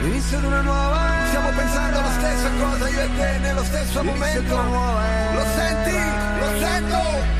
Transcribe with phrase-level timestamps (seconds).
[0.00, 1.26] L'inizio di una nuova era.
[1.26, 4.56] Stiamo pensando alla stessa cosa io e te nello stesso L'inizio momento.
[4.56, 5.98] Lo senti?
[6.38, 7.37] Lo sento?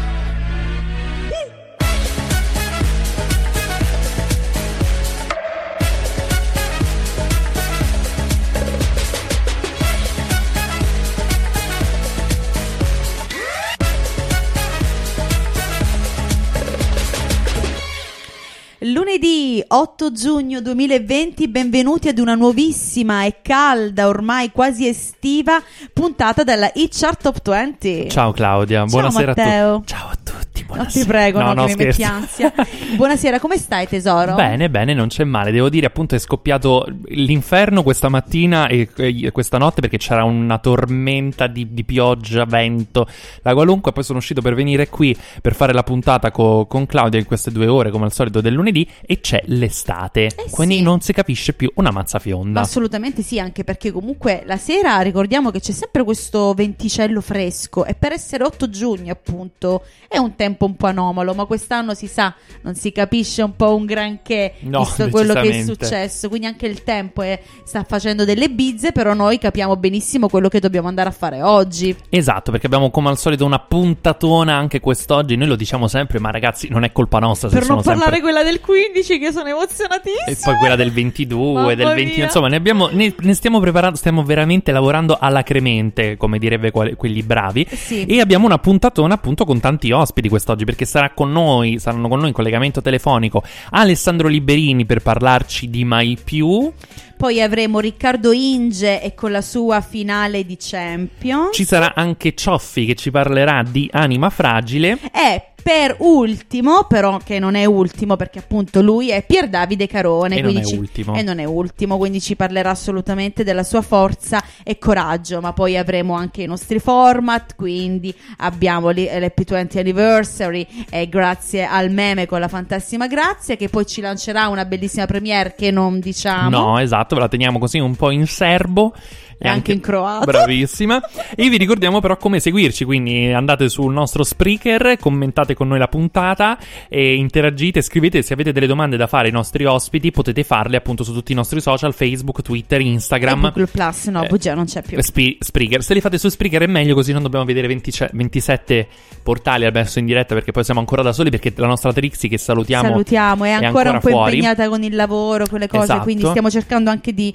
[18.92, 25.60] Lunedì 8 giugno 2020, benvenuti ad una nuovissima e calda, ormai quasi estiva,
[25.92, 28.08] puntata della Hit Chart Top 20.
[28.08, 29.74] Ciao Claudia, buonasera Matteo.
[29.74, 29.88] a tutti.
[29.88, 30.27] Ciao a tutti.
[30.66, 31.04] Non Buonasera.
[31.04, 32.52] ti prego, no, no, che mi metti ansia.
[32.96, 34.34] Buonasera, come stai tesoro?
[34.34, 35.50] Bene, bene, non c'è male.
[35.50, 40.58] Devo dire, appunto, è scoppiato l'inferno questa mattina e, e questa notte perché c'era una
[40.58, 43.06] tormenta di, di pioggia, vento,
[43.42, 43.92] la qualunque.
[43.92, 47.50] Poi sono uscito per venire qui per fare la puntata co- con Claudia in queste
[47.50, 48.88] due ore, come al solito, del lunedì.
[49.06, 50.30] E c'è l'estate.
[50.50, 50.82] Quindi Eh sì.
[50.82, 52.60] non si capisce più una mazza fionda.
[52.60, 57.94] Assolutamente sì, anche perché comunque la sera ricordiamo che c'è sempre questo venticello fresco e
[57.94, 62.34] per essere 8 giugno appunto è un tempo un po' anomalo, ma quest'anno si sa,
[62.62, 66.66] non si capisce un po' un granché No, visto quello che è successo, quindi anche
[66.66, 71.08] il tempo è- sta facendo delle bizze, però noi capiamo benissimo quello che dobbiamo andare
[71.08, 71.94] a fare oggi.
[72.08, 75.36] Esatto, perché abbiamo come al solito una puntatona anche quest'oggi.
[75.36, 77.48] Noi lo diciamo sempre, ma ragazzi, non è colpa nostra.
[77.48, 78.20] se Per non parlare sempre...
[78.20, 80.24] quella del 15 che sono emozionatissima.
[80.26, 82.24] E poi quella del 22, Mamma del 20, mia.
[82.24, 86.94] insomma, ne, abbiamo, ne, ne stiamo preparando, stiamo veramente lavorando alla cremente, come direbbe quali-
[86.94, 87.66] quelli bravi.
[87.70, 88.04] Sì.
[88.06, 92.18] E abbiamo una puntatona appunto con tanti ospiti quest'oggi, perché sarà con noi, saranno con
[92.18, 96.72] noi in collegamento telefonico Alessandro Liberini per parlarci di Mai Più.
[97.16, 101.54] Poi avremo Riccardo Inge e con la sua finale di Champions.
[101.54, 104.98] Ci sarà anche Cioffi che ci parlerà di Anima Fragile.
[105.12, 110.36] E per ultimo, però che non è ultimo perché appunto lui è Pier Davide Carone.
[110.36, 111.14] E non è ci- ultimo.
[111.14, 115.40] E non è ultimo, quindi ci parlerà assolutamente della sua forza e coraggio.
[115.40, 121.64] Ma poi avremo anche i nostri format, quindi abbiamo lì- l'Happy 20 Anniversary e grazie
[121.66, 126.00] al meme con la fantasima Grazia che poi ci lancerà una bellissima premiere che non
[126.00, 126.48] diciamo.
[126.50, 128.94] No, esatto, ve la teniamo così un po' in serbo.
[129.40, 130.24] E anche in croato.
[130.24, 131.00] Bravissima.
[131.36, 135.86] e vi ricordiamo però come seguirci, quindi andate sul nostro Spreaker, commentate con noi la
[135.88, 140.76] puntata e interagite, scrivete se avete delle domande da fare ai nostri ospiti, potete farle
[140.76, 143.40] appunto su tutti i nostri social, Facebook, Twitter, E Instagram.
[143.42, 145.00] Google Plus, no, Eh, bugia, non c'è più.
[145.00, 145.82] Spi- Spreaker.
[145.84, 148.86] Se li fate su Spreaker è meglio così non dobbiamo vedere 20 27
[149.22, 152.38] portali adesso in diretta perché poi siamo ancora da soli perché la nostra Trixie che
[152.38, 154.34] salutiamo Salutiamo, è ancora, un po' fuori.
[154.36, 156.02] impegnata con il lavoro, con le cose, Esatto.
[156.02, 157.32] quindi stiamo cercando anche di,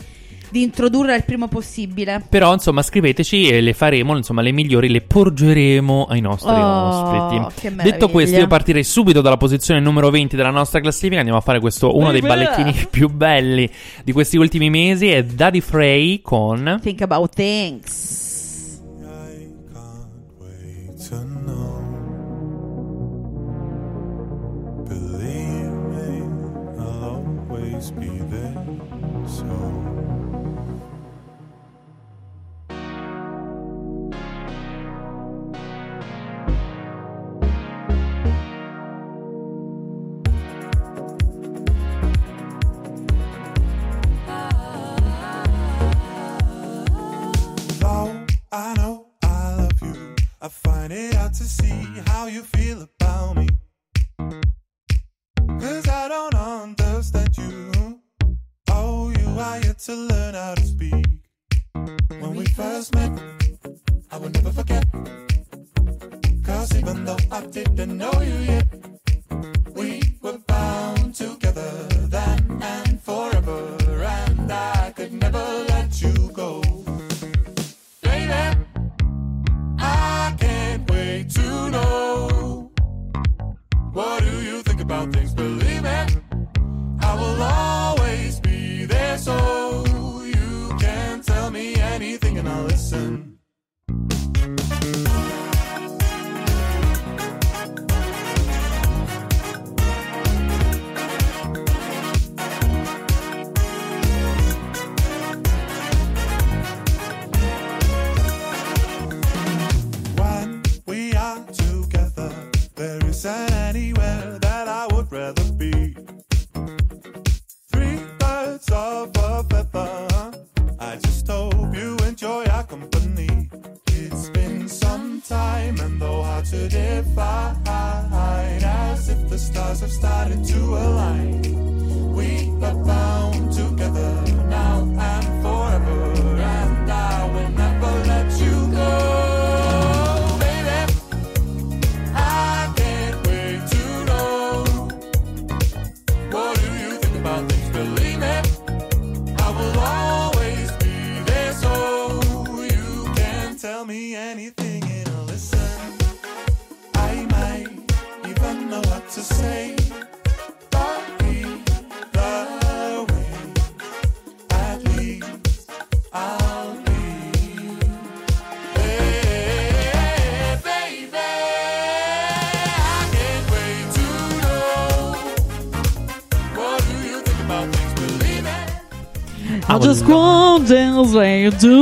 [0.53, 2.23] di introdurre il primo possibile.
[2.29, 7.75] Però, insomma, scriveteci e le faremo, insomma, le migliori le porgeremo ai nostri Oh, ospiti.
[7.75, 11.17] Detto questo, io partirei subito dalla posizione numero 20 della nostra classifica.
[11.17, 13.67] Andiamo a fare questo, uno dei ballettini più belli
[14.03, 15.07] di questi ultimi mesi.
[15.07, 16.79] È Daddy Frey con.
[16.83, 18.32] Think about things.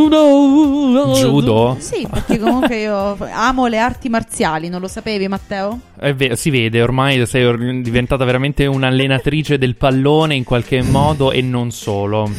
[0.09, 1.13] Know.
[1.13, 1.75] Judo?
[1.79, 5.79] Sì, perché comunque io amo le arti marziali, non lo sapevi Matteo?
[6.15, 11.41] Vero, si vede, ormai sei or- diventata veramente un'allenatrice del pallone in qualche modo e
[11.41, 12.29] non solo.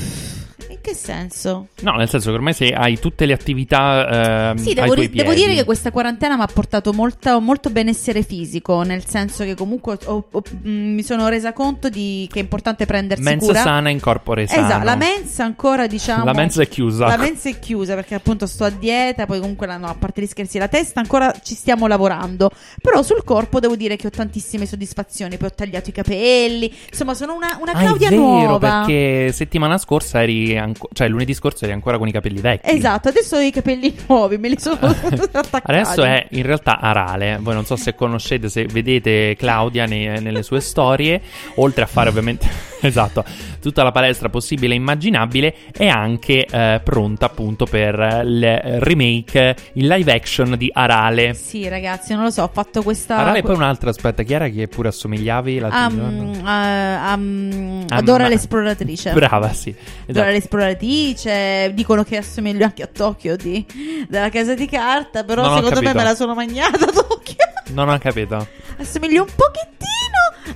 [0.92, 1.68] Che senso?
[1.80, 5.32] No, nel senso che ormai sei, hai tutte le attività ehm, Sì, devo, ri- devo
[5.32, 9.96] dire che questa quarantena mi ha portato molta- molto benessere fisico, nel senso che comunque
[10.04, 13.60] ho- ho- mh, mi sono resa conto di che è importante prendersi Mensa cura.
[13.62, 14.66] sana in corpore sano.
[14.66, 17.06] Esatto, la mensa ancora diciamo La mensa è chiusa.
[17.06, 20.20] La mensa è chiusa perché appunto sto a dieta, poi comunque la- no, a parte
[20.20, 22.50] gli scherzi la testa ancora ci stiamo lavorando.
[22.82, 27.14] Però sul corpo devo dire che ho tantissime soddisfazioni, poi ho tagliato i capelli, insomma
[27.14, 28.58] sono una, una Ah, è Claudia vero, nuova.
[28.84, 32.70] perché settimana scorsa eri anco- cioè lunedì scorso eri ancora con i capelli vecchi.
[32.70, 35.62] Esatto, adesso ho i capelli nuovi, me li sono attaccati.
[35.64, 37.38] Adesso è in realtà Arale.
[37.40, 41.20] Voi non so se conoscete, se vedete Claudia nei- nelle sue storie.
[41.56, 43.24] Oltre a fare ovviamente esatto
[43.60, 49.86] tutta la palestra possibile e immaginabile, è anche eh, pronta appunto per il remake, il
[49.86, 51.32] live action di Arale.
[51.34, 54.48] Sì, ragazzi, non lo so, ho fatto questa Arale e poi un'altra, aspetta, chi era
[54.48, 55.58] che pure assomigliavi?
[55.60, 59.12] La Um, uh, um, Adora ma- l'esploratrice.
[59.14, 59.70] Brava, sì.
[59.70, 60.30] Adora Esatto.
[60.30, 61.72] l'esploratrice.
[61.74, 63.64] Dicono che assomiglio anche a Tokyo di,
[64.08, 65.24] della casa di carta.
[65.24, 67.36] Però Non secondo me me la sono mangiata Tokyo.
[67.72, 68.46] Non ho capito.
[68.78, 70.01] Assomiglio un pochettino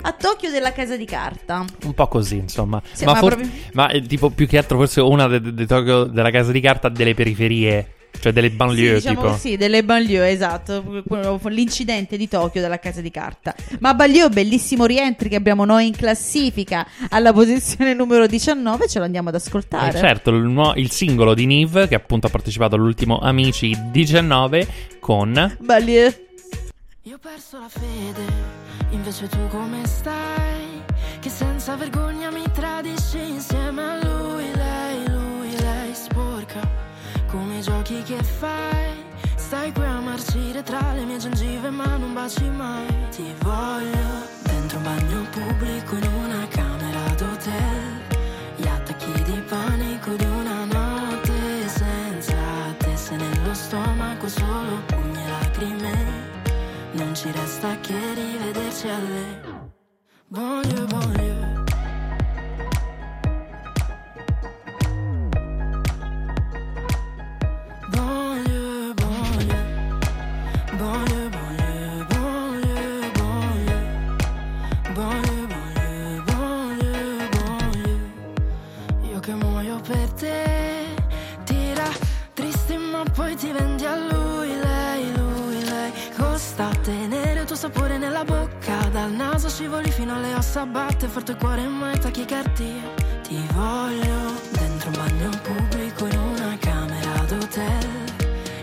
[0.01, 1.65] a Tokyo della casa di carta.
[1.83, 2.81] Un po' così, insomma.
[2.91, 5.53] Sì, ma, ma for- proprio- ma, eh, tipo più che altro forse una de- de-
[5.53, 9.37] de Tokyo- della casa di carta delle periferie, cioè delle banlieue sì, diciamo tipo.
[9.37, 11.03] sì, delle banlieue, esatto.
[11.49, 13.53] L'incidente di Tokyo della casa di carta.
[13.79, 18.87] Ma banlieue, bellissimo rientri che abbiamo noi in classifica alla posizione numero 19.
[18.87, 19.97] Ce lo andiamo ad Eh, ascoltare.
[19.97, 24.67] certo, il, il singolo di Niv che appunto ha partecipato all'ultimo Amici 19
[24.99, 26.21] con Banlieue.
[27.03, 28.25] Io ho perso la fede,
[28.89, 30.83] invece tu come stai?
[31.19, 36.61] Che senza vergogna mi tradisci insieme a lui, lei, lui, lei sporca.
[37.27, 39.05] Come i giochi che fai?
[39.35, 42.87] Stai qui a marcire tra le mie gengive ma non baci mai.
[43.11, 48.05] Ti voglio dentro un bagno pubblico in una camera d'hotel.
[48.57, 52.35] Gli attacchi di panico di una notte senza
[52.77, 55.95] te se nello stomaco solo pugni e lacrime.
[56.93, 58.13] Non ci resta che
[58.77, 59.65] rivederci alle
[60.27, 61.56] Voglio, voglio Voglio,
[87.57, 91.97] sapore nella bocca Dal naso scivoli fino alle ossa Batte forte il cuore ma è
[91.97, 97.87] tachicardia Ti voglio dentro un bagno pubblico In una camera d'hotel.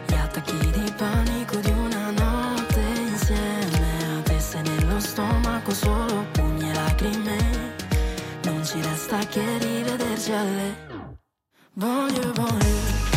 [0.07, 6.75] Gli attacchi di panico di una notte Insieme a teste nello stomaco Solo pugni e
[6.75, 7.37] lacrime.
[8.45, 10.77] Non ci resta che rivederci a alle
[11.73, 13.14] Voglio, voglio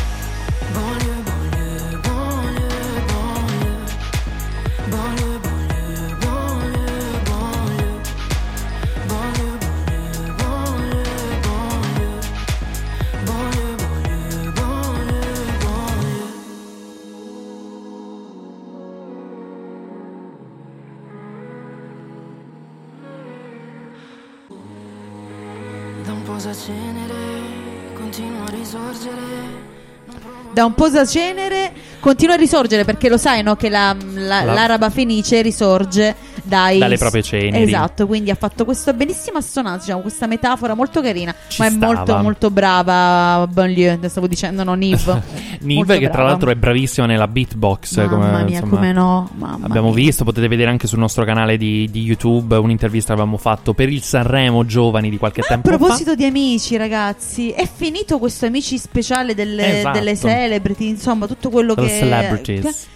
[30.53, 34.89] Da un posacenere continua a risorgere perché lo sai no, che la- la- La- l'araba
[34.89, 37.63] fenice risorge dai Dalle proprie ceneri.
[37.63, 41.71] Esatto, quindi ha fatto questa bellissima assonanza, diciamo, questa metafora molto carina, Ci ma è
[41.71, 41.93] stava.
[41.93, 45.21] molto molto brava Banlieue, te stavo dicendo, no Niv.
[45.61, 46.29] Nive Molto che tra brava.
[46.29, 47.95] l'altro è bravissima nella beatbox.
[47.97, 49.95] Mamma come, mia, insomma, come no, mamma Abbiamo mia.
[50.05, 53.89] visto, potete vedere anche sul nostro canale di, di YouTube un'intervista che avevamo fatto per
[53.89, 58.77] il Sanremo Giovani di qualche A tempo proposito di amici, ragazzi, è finito questo amici
[58.77, 59.97] speciale delle, Esatto.
[59.97, 61.81] delle celebrity, insomma, tutto quello fa.
[61.81, 62.63] che The Celebrities.
[62.63, 62.95] che-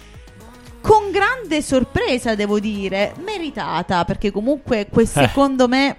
[0.80, 5.06] con grande sorpresa, devo dire, meritata, perché comunque Eh.
[5.06, 5.96] secondo me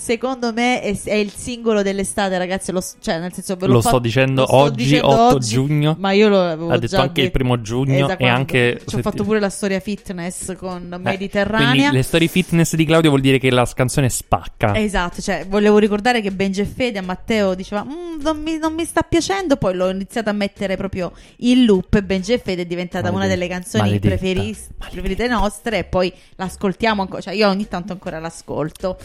[0.00, 2.72] Secondo me è, è il singolo dell'estate, ragazzi.
[2.72, 5.34] Lo, cioè, nel senso, ve l'ho Lo fatto- sto dicendo lo sto oggi, dicendo 8
[5.34, 5.96] oggi, giugno.
[5.98, 8.80] Ma io lo avevo Ha detto già anche il primo giugno Esatto, e quando anche
[8.86, 11.70] Ci ho fatto pure la storia fitness con Eh, Mediterranea.
[11.70, 14.74] Quindi le storie fitness di Claudio vuol dire che la canzone spacca.
[14.76, 18.72] Esatto, cioè volevo ricordare che Benji e Fede a Matteo diceva "Mm, non, mi, non
[18.72, 22.62] mi sta piacendo, poi l'ho iniziato a mettere proprio in loop e Benji e Fede
[22.62, 27.48] è diventata una Maledetta, delle canzoni preferis- preferite nostre e poi l'ascoltiamo ancora, cioè io
[27.48, 28.96] ogni tanto ancora l'ascolto.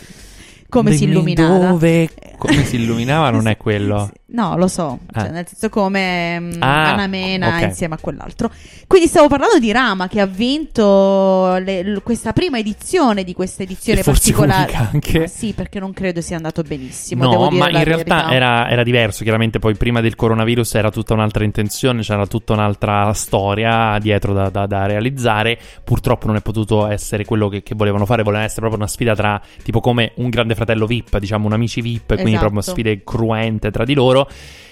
[0.70, 1.70] Come si Dimmi illuminava.
[1.70, 4.10] Dove, come si illuminava non è quello.
[4.28, 5.30] No, lo so, cioè, Eh.
[5.30, 7.62] nel senso come mm, Ah, Anamena ok.
[7.62, 8.50] insieme a quell'altro.
[8.88, 13.62] Quindi stavo parlando di Rama che ha vinto le- l- questa prima edizione di questa
[13.64, 14.74] edizione E particolare.
[14.74, 15.20] anche.
[15.20, 17.24] Ma sì, perché non credo sia andato benissimo.
[17.26, 19.22] No, ma in realtà era, era diverso.
[19.24, 24.50] Chiaramente, poi prima del coronavirus era tutta un'altra intenzione, c'era tutta un'altra storia dietro da,
[24.50, 25.58] da- da realizzare.
[25.84, 28.24] Purtroppo non è potuto essere quello che, che volevano fare.
[28.24, 31.82] Volevano essere proprio una sfida tra tipo come un grande fratello VIP, diciamo un amici
[31.82, 32.50] VIP, quindi Esatto.
[32.50, 34.14] proprio sfide cruente tra di loro.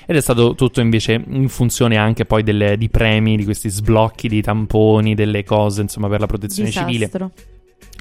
[0.06, 4.28] Ed è stato tutto invece in funzione anche poi delle- di premi, di questi sblocchi,
[4.28, 7.06] di tamponi, delle cose, insomma, per la protezione civile.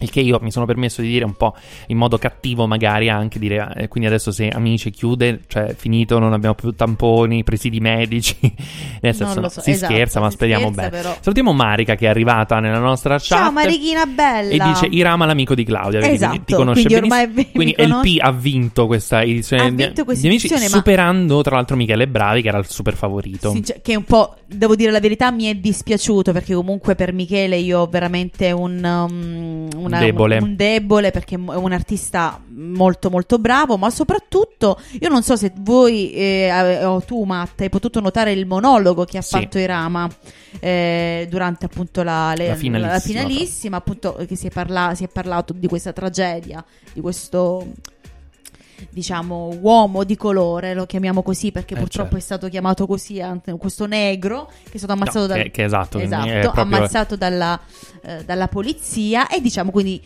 [0.00, 1.54] Il che io mi sono permesso di dire un po'
[1.88, 3.72] in modo cattivo, magari anche dire.
[3.76, 8.36] eh, quindi adesso se Amici chiude, cioè finito, non abbiamo più tamponi, presidi medici.
[9.00, 11.02] Nel senso, Non lo no, so, si esatto, scherza, ma si speriamo scherza, bene.
[11.02, 11.16] però.
[11.20, 13.26] Salutiamo Marica che è arrivata nella nostra chat.
[13.26, 14.50] Ciao Marichina bella.
[14.50, 17.46] E dice Irama l'amico di Claudia, vedi, Esatto, ti conosce quindi benissimo.
[17.52, 17.74] Quindi.
[17.78, 21.76] LP ha vinto questa edizione Ha vinto questa di Amici, edizione, ma- superando tra l'altro
[21.76, 23.50] Michele Bravi che era il super favorito.
[23.50, 27.56] Sincer- che un po', devo dire la verità, mi è dispiaciuto perché comunque per Michele
[27.58, 30.38] io ho veramente un, um, una- Debole.
[30.38, 35.52] un debole perché è un artista molto molto bravo, ma soprattutto io non so se
[35.56, 39.38] voi eh, o tu Matt hai potuto notare il monologo che ha Sì.
[39.40, 40.08] fatto Irama
[40.60, 45.08] eh, durante appunto la, le- La finalissima, finalissima, appunto che si è, parla- si è
[45.08, 47.66] parlato di questa tragedia, di questo
[48.90, 52.16] diciamo uomo di colore, lo chiamiamo così perché Eh, purtroppo certo.
[52.18, 53.20] è stato chiamato così,
[53.58, 57.16] questo negro che è stato ammazzato No, dal- che- che esatto, esatto, è proprio- ammazzato
[57.16, 57.58] dalla,
[58.02, 60.02] eh, dalla polizia e diciamo quindi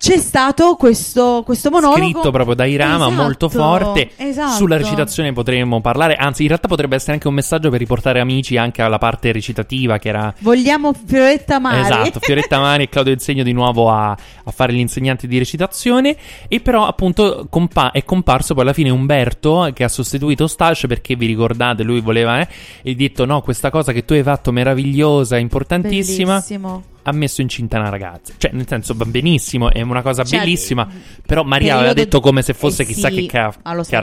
[0.00, 4.10] c'è stato questo, questo monologo Scritto proprio da Irama, Esatto, molto forte.
[4.16, 4.54] esatto.
[4.54, 6.14] Sulla recitazione potremmo parlare.
[6.14, 9.98] Anzi, in realtà potrebbe essere anche un messaggio per riportare amici anche alla parte recitativa
[9.98, 10.32] che era.
[10.38, 11.80] Vogliamo Fioretta Mari.
[11.80, 16.16] Esatto, Fioretta Mari e Claudio Insegno di nuovo a, a fare gli insegnanti di recitazione.
[16.48, 21.14] E però, appunto, compa- è comparso poi alla fine Umberto che ha sostituito Stash perché
[21.14, 22.48] vi ricordate, lui voleva, eh,
[22.80, 26.32] e ha detto: No, questa cosa che tu hai fatto meravigliosa, importantissima.
[26.36, 26.84] Bellissimo.
[27.02, 30.88] Ha messo incinta una ragazza, cioè, nel senso, va benissimo, è una cosa Cioè, bellissima.
[31.24, 33.54] Però Maria aveva detto come se fosse eh chissà sì, che ca-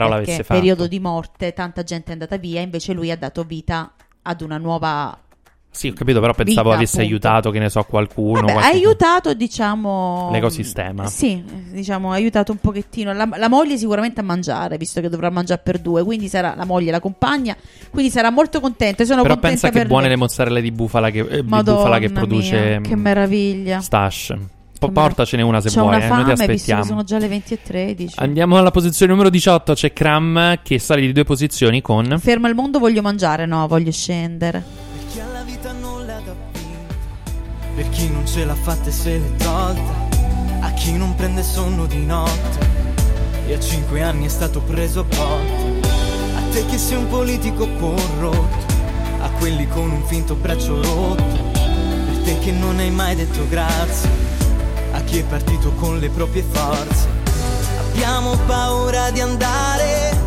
[0.06, 0.60] perché, l'avesse fatto.
[0.60, 4.58] periodo di morte, tanta gente è andata via, invece lui ha dato vita ad una
[4.58, 5.16] nuova
[5.70, 7.14] Sì, ho capito, però pensavo Vita, avesse appunto.
[7.14, 8.40] aiutato, che ne so, qualcuno.
[8.40, 10.28] Vabbè, ha aiutato, diciamo.
[10.32, 11.06] L'ecosistema.
[11.06, 13.12] Sì, diciamo, ha aiutato un pochettino.
[13.12, 16.02] La, la moglie sicuramente a mangiare, visto che dovrà mangiare per due.
[16.02, 17.56] Quindi sarà la moglie, la compagna.
[17.90, 19.02] Quindi sarà molto contenta.
[19.04, 20.12] e Sono Però contenta pensa che per buone lei.
[20.14, 23.80] le mozzarelle di bufala che, eh, di Madonna bufala che mia, produce che mm, meraviglia.
[23.80, 24.34] Stash.
[24.80, 26.84] Po- portacene una se C'ho vuoi, una eh, noi ti fame, aspettiamo.
[26.84, 28.14] sono già le 20 e 13.
[28.18, 32.16] Andiamo alla posizione numero 18, c'è Cram che sale di due posizioni con...
[32.20, 33.44] Ferma il mondo, voglio mangiare.
[33.44, 34.86] No, voglio scendere.
[37.78, 40.08] Per chi non ce l'ha fatta e se l'è tolta,
[40.62, 42.58] a chi non prende sonno di notte.
[43.46, 45.88] E a cinque anni è stato preso a botte,
[46.34, 48.66] a te che sei un politico corrotto,
[49.20, 54.10] a quelli con un finto braccio rotto, per te che non hai mai detto grazie,
[54.90, 57.06] a chi è partito con le proprie forze.
[57.92, 60.26] Abbiamo paura di andare.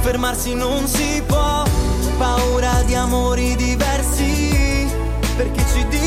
[0.00, 1.64] Fermarsi non si può,
[2.16, 4.88] paura di amori diversi,
[5.36, 6.05] perché ci dicono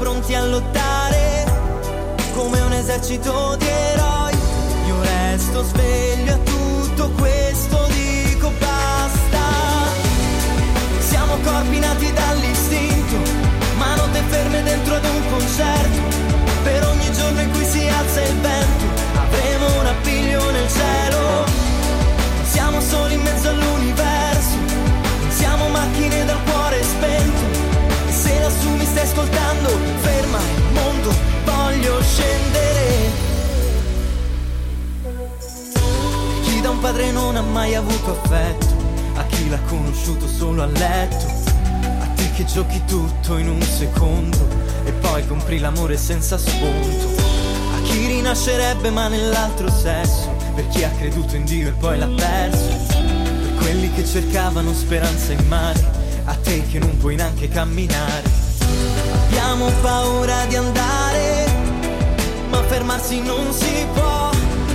[0.00, 1.44] pronti a lottare,
[2.32, 4.34] come un esercito di eroi,
[4.86, 9.38] io resto sveglio a tutto questo, dico basta.
[11.00, 11.79] Siamo corpi
[37.00, 38.66] Padre non ha mai avuto affetto,
[39.14, 41.26] a chi l'ha conosciuto solo a letto,
[41.98, 44.36] a te che giochi tutto in un secondo.
[44.84, 47.22] E poi compri l'amore senza sconto,
[47.74, 52.06] a chi rinascerebbe ma nell'altro sesso, per chi ha creduto in Dio e poi l'ha
[52.06, 55.82] perso, per quelli che cercavano speranza in mare,
[56.26, 58.28] a te che non puoi neanche camminare.
[59.24, 61.46] Abbiamo paura di andare
[62.50, 64.28] ma fermarsi non si può,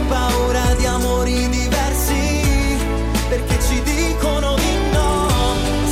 [0.08, 1.85] paura di amori diversi,
[3.30, 5.28] perché ci dicono di no,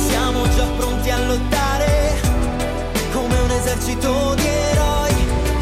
[0.08, 2.20] siamo già pronti a lottare,
[3.12, 5.14] come un esercito di eroi,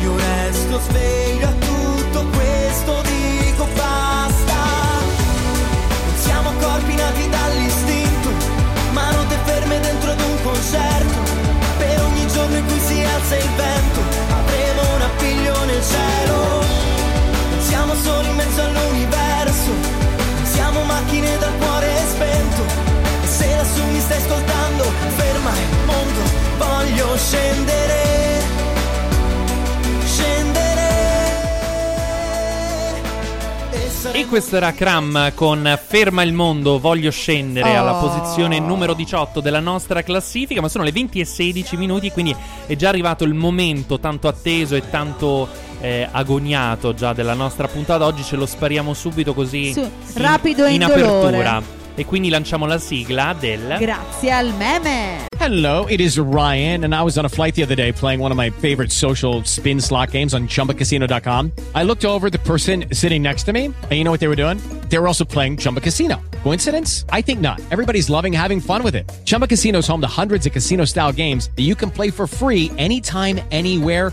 [0.03, 4.63] io resto sveglio a tutto questo, dico basta,
[6.05, 8.29] non siamo corpi nati dall'istinto,
[8.93, 11.19] ma note ferme dentro ad un concerto,
[11.79, 14.01] per ogni giorno in cui si alza il vento,
[14.31, 16.61] avremo un appiglio nel cielo.
[17.51, 20.02] Non siamo soli in mezzo all'universo, non
[21.13, 22.63] macchine dal cuore spento.
[23.23, 24.85] E se lassù mi stai ascoltando,
[25.17, 26.21] ferma il mondo,
[26.57, 28.62] voglio scendere.
[34.11, 37.81] E questo era Cram con Ferma il mondo, voglio scendere Oh.
[37.81, 42.35] alla posizione numero 18 della nostra classifica, ma sono le 20 e 16 minuti, quindi
[42.67, 45.49] è già arrivato il momento tanto atteso e tanto
[45.81, 48.05] eh, agognato già della nostra puntata.
[48.05, 51.03] Oggi ce lo spariamo subito così Su, in- rapido e in indolore.
[51.07, 51.63] apertura.
[51.95, 53.77] E quindi lanciamo la sigla del...
[53.79, 55.27] Grazie al meme.
[55.39, 58.31] Hello, it is Ryan, and I was on a flight the other day playing one
[58.31, 61.51] of my favorite social spin slot games on chumbacasino.com.
[61.75, 64.37] I looked over the person sitting next to me, and you know what they were
[64.37, 64.59] doing?
[64.89, 66.21] They were also playing Chumba Casino.
[66.45, 67.05] Coincidence?
[67.09, 67.61] I think not.
[67.73, 69.11] Everybody's loving having fun with it.
[69.25, 72.29] Chumba Casino is home to hundreds of casino style games that you can play for
[72.29, 74.13] free anytime, anywhere,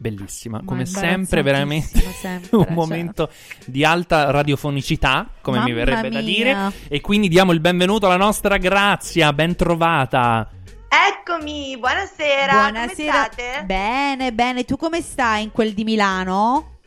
[0.00, 2.72] Bellissima, come sempre, veramente sempre, un cioè.
[2.72, 3.30] momento
[3.66, 6.34] di alta radiofonicità, come mi Mamma verrebbe da mia.
[6.34, 6.72] dire.
[6.88, 10.48] E quindi diamo il benvenuto alla nostra Grazia, ben trovata.
[10.88, 12.52] Eccomi, buonasera.
[12.52, 13.12] Buonasera.
[13.12, 13.64] Come state?
[13.64, 14.64] Bene, bene.
[14.64, 16.77] Tu come stai in quel di Milano?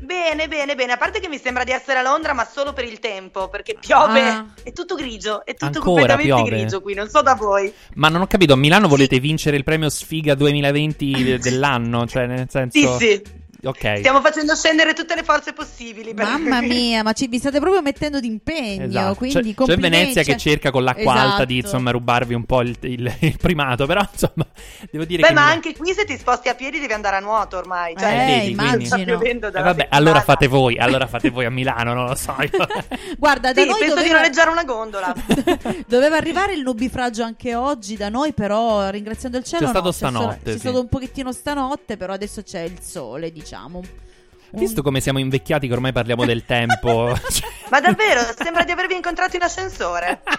[0.00, 0.92] Bene, bene, bene.
[0.92, 3.76] A parte che mi sembra di essere a Londra, ma solo per il tempo, perché
[3.78, 4.20] piove.
[4.20, 4.46] Ah.
[4.62, 6.50] È tutto grigio, è tutto Ancora completamente piove?
[6.50, 7.72] grigio qui, non so da voi.
[7.94, 12.06] Ma non ho capito, a Milano volete vincere il premio Sfiga 2020 de- dell'anno?
[12.06, 12.98] Cioè, nel senso...
[12.98, 13.22] Sì, sì.
[13.66, 13.98] Ok.
[13.98, 16.14] Stiamo facendo scendere tutte le forze possibili.
[16.14, 18.84] per- Mamma mia, ma ci, vi state proprio mettendo d'impegno.
[18.84, 19.14] Esatto.
[19.16, 19.76] Quindi C'è- c'è.
[19.76, 21.30] Venezia che cerca con l'acqua Esatto.
[21.30, 24.46] alta di insomma rubarvi un po' il, il- il primato, però insomma
[24.90, 27.16] devo dire Beh, che ma mi- anche qui se ti sposti a piedi devi andare
[27.16, 27.92] a nuoto ormai.
[27.94, 29.22] Eh, Cioè, vedi, quindi- sta immagino.
[29.22, 29.86] Eh, vabbè, settimana.
[29.90, 32.34] allora fate voi, allora fate voi a Milano, non lo so.
[32.40, 32.50] io.
[33.18, 34.14] Guarda, da Sì, penso di doveva...
[34.16, 35.14] noleggiare una gondola.
[35.86, 39.92] doveva arrivare il nubifragio anche oggi da noi, però ringraziando il cielo C'è stato no,
[39.92, 40.58] stanotte, C'è sì.
[40.58, 43.55] stato un pochettino stanotte, però adesso c'è il sole, diciamo.
[43.64, 47.16] Un- Visto come siamo invecchiati che ormai parliamo del tempo.
[47.70, 50.22] ma davvero, sembra di avervi incontrato in ascensore.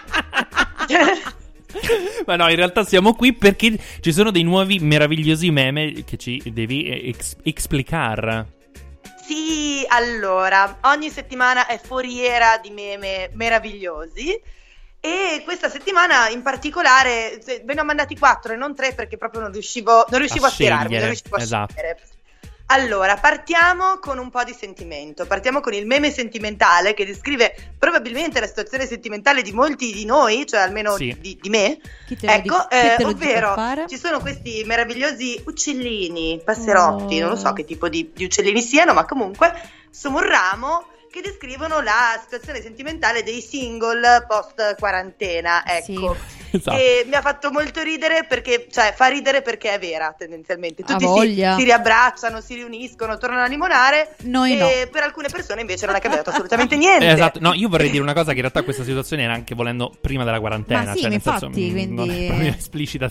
[2.24, 6.42] Ma no, in realtà siamo qui perché ci sono dei nuovi meravigliosi meme che ci
[6.46, 8.56] devi eh, ex- esplicare.
[9.26, 14.40] Sì, allora, ogni settimana è foriera di meme meravigliosi
[15.00, 19.42] e questa settimana in particolare ve ne ho mandati quattro e non tre perché proprio
[19.42, 21.74] non riuscivo, non riuscivo a, A scegliere, non riuscivo a esatto.
[21.74, 22.00] scegliere.
[22.70, 28.40] Allora, partiamo con un po' di sentimento, partiamo con il meme sentimentale che descrive probabilmente
[28.40, 31.16] la situazione sentimentale di molti di noi, cioè almeno Sì.
[31.18, 33.54] di, di me, Chi te lo ecco, eh, ovvero
[33.86, 37.20] ci sono questi meravigliosi uccellini, passerotti, Oh.
[37.20, 39.50] non lo so che tipo di, di uccellini siano, ma comunque
[39.90, 45.64] su un ramo che descrivono la situazione sentimentale dei single post quarantena.
[45.66, 46.16] Ecco.
[46.58, 46.76] Esatto.
[46.78, 50.82] E mi ha fatto molto ridere perché, cioè, fa ridere perché è vera tendenzialmente.
[50.82, 54.14] Tutti si, si riabbracciano, si riuniscono, tornano a limonare.
[54.22, 54.90] Noi e no.
[54.90, 57.04] per alcune persone invece non è cambiato assolutamente niente.
[57.06, 59.54] Eh, esatto, no, io vorrei dire una cosa che in realtà questa situazione era anche
[59.54, 62.54] volendo prima della quarantena, Ma sì, cioè nel senso infatti, mh, quindi- non è proprio
[62.56, 63.10] esplicita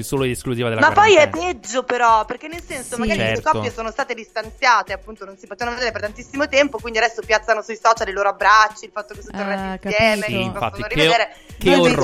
[0.00, 1.48] solo ed esclusiva della Ma poi quarantena.
[1.48, 3.00] è peggio però, perché nel senso Sì.
[3.00, 3.50] magari le Certo.
[3.52, 7.62] coppie sono state distanziate, appunto non si potevano vedere per tantissimo tempo, quindi adesso piazzano
[7.62, 10.58] sui social i loro abbracci, il fatto che sono tornati Ah, insieme, Sì, si infatti,
[10.70, 11.34] possono che- rivedere.
[11.58, 11.96] che orrore.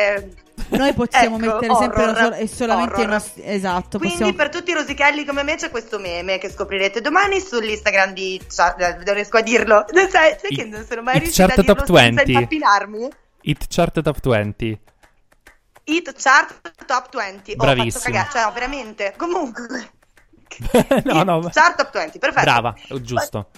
[0.00, 0.34] Dire-
[0.70, 3.42] Noi possiamo Ecco, mettere sempre horror, solo- e solamente nostri.
[3.44, 3.98] Esatto.
[3.98, 8.12] Quindi possiamo- per tutti i rosichelli come me c'è questo meme che scoprirete domani sull'Instagram
[8.12, 8.40] di...
[8.48, 9.84] Cioè, non riesco a dirlo.
[9.92, 12.32] Sai, sai che It- non sono mai It riuscita a Chart dirlo Top senza 20.
[12.32, 13.08] impappinarmi?
[13.42, 14.80] Hit Chart Top 20.
[15.84, 17.52] Hit Chart Top 20.
[17.52, 18.04] Oh, Bravissimo.
[18.04, 19.14] cagare, cioè no, veramente.
[19.16, 19.90] Comunque...
[21.04, 22.42] no, no, Chart Top 20, perfetto.
[22.44, 23.48] brava, giusto.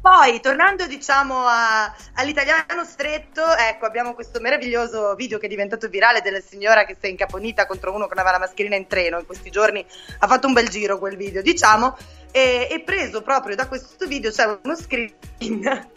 [0.00, 6.22] Poi, tornando diciamo a- all'italiano stretto, ecco, abbiamo questo meraviglioso video che è diventato virale
[6.22, 9.26] della signora che si è incaponita contro uno che aveva la mascherina in treno in
[9.26, 9.84] questi giorni.
[10.20, 11.98] Ha fatto un bel giro quel video, diciamo,
[12.30, 15.12] e, e preso proprio da questo video c'è uno screen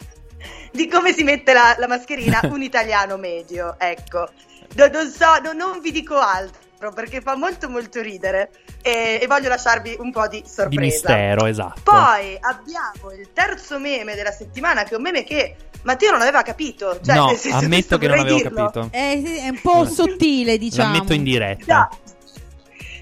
[0.70, 4.28] di come si mette la, la mascherina un italiano medio, ecco.
[4.74, 6.60] No- non so, no- non vi dico altro
[6.94, 8.50] perché fa molto molto ridere
[8.82, 10.68] e, e voglio lasciarvi un po' di sorpresa.
[10.68, 11.80] Di mistero, esatto.
[11.82, 16.42] Poi abbiamo il terzo meme della settimana, che è un meme che Matteo non aveva
[16.42, 16.98] capito.
[17.02, 18.70] Cioè, no, senso, ammetto che non avevo dirlo.
[18.70, 18.88] capito.
[18.92, 20.92] Eh, sì, è un po' sottile, diciamo.
[20.92, 21.88] L'ammetto in diretta.
[21.90, 21.98] No.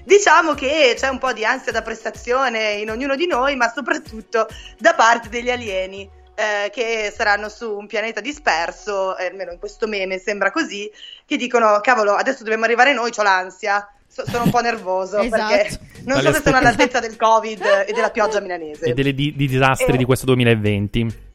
[0.05, 4.47] Diciamo che c'è un po' di ansia da prestazione in ognuno di noi, ma soprattutto
[4.77, 6.09] da parte degli alieni.
[6.35, 10.89] Eh, che saranno su un pianeta disperso, eh, almeno in questo meme sembra così,
[11.25, 13.87] che dicono: Cavolo, adesso dobbiamo arrivare noi, ho l'ansia.
[14.07, 15.55] So- sono un po' nervoso Esatto.
[15.55, 18.85] perché non so Dalle se sono all'altezza del Covid e della pioggia milanese.
[18.85, 19.97] E delle di, di disastri Eh.
[19.97, 21.31] di questo 2020.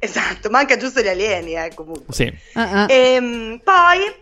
[0.00, 2.12] Esatto, manca giusto gli alieni, eh, comunque.
[2.12, 2.32] Sì.
[2.54, 2.86] Ah, ah.
[2.92, 4.12] Ehm, poi,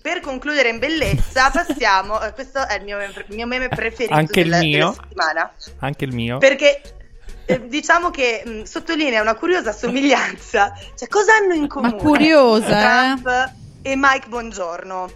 [0.00, 2.20] per concludere in bellezza, passiamo.
[2.22, 4.78] eh, questo è il mio, meme- il mio meme preferito Anche il della, mio.
[4.78, 5.52] della settimana.
[5.80, 6.38] Anche il mio.
[6.38, 6.80] Perché
[7.48, 10.72] eh, diciamo che mh, sottolinea una curiosa somiglianza.
[10.94, 13.20] Cioè, cosa hanno in comune curiosa, eh?
[13.22, 15.10] Trump e Mike Bongiorno?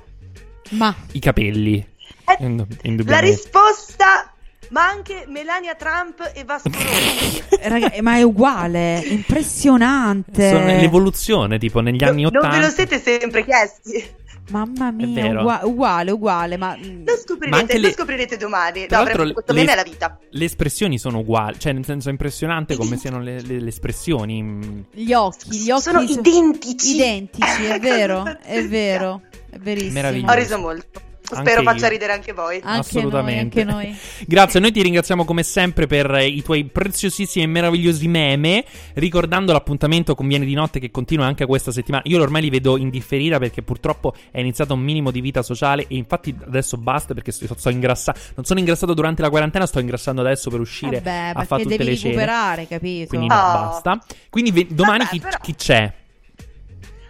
[0.71, 1.87] Ma I capelli.
[2.25, 3.31] Eh, Ind- La indubbiamente.
[3.31, 4.27] risposta.
[4.71, 7.42] Ma anche Melania Trump e Vasco Rossi.
[7.62, 10.49] Eh, raga, ma è uguale, impressionante.
[10.49, 12.59] Sono l'evoluzione, tipo negli anni Non ve 80.
[12.61, 14.21] lo siete sempre chiesti?
[14.53, 18.87] Mamma mia, ugua- uguale, uguale, ma mm, Lo Ma scoprirete, anche lo le- scoprirete domani.
[18.87, 20.19] Tra No, le- meme è la vita.
[20.31, 24.43] Le espressioni sono uguali, cioè nel senso è impressionante come siano le, le- le espressioni.
[24.43, 24.81] mm.
[24.93, 26.95] gli occhi, gli occhi Sono so- identici.
[26.95, 29.93] identici, è vero, è vero, è verissimo.
[29.95, 30.33] Meraviglioso.
[30.33, 31.01] Ho riso molto.
[31.35, 31.90] Anche Spero faccia io.
[31.92, 32.61] ridere anche voi.
[32.62, 33.64] Anche Assolutamente.
[33.64, 33.99] noi, anche noi.
[34.27, 38.64] Grazie, noi ti ringraziamo come sempre per eh, i tuoi preziosissimi e meravigliosi meme.
[38.95, 42.03] Ricordando l'appuntamento con Vieni di Notte che continua anche questa settimana.
[42.07, 45.87] Io ormai li vedo in differita perché purtroppo è iniziato un minimo di vita sociale.
[45.88, 48.21] E infatti adesso basta perché sto, sto ingrassando.
[48.37, 51.77] Non sono ingrassato durante la quarantena, sto ingrassando adesso per uscire Vabbè, a fare tutte
[51.77, 52.14] devi le cene.
[52.14, 53.09] recuperare, capito?
[53.09, 53.53] Quindi no, Oh.
[53.53, 53.99] basta.
[54.31, 55.92] Quindi ve- domani Vabbè, chi, però- chi c'è?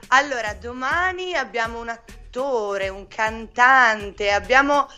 [0.09, 1.89] Allora, domani abbiamo un
[2.33, 4.88] attore, un cantante, abbiamo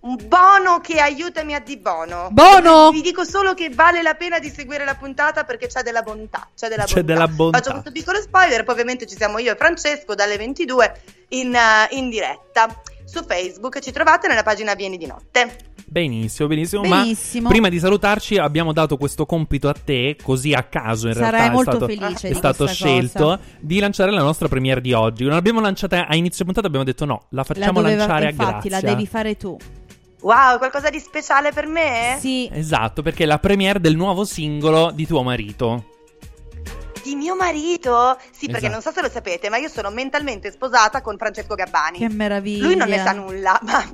[0.00, 2.28] un Bono che aiutami a Di Bono.
[2.32, 2.90] Bono!
[2.90, 6.48] Vi dico solo che vale la pena di seguire la puntata perché c'è della bontà.
[6.56, 7.12] C'è della, C'è bontà.
[7.12, 7.58] della bontà.
[7.58, 11.86] Faccio questo piccolo spoiler, poi ovviamente ci siamo io e Francesco dalle 22 in, eh,
[11.90, 12.82] in diretta.
[13.10, 15.56] Su Facebook ci trovate nella pagina Vieni di Notte.
[15.84, 16.82] Benissimo, benissimo.
[16.82, 17.42] Benissimo.
[17.44, 21.30] Ma prima di salutarci abbiamo dato questo compito a te, così a caso in Sarai
[21.32, 23.40] realtà molto è stato, felice è di stato scelto cosa.
[23.58, 25.24] di lanciare la nostra premiere di oggi.
[25.24, 28.30] Non l'abbiamo lanciata a inizio puntata, abbiamo detto no, la La facciamo doveva- lanciare a
[28.30, 28.86] infatti, Grazia.
[28.88, 29.56] la devi fare tu.
[30.20, 32.16] Wow, qualcosa di speciale per me?
[32.20, 32.48] Sì.
[32.52, 35.86] Esatto, perché è la premiere del nuovo singolo di tuo marito.
[37.02, 38.18] Di mio marito?
[38.30, 38.72] Sì, perché Esatto.
[38.72, 41.98] non so se lo sapete, ma io sono mentalmente sposata con Francesco Gabbani.
[41.98, 42.64] Che meraviglia.
[42.64, 43.92] Lui non ne sa nulla, ma...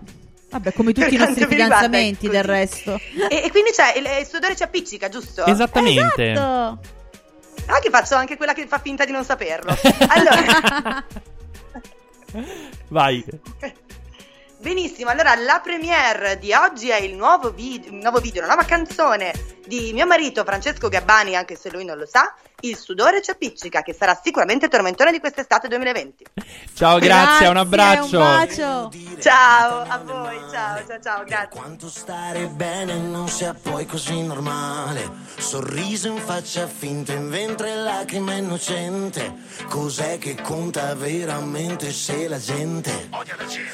[0.49, 2.99] Vabbè, come tutti i nostri fidanzamenti del resto.
[3.29, 5.45] E, e quindi c'è il, il sudore ci appiccica, giusto?
[5.45, 6.33] Esattamente.
[6.33, 6.81] Esatto.
[7.67, 9.77] Ah, che faccio anche quella che fa finta di non saperlo.
[10.09, 11.05] Allora,
[12.89, 13.25] Vai.
[14.59, 15.11] benissimo.
[15.11, 19.33] Allora, la premiere di oggi è il nuovo, vid- il nuovo video, una nuova canzone
[19.67, 22.33] di mio marito Francesco Gabbani, anche se lui non lo sa.
[22.67, 26.25] Il sudore ci appiccica, che sarà sicuramente il tormentone di quest'estate 2020.
[26.75, 28.19] Ciao, grazie, un abbraccio.
[28.19, 28.93] Un bacio.
[29.21, 31.49] Ciao a voi, ciao, ciao, ciao, grazie.
[31.51, 35.09] Quanto stare bene non sia poi così normale.
[35.37, 39.35] Sorriso in faccia finta, in ventre lacrima innocente.
[39.69, 43.11] Cos'è che conta veramente se la gente?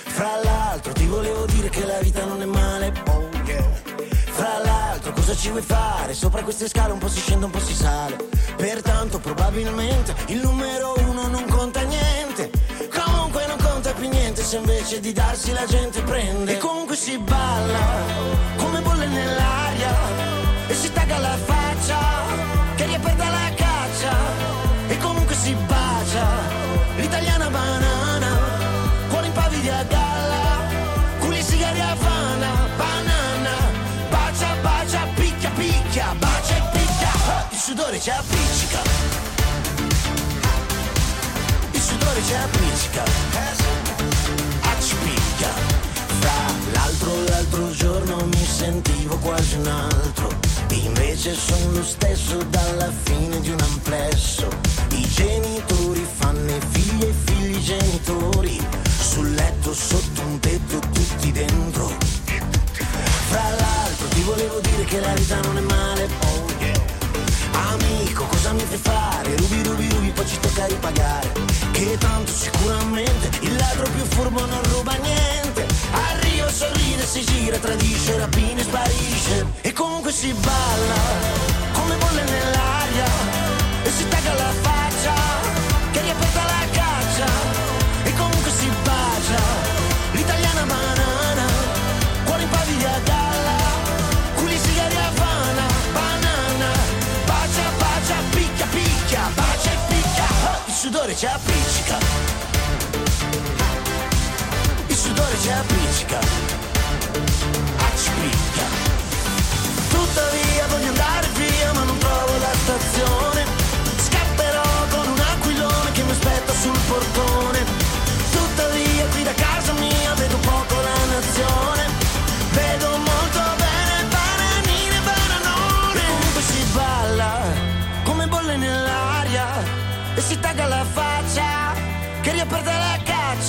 [0.05, 2.92] Fra l'altro ti volevo dire che la vita non è male.
[3.07, 4.12] Oh yeah.
[4.42, 6.14] Fra l'altro cosa ci vuoi fare?
[6.14, 8.16] Sopra queste scale un po' si scende, un po' si sale.
[8.57, 12.50] Pertanto probabilmente il numero uno non conta niente.
[12.92, 16.57] Comunque non conta più niente se invece di darsi la gente prende.
[16.57, 17.87] E comunque si balla
[18.57, 19.94] come bolle nell'aria
[20.66, 21.62] e si tagga la faccia
[37.92, 38.83] sudore ci appiccica,
[41.72, 43.05] il sudore ci appiccica,
[44.62, 45.48] accipicchia,
[46.20, 46.33] fra
[46.72, 50.31] l'altro l'altro giorno mi sentivo quasi un altro,
[50.70, 54.48] invece sono lo stesso dalla fine di un amplesso,
[54.92, 58.66] i genitori fanno i figli e i figli genitori,
[59.00, 61.92] sul letto sotto un tetto tutti dentro.
[63.28, 66.51] Fra l'altro ti volevo dire che la vita non è male, oh.
[67.52, 69.36] Amico, cosa mi fai fare?
[69.36, 71.32] Rubi, rubi, rubi, poi ci tocca ripagare.
[71.72, 75.66] Che tanto sicuramente il ladro più furbo non ruba niente.
[75.92, 79.46] Arriva, sorride, si gira, tradisce, rapina e sparisce.
[79.62, 81.00] E comunque si balla,
[81.72, 83.06] come bolle nell'aria.
[83.84, 85.14] E si tagga la faccia,
[85.92, 86.62] che riaperta la
[100.92, 101.98] il sudore ci appiccica,
[104.88, 106.18] il sudore ci appiccica,
[107.78, 108.64] accipicchia,
[109.88, 110.51] tuttavia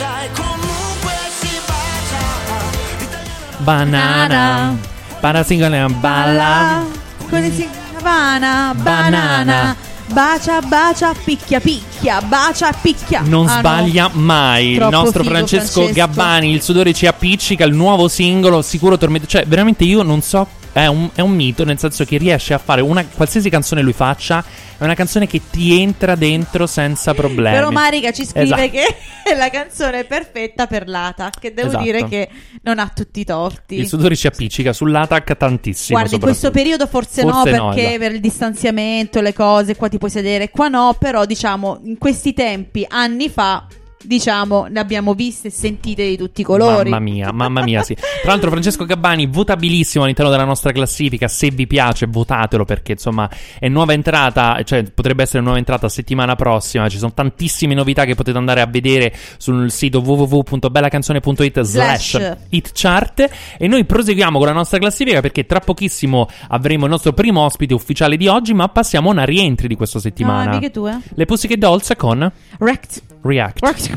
[0.01, 3.58] e comunque si bacia.
[3.58, 4.77] Banana.
[5.19, 6.84] Parasingola balla.
[7.29, 9.10] Così si Havana, Banana.
[9.10, 9.75] banana.
[10.08, 13.21] Bacia, bacia, picchia, picchia, bacia, picchia.
[13.21, 13.60] Non Ah, no.
[13.60, 14.71] sbaglia mai.
[14.71, 15.93] Il Troppo nostro figo, Francesco, Francesco.
[15.93, 19.25] Gabbani, il sudore ci appiccica, il nuovo singolo, sicuro tormento.
[19.27, 20.45] Cioè, veramente io non so.
[20.73, 23.93] È un, è un mito, nel senso che riesce a fare una qualsiasi canzone lui
[23.93, 24.43] faccia.
[24.75, 27.55] È una canzone che ti entra dentro senza problemi.
[27.55, 28.69] Però Marica ci scrive Esatto.
[28.71, 31.83] che è la canzone perfetta per l'ata, che devo Esatto.
[31.83, 32.27] dire che
[32.63, 33.75] non ha tutti i torti.
[33.75, 35.97] Il sudore ci appiccica sull'atac tantissimo.
[35.99, 37.99] Guardi, in questo periodo forse, Forse no, no, perché esatto.
[37.99, 42.33] per il distanziamento, le cose, qua ti puoi sedere, qua no, però diciamo, in questi
[42.33, 43.67] tempi, anni fa,
[44.03, 46.89] diciamo, ne abbiamo viste e sentite di tutti i colori.
[46.89, 47.93] Mamma mia, mamma mia, sì.
[47.95, 51.27] Tra l'altro, Francesco Gabbani, votabilissimo all'interno della nostra classifica.
[51.27, 56.35] Se vi piace, votatelo perché insomma è nuova entrata, cioè potrebbe essere nuova entrata settimana
[56.35, 56.87] prossima.
[56.89, 62.37] Ci sono tantissime novità che potete andare a vedere sul sito www.bellacanzone.it slash Slash.
[62.49, 63.29] hit chart.
[63.57, 67.73] E noi proseguiamo con la nostra classifica perché tra pochissimo avremo il nostro primo ospite
[67.73, 68.53] ufficiale di oggi.
[68.53, 70.51] Ma passiamo a una rientri di questa No, settimana.
[70.51, 70.97] mica tu, eh.
[71.13, 73.01] Le Pussycat Dolls con Wrecked.
[73.21, 73.61] React.
[73.61, 73.92] Wrecked.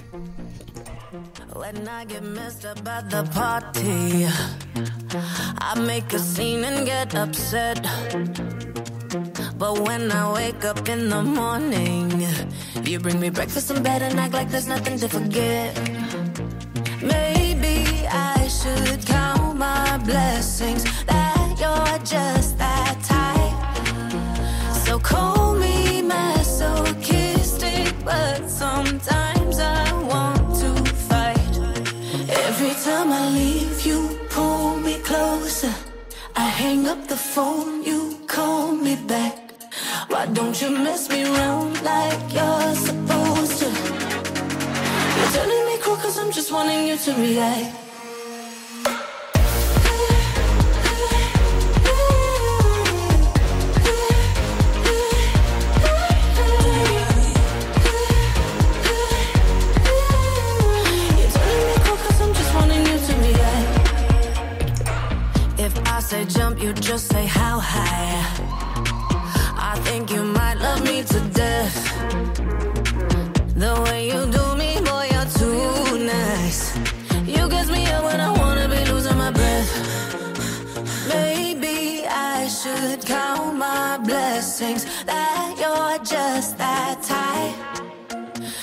[1.67, 4.25] When I get messed up at the party,
[5.69, 7.83] I make a scene and get upset.
[9.59, 12.25] But when I wake up in the morning,
[12.85, 15.75] you bring me breakfast in bed and act like there's nothing to forget.
[17.03, 23.16] Maybe I should count my blessings that you're just that type.
[36.39, 39.39] I hang up the phone, you call me back.
[40.09, 43.69] Why don't you mess me around like you're supposed to?
[45.17, 47.86] You're turning me cool cause I'm just wanting you to react.
[66.67, 68.27] You just say how high.
[69.73, 71.77] I think you might love me to death.
[73.55, 76.61] The way you do me, boy, you're too nice.
[77.25, 79.73] You gets me up when I wanna be losing my breath.
[81.09, 87.55] Maybe I should count my blessings that you're just that type.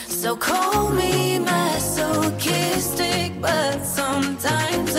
[0.09, 4.92] So call me masochistic, but sometimes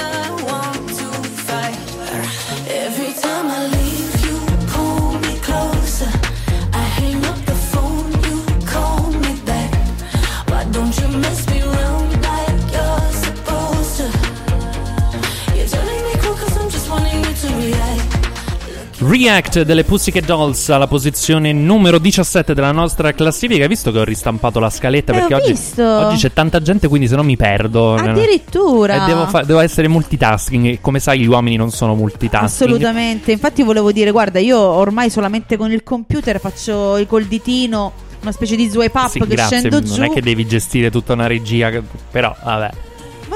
[19.07, 23.63] React delle Pussycat Dolls alla posizione numero 17 della nostra classifica.
[23.63, 25.13] Hai visto che ho ristampato la scaletta?
[25.13, 27.97] Eh, perché oggi, oggi c'è tanta gente, quindi se no mi perdo.
[27.97, 29.05] Addirittura.
[29.05, 30.65] E devo, fa- devo essere multitasking.
[30.67, 32.51] E come sai, gli uomini non sono multitasking.
[32.51, 33.31] Assolutamente.
[33.31, 38.33] Infatti volevo dire, guarda, io ormai solamente con il computer faccio il col ditino, una
[38.33, 39.59] specie di swipe up Sì, che grazie.
[39.59, 40.01] scendo Non giù.
[40.01, 41.71] è che devi gestire tutta una regia.
[42.11, 42.71] Però, vabbè.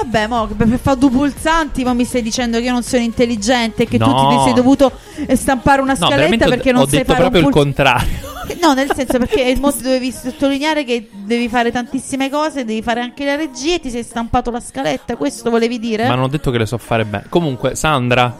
[0.02, 3.82] Vabbè, mo per fare due pulsanti, ma mi stai dicendo che io non sono intelligente
[3.82, 4.28] e che tu No.
[4.37, 4.92] ti sei dovuto
[5.26, 7.52] eh, stampare una No, scaletta ho- perché non ho detto fare un proprio il pul-
[7.62, 8.37] contrario.
[8.62, 13.24] No, nel senso perché mo dovevi sottolineare che devi fare tantissime cose, devi fare anche
[13.26, 16.08] la regia e ti sei stampato la scaletta, questo volevi dire?
[16.08, 17.24] Ma non ho detto che le so fare bene.
[17.28, 18.34] Comunque, Sandra.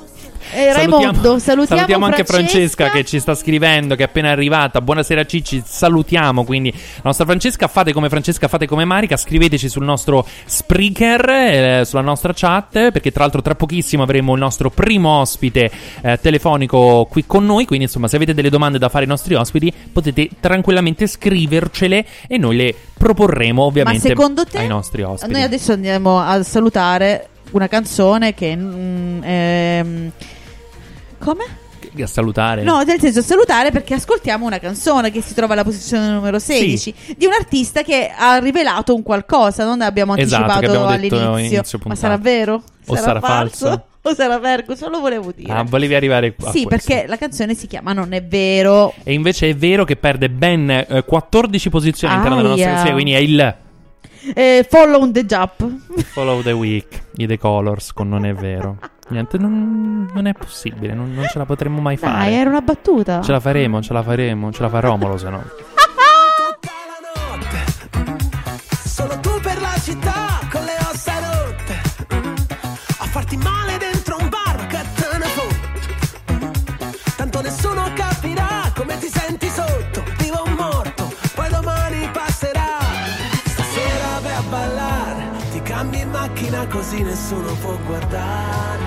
[0.51, 4.81] Eh, Raimondo, salutiamo, anche Francesca che ci sta scrivendo, che è appena arrivata.
[4.81, 7.69] Buonasera Cicci, salutiamo quindi la nostra Francesca.
[7.69, 9.17] Fate come Francesca, fate come Marica.
[9.17, 14.41] Scriveteci sul nostro Spreaker, eh, sulla nostra chat, perché tra l'altro tra pochissimo avremo il
[14.41, 17.67] nostro primo ospite eh, telefonico qui con noi.
[17.67, 22.39] Quindi insomma, se avete delle domande da fare ai nostri ospiti, potete tranquillamente scrivercele e
[22.39, 25.33] noi le proporremo ovviamente te ai nostri ospiti.
[25.33, 30.13] Noi adesso andiamo a salutare una canzone che mm, ehm,
[31.18, 31.44] come?
[32.00, 32.62] a salutare.
[32.62, 36.94] No, nel senso salutare perché ascoltiamo una canzone che si trova alla posizione numero 16
[37.16, 41.57] di un artista che ha rivelato un qualcosa, non abbiamo Esatto, anticipato abbiamo all'inizio.
[41.59, 42.62] inizio Ma sarà vero?
[42.87, 43.85] O sarà falso?
[44.02, 44.74] O sarà vergo?
[44.76, 45.52] Solo volevo dire.
[45.52, 46.50] Ah, volevi arrivare qua.
[46.52, 46.88] sì, questo.
[46.88, 48.94] perché la canzone si chiama Non è vero.
[49.02, 53.12] E invece è vero che perde ben eh, 14 posizioni all'interno della nostra classifica, quindi
[53.12, 53.57] è il
[54.35, 56.03] Eh, follow the Jump.
[56.12, 58.77] Follow the Week, i The Colors con Non è vero.
[59.11, 62.33] Niente, non, non è possibile, non, non ce la potremmo mai Dai, fare.
[62.33, 63.23] era una battuta.
[63.23, 65.43] Ce la faremo, ce la faremo, ce la fa Romolo se no.
[85.79, 88.83] Cambi in macchina così nessuno può guardare.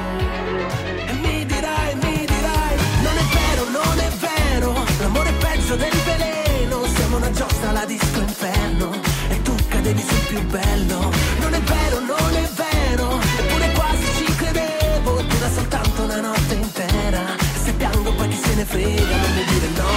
[1.08, 2.76] E mi dirai, mi dirai
[3.06, 4.74] Non è vero, non è vero.
[5.00, 6.86] L'amore è peggio del veleno.
[6.96, 8.92] Siamo una giostra alla disco inferno.
[9.30, 11.00] E tu cadevi sul più bello.
[11.40, 13.20] Non è vero, non è vero.
[13.40, 15.22] Eppure quasi ci credevo.
[15.22, 17.24] Dura soltanto una notte intera.
[17.64, 19.91] Se piango poi chi se ne frega Non mi dire no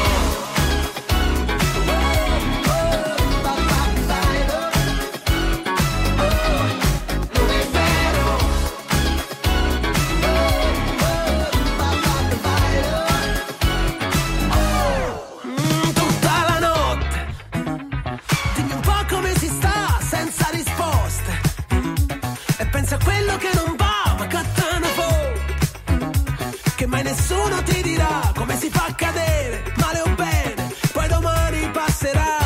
[26.85, 31.71] Che mai nessuno ti dirà come si fa a cadere, male o bene, poi domani
[31.71, 32.37] passerà.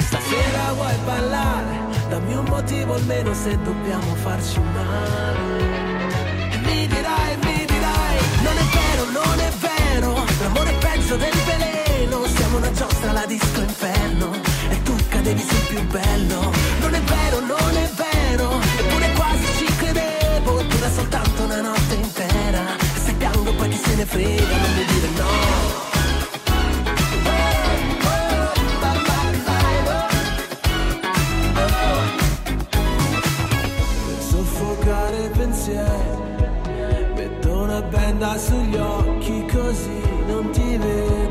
[0.00, 5.62] Stasera vuoi ballare, dammi un motivo almeno se dobbiamo farci male.
[6.50, 11.38] E mi dirai, mi dirai, non è vero, non è vero, l'amore è peggio del
[11.46, 14.32] veleno, siamo una giostra alla disco inferno,
[14.70, 18.17] e tu cadevi sul più bello, non è vero, non è vero,
[23.98, 25.26] ne frega, non mi dire no.
[34.06, 36.16] Per soffocare i pensieri
[37.16, 41.27] Metto una benda sugli occhi così non ti vedo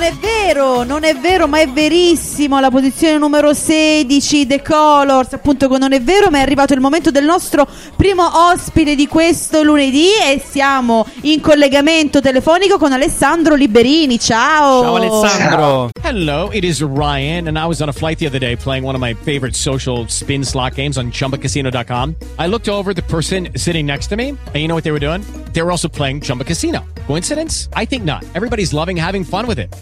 [0.00, 2.58] Non è vero, non è vero, ma è verissimo.
[2.58, 6.80] La posizione numero 16, The Colors, appunto, che non è vero, ma è arrivato il
[6.80, 13.54] momento del nostro primo ospite di questo lunedì e siamo in collegamento telefonico con Alessandro
[13.54, 14.18] Liberini.
[14.18, 14.80] Ciao.
[14.80, 15.90] Ciao Alessandro.
[16.02, 18.94] Hello, it is Ryan, and I was on a flight the other day playing one
[18.94, 22.16] of my favorite social spin slot games on chumbacasino.com.
[22.38, 24.92] I looked over at the person sitting next to me, and you know what they
[24.92, 25.22] were doing?
[25.52, 26.86] They were also playing Chumba Casino.
[27.06, 27.68] Coincidence?
[27.74, 28.24] I think not.
[28.34, 29.74] Everybody's loving having fun with it.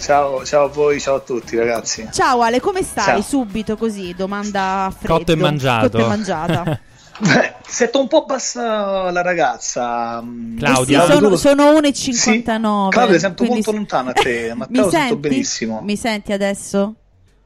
[0.00, 2.08] Ciao, ciao a voi, ciao a tutti ragazzi.
[2.10, 3.04] Ciao Ale, come stai?
[3.04, 3.20] Ciao.
[3.22, 5.18] Subito così, domanda a freddo.
[5.18, 5.88] Cotto e mangiato.
[5.90, 6.80] Cotto e mangiata.
[7.20, 10.22] Beh, sento un po' bassa la ragazza.
[10.22, 11.02] mm, Claudia.
[11.02, 12.88] Eh sì, sono, sono 1,59.
[12.88, 14.54] Claudia, sento quindi- molto lontana a te.
[14.56, 15.80] Matteo, Mi sento benissimo.
[15.82, 16.94] Mi senti adesso?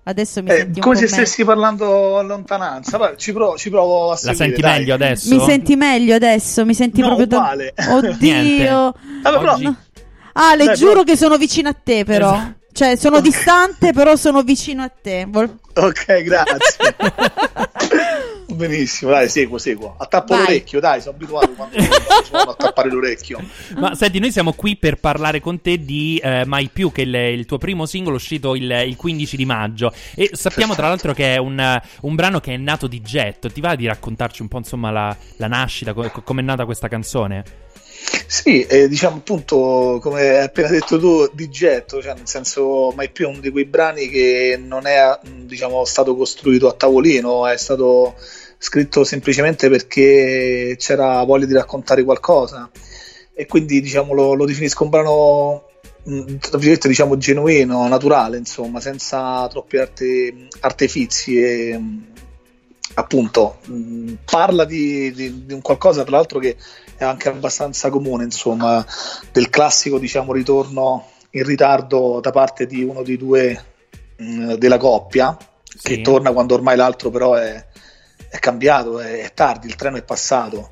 [0.06, 2.98] Adesso mi Eh, senti un come po' se stessi parlando a lontananza.
[2.98, 4.44] Vabbè, ci, provo, ci provo a La seguire.
[4.44, 4.78] senti dai.
[4.78, 5.34] meglio adesso?
[5.34, 6.64] Mi senti meglio adesso?
[6.64, 7.74] Mi senti No, proprio uguale.
[7.90, 8.94] Oddio.
[9.22, 9.76] Vabbè, però- Oggi-
[10.34, 12.32] Ale, Dai, giuro però- che sono vicino a te però.
[12.34, 12.62] Esatto.
[12.74, 15.26] Cioè, sono distante però sono vicino a te.
[15.28, 16.96] Vol- Ok, grazie.
[18.54, 19.94] Benissimo, dai, seguo, seguo.
[19.98, 20.44] Attappo Vai.
[20.44, 21.86] l'orecchio, dai, sono abituato quando mi
[22.24, 23.40] suono a tappare l'orecchio.
[23.78, 27.04] Ma senti, noi siamo qui per parlare con te di eh, Mai più, che è
[27.04, 29.92] il, il tuo primo singolo uscito il, il 15 di maggio.
[30.14, 33.50] E sappiamo tra l'altro che è un, un brano che è nato di getto.
[33.50, 37.44] Ti va di raccontarci un po' insomma la, la nascita, come è nata questa canzone?
[38.26, 43.10] Sì, e diciamo appunto, come hai appena detto tu, di getto, cioè nel senso, mai
[43.10, 48.14] più uno di quei brani che non è diciamo, stato costruito a tavolino, è stato
[48.58, 52.70] scritto semplicemente perché c'era voglia di raccontare qualcosa.
[53.34, 55.64] E quindi diciamo lo, lo definisco un brano
[56.04, 61.80] mh, tra virgolette diciamo genuino, naturale, insomma, senza troppi arte- artifizi e
[62.94, 66.56] appunto mh, parla di, di- di un qualcosa tra l'altro che
[66.96, 68.84] è anche abbastanza comune, insomma,
[69.32, 73.64] del classico diciamo ritorno in ritardo da parte di uno dei due
[74.16, 75.36] mh, della coppia
[75.82, 76.02] che Sì.
[76.02, 77.64] torna quando ormai l'altro però è,
[78.28, 80.70] è cambiato, è, è tardi, il treno è passato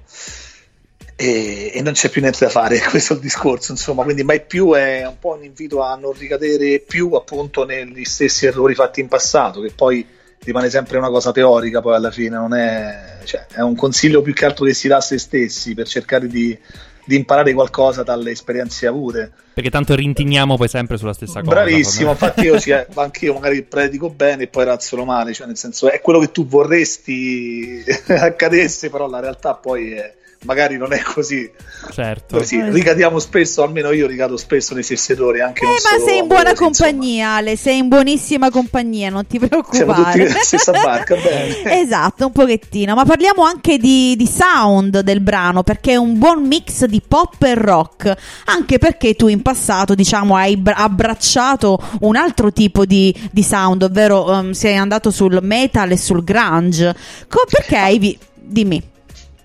[1.17, 4.45] e, e non c'è più niente da fare, questo è il discorso, insomma, quindi mai
[4.45, 9.01] più è un po' un invito a non ricadere più appunto negli stessi errori fatti
[9.01, 10.07] in passato, che poi
[10.45, 14.33] rimane sempre una cosa teorica poi alla fine, non è, cioè, è un consiglio più
[14.33, 16.57] che altro che si dà a se stessi per cercare di,
[17.05, 19.31] di imparare qualcosa dalle esperienze avute.
[19.55, 21.51] Perché tanto rintiniamo poi sempre sulla stessa cosa.
[21.53, 25.91] Bravissimo, infatti io ci- anch'io magari predico bene e poi razzolo male, cioè nel senso
[25.91, 30.15] è quello che tu vorresti accadesse, però la realtà poi è-
[30.45, 31.51] magari non è così.
[31.93, 32.37] Certo.
[32.39, 36.05] Così, ricadiamo spesso, almeno io ricado spesso nei stessi errori, anche Eh, non ma solo
[36.07, 36.71] sei in buona insomma.
[36.71, 40.19] compagnia, Ale, sei in buonissima compagnia, non ti Siamo tutti preoccupare.
[40.25, 41.81] nella stessa barca, bene.
[41.81, 46.47] Esatto, un pochettino, ma parliamo anche di, di sound del brano perché è un buon
[46.47, 48.15] mix di pop e rock,
[48.47, 53.83] anche perché tu in passato diciamo hai bra- abbracciato un altro tipo di, di sound,
[53.83, 56.95] ovvero um, sei andato sul metal e sul grunge.
[57.29, 57.99] Co- perché hai...
[57.99, 58.91] vi- Dimmi.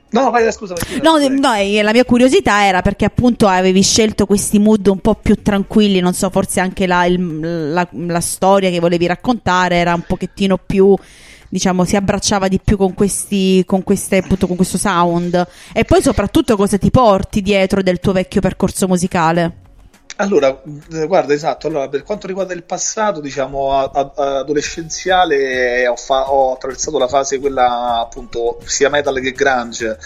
[0.10, 0.74] No, vai, scusa.
[1.04, 5.42] No, no, la mia curiosità era perché appunto avevi scelto questi mood un po' più
[5.42, 10.04] tranquilli, non so, forse anche la, il- la- la storia che volevi raccontare era un
[10.08, 10.96] pochettino più,
[11.50, 15.46] diciamo, si abbracciava di più con questi, con queste, appunto, con questo sound.
[15.74, 19.66] E poi soprattutto cosa ti porti dietro del tuo vecchio percorso musicale?
[20.20, 20.50] Allora,
[20.94, 26.32] eh, guarda, esatto, allora, per quanto riguarda il passato, diciamo, a- a- adolescenziale, ho, fa-
[26.32, 29.98] ho attraversato la fase quella appunto sia metal che grunge,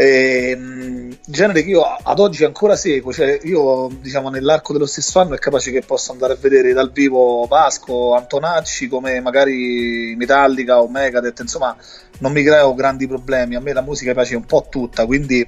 [0.00, 5.34] Ehm, genere che io ad oggi ancora seguo, cioè io diciamo nell'arco dello stesso anno
[5.34, 10.88] è capace che posso andare a vedere dal vivo Vasco, Antonacci come magari Metallica o
[10.88, 11.76] Megadeth, insomma
[12.20, 15.44] non mi creo grandi problemi, a me la musica piace un po' tutta, quindi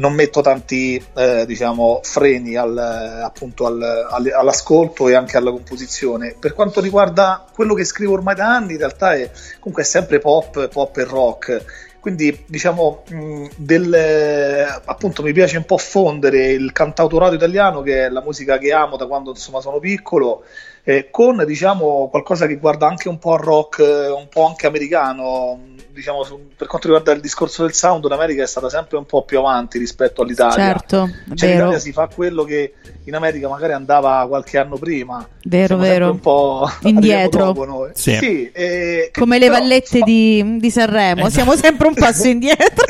[0.00, 6.34] non metto tanti eh, diciamo, freni al, appunto al- al- all'ascolto e anche alla composizione.
[6.38, 10.18] Per quanto riguarda quello che scrivo ormai da anni, in realtà è comunque è sempre
[10.18, 11.64] pop, pop e rock.
[12.00, 18.08] Quindi diciamo mh, del, appunto mi piace un po' fondere il cantautorato italiano che è
[18.08, 20.44] la musica che amo da quando insomma sono piccolo
[20.82, 24.66] eh, con diciamo qualcosa che guarda anche un po' al rock, eh, un po' anche
[24.66, 25.60] americano.
[25.92, 29.22] Diciamo, su- per quanto riguarda il discorso del sound, l'America è stata sempre un po'
[29.24, 30.54] più avanti rispetto all'Italia.
[30.54, 30.96] Certo,
[31.34, 31.54] Cioè, in vero.
[31.56, 32.74] Italia si fa quello che
[33.04, 35.26] in America magari andava qualche anno prima.
[35.44, 36.10] Vero, vero.
[36.10, 37.52] Un po' Indietro.
[37.64, 37.90] noi.
[37.94, 38.50] Sì.
[38.52, 41.30] eh, Come le però- vallette di, di Sanremo, Esatto.
[41.32, 42.84] siamo sempre un passo indietro.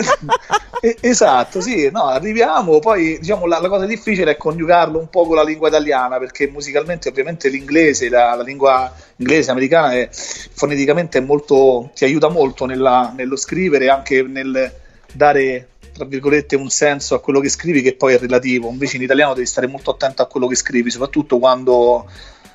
[0.83, 5.27] Eh, Esatto, sì, no, arriviamo, poi diciamo la, la cosa difficile è coniugarlo un po'
[5.27, 8.91] con la lingua italiana, perché musicalmente ovviamente l'inglese, la, la lingua
[9.21, 14.73] inglese, americana, è, foneticamente molto, ti aiuta molto nella- nello scrivere, anche nel
[15.13, 19.03] dare, tra virgolette, un senso a quello che scrivi che poi è relativo, invece in
[19.03, 22.11] italiano devi stare molto attento a quello che scrivi, soprattutto quando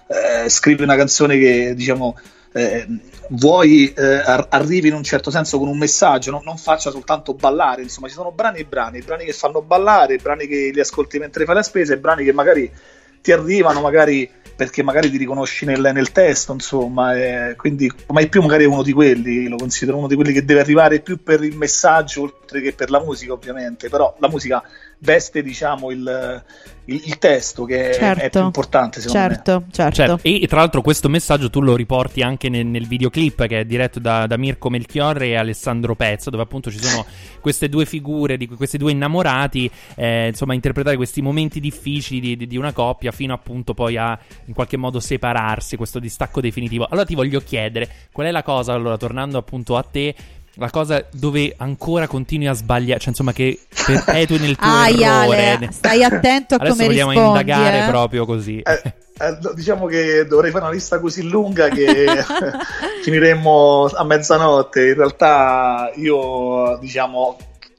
[0.07, 2.18] eh, scrivi una canzone che, diciamo,
[2.53, 2.88] eh,
[3.30, 6.41] vuoi eh, ar- arrivi in un certo senso con un messaggio, no?
[6.43, 10.47] non faccia soltanto ballare, insomma ci sono brani e brani, brani che fanno ballare, brani
[10.47, 12.72] che li ascolti mentre fai la spesa e brani che magari
[13.22, 18.41] ti arrivano magari perché magari ti riconosci nel, nel testo, insomma, eh, quindi mai più
[18.41, 21.43] magari è uno di quelli, lo considero uno di quelli che deve arrivare più per
[21.43, 24.64] il messaggio oltre che per la musica ovviamente, però la musica
[24.99, 26.43] veste diciamo il,
[26.86, 28.38] il, il testo che è- è, Certo.
[28.40, 29.34] più importante secondo me.
[29.36, 29.96] Certo, certo.
[29.96, 33.66] Certo, E tra l'altro questo messaggio tu lo riporti anche nel, nel videoclip che è
[33.66, 37.06] diretto da, da Mirko Melchiorre e Alessandro Pezzo, dove appunto ci sono
[37.42, 42.38] queste due figure, di questi due innamorati, eh, insomma, a interpretare questi momenti difficili di,
[42.38, 46.86] di- di una coppia fino appunto poi a in qualche modo separarsi, questo distacco definitivo.
[46.90, 50.14] Allora ti voglio chiedere, qual è la cosa, allora tornando appunto a te,
[50.56, 55.49] la cosa dove ancora continui a sbagliare, cioè insomma che perpetui nel tuo Ai, errore.
[55.51, 57.89] Ale, stai attento a Adesso come vogliamo rispondi, indagare eh.
[57.89, 58.60] proprio così.
[58.60, 58.93] Eh,
[59.41, 62.06] no, diciamo che dovrei fare una lista così lunga che
[63.03, 64.88] finiremmo a mezzanotte.
[64.88, 67.38] In realtà io, diciamo,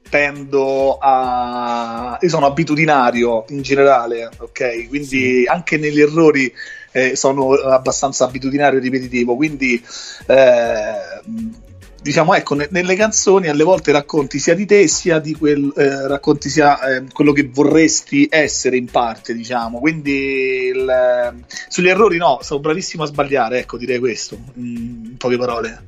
[0.09, 2.17] tendo a...
[2.21, 4.87] Io sono abitudinario in generale, ok?
[4.87, 6.53] Quindi anche negli errori
[6.91, 9.83] eh, sono abbastanza abitudinario e ripetitivo, quindi...
[10.27, 11.65] eh,
[12.01, 16.07] Diciamo, ecco, ne- nelle canzoni alle volte racconti sia di te sia di quel, eh,
[16.07, 19.79] racconti sia eh, quello che vorresti essere in parte, diciamo.
[19.79, 20.11] Quindi
[20.73, 21.33] il, eh,
[21.67, 24.75] sugli errori no, sono bravissimo a sbagliare, ecco, direi questo, mm,
[25.05, 25.83] in poche parole.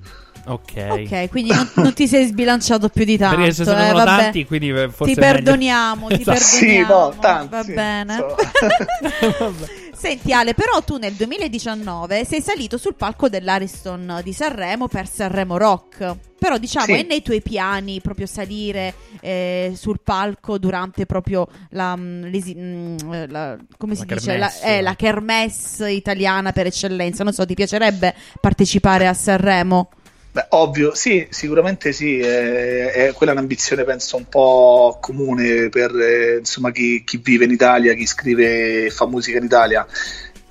[0.45, 0.87] Ok.
[0.89, 3.35] Ok, quindi non, non ti sei sbilanciato più di tanto.
[3.37, 4.21] Perché ce ne eh, sono vabbè.
[4.21, 6.31] tanti, quindi eh, forse Ti è meglio- perdoniamo, ti Esatto.
[6.39, 6.87] perdoniamo.
[6.87, 8.13] Sì, no, tanti, Va bene.
[8.13, 9.67] insomma.
[9.99, 15.57] Senti Ale, però tu nel 2019 sei salito sul palco dell'Ariston di Sanremo per Sanremo
[15.57, 16.15] Rock.
[16.39, 16.93] Però diciamo Sì.
[16.93, 22.97] è nei tuoi piani proprio salire eh, sul palco durante proprio la, mm, l'esi- mm,
[23.27, 24.77] la- come si La dice la, kermesse.
[24.77, 27.25] eh, la kermesse italiana per eccellenza.
[27.25, 29.89] Non so, ti piacerebbe partecipare a Sanremo?
[30.31, 35.91] Beh, ovvio, sì, sicuramente sì, è, è- quella è un'ambizione penso un po' comune per
[35.99, 39.87] eh, insomma, chi, chi vive in Italia, chi scrive e fa musica in Italia.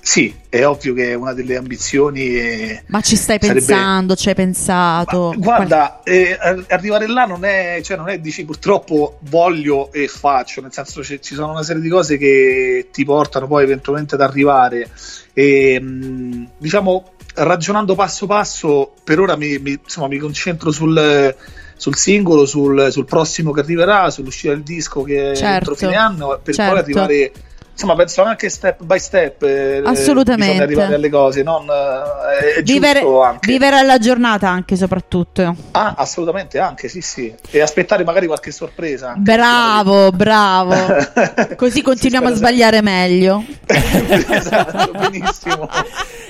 [0.01, 2.81] Sì, è ovvio che è una delle ambizioni.
[2.87, 4.15] Ma ci stai Sarebbe- pensando?
[4.15, 5.33] Ci hai pensato?
[5.37, 10.61] Guarda, eh, ar- arrivare là non è, cioè non è dici purtroppo voglio e faccio,
[10.61, 14.21] nel senso ci ci sono una serie di cose che ti portano poi eventualmente ad
[14.21, 14.89] arrivare
[15.33, 17.11] e mh, diciamo
[17.43, 21.35] ragionando passo passo per ora mi, mi- insomma, mi concentro sul,
[21.75, 25.95] sul singolo, sul, sul prossimo che arriverà, sull'uscita del disco che è Certo, entro fine
[25.95, 26.71] anno per certo.
[26.71, 27.31] poi arrivare
[27.79, 30.51] insomma penso anche step by step eh, Assolutamente.
[30.51, 35.55] bisogna arrivare alle cose non, eh, è Vivere, giusto anche vivere alla giornata anche soprattutto.
[35.71, 37.33] Ah, assolutamente anche, sì, sì.
[37.51, 39.09] E aspettare magari qualche sorpresa.
[39.11, 39.21] anche.
[39.21, 40.75] Bravo, bravo.
[41.55, 43.43] Così continuiamo a sbagliare meglio.
[43.65, 45.69] esatto, benissimo.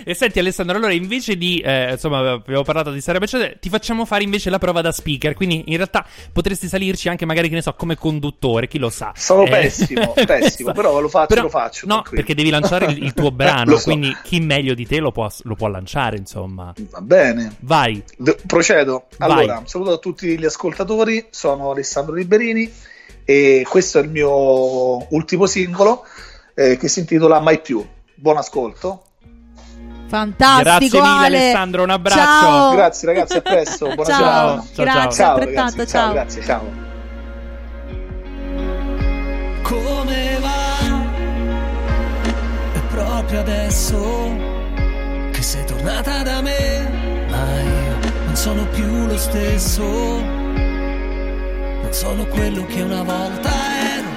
[0.03, 4.05] E senti Alessandro, allora invece di, eh, insomma, abbiamo parlato di Sarebbe Eccetera, ti facciamo
[4.05, 7.61] fare invece la prova da speaker, quindi in realtà potresti salirci anche magari, che ne
[7.61, 9.11] so, come conduttore, chi lo sa.
[9.15, 11.85] Sono Eh, pessimo, pessimo, però lo faccio, però- lo faccio.
[11.87, 13.83] No, perché devi lanciare il, il tuo brano, so.
[13.83, 16.73] quindi chi meglio di te lo può, lo può lanciare, insomma.
[16.89, 17.55] Va bene.
[17.59, 18.03] Vai.
[18.17, 19.07] D- procedo.
[19.17, 19.31] Vai.
[19.31, 22.71] Allora, saluto a tutti gli ascoltatori, sono Alessandro Liberini
[23.25, 26.05] e questo è il mio ultimo singolo
[26.55, 27.85] eh, che si intitola Mai più.
[28.15, 29.03] Buon ascolto.
[30.07, 31.37] Fantastico, Grazie mille, Ale.
[31.37, 32.19] Alessandro, un abbraccio.
[32.19, 32.71] Ciao.
[32.73, 33.85] Grazie ragazzi, a presto.
[33.93, 34.65] Buona Ciao.
[34.73, 34.99] serata.
[34.99, 36.11] Grazie, ciao, ragazzi, ciao.
[36.11, 36.87] grazie, ciao.
[39.69, 39.98] come
[43.29, 43.97] proprio adesso
[45.31, 49.83] che sei tornata da me, ma io non sono più lo stesso.
[49.83, 53.51] Non sono quello che una volta
[53.93, 54.07] ero.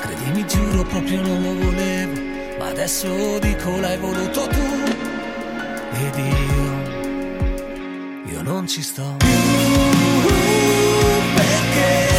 [0.00, 2.18] Credimi, giuro, proprio non lo volevo.
[2.58, 4.82] Ma adesso dico l'hai voluto tu.
[5.92, 6.80] Ed io,
[8.32, 9.28] io non ci sto più.
[11.34, 12.15] Perché?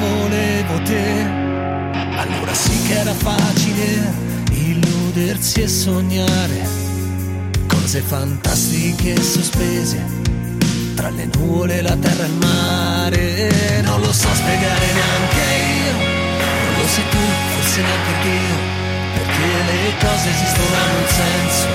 [0.00, 1.26] Volevo te,
[2.16, 4.12] allora sì che era facile
[4.50, 6.88] illudersi e sognare.
[7.66, 10.02] Cose fantastiche sospese
[10.94, 13.80] tra le nuvole, la terra e il mare.
[13.82, 15.44] Non lo so spiegare neanche
[15.84, 17.24] io, non lo sai tu,
[17.54, 18.56] forse neanche Dio,
[19.14, 21.68] perché le cose esistono, hanno un senso.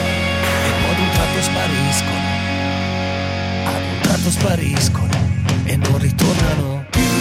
[0.66, 2.28] E poi ad un tratto spariscono,
[3.66, 5.16] ad un tratto spariscono
[5.66, 7.15] e non ritornano più.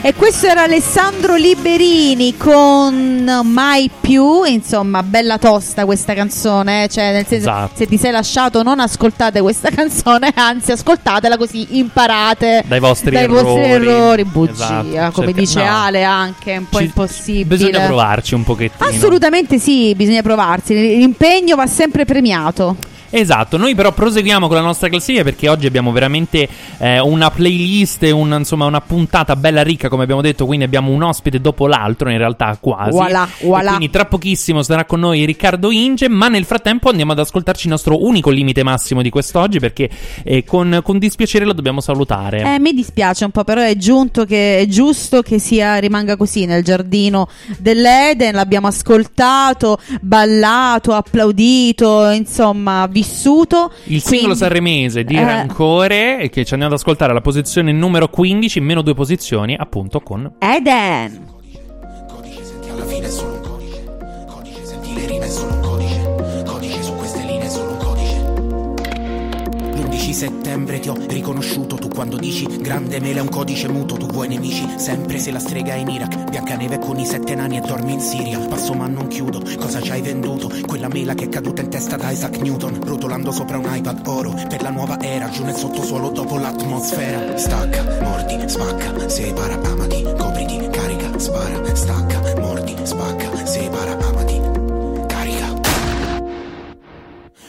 [0.00, 7.12] E questo era Alessandro Liberini con Mai più, insomma, bella tosta questa canzone, eh, cioè
[7.12, 7.72] nel senso Esatto.
[7.74, 13.26] se ti sei lasciato non ascoltate questa canzone, anzi ascoltatela così imparate Dai vostri dai
[13.26, 13.86] vostri errori.
[13.88, 15.76] errori, bugia, Esatto, come cerca- dice no.
[15.82, 17.44] Ale anche, è un po' Ci- impossibile.
[17.56, 18.88] Bisogna provarci un pochettino.
[18.88, 22.76] Assolutamente sì, bisogna provarsi, l'impegno va sempre premiato.
[23.10, 26.48] Esatto, noi però proseguiamo con la nostra classifica perché oggi abbiamo veramente
[26.78, 31.02] eh, una playlist, un- insomma una puntata bella ricca come abbiamo detto, quindi abbiamo un
[31.02, 32.90] ospite dopo l'altro, in realtà quasi.
[32.90, 33.68] Voilà, voilà.
[33.70, 37.72] Quindi tra pochissimo sarà con noi Riccardo Inge, ma nel frattempo andiamo ad ascoltarci il
[37.72, 39.88] nostro unico limite massimo di quest'oggi perché
[40.22, 42.54] eh, con, con dispiacere lo dobbiamo salutare.
[42.54, 46.44] Eh, mi dispiace un po', però è, giunto che, è giusto che sia, rimanga così
[46.44, 47.28] nel giardino
[47.58, 48.34] dell'Eden.
[48.34, 53.70] L'abbiamo ascoltato, ballato, applaudito, insomma, vissuto.
[53.84, 55.22] Il singolo sanremese di Eh.
[55.24, 59.54] Rancore, eh, che ci andiamo ad ascoltare alla posizione numero 15, in meno due posizioni,
[59.58, 61.26] appunto con Eden.
[62.70, 63.84] alla fine è solo un codice.
[64.26, 65.67] Codice, senti le rime è solo un codice.
[70.18, 71.76] Settembre ti ho riconosciuto.
[71.76, 74.68] Tu quando dici grande mele è un codice muto tu vuoi nemici.
[74.76, 78.00] Sempre se la strega è in Iraq Biancaneve con i sette nani e dormi in
[78.00, 78.40] Siria.
[78.40, 80.50] Passo ma non chiudo cosa ci hai venduto?
[80.66, 84.34] Quella mela che è caduta in testa da Isaac Newton rotolando sopra un iPad oro.
[84.48, 87.36] Per la nuova era giù nel sottosuolo dopo l'atmosfera.
[87.36, 91.74] Stacca mordi spacca separa amati copriti carica spara.
[91.76, 94.47] Stacca mordi spacca separa amati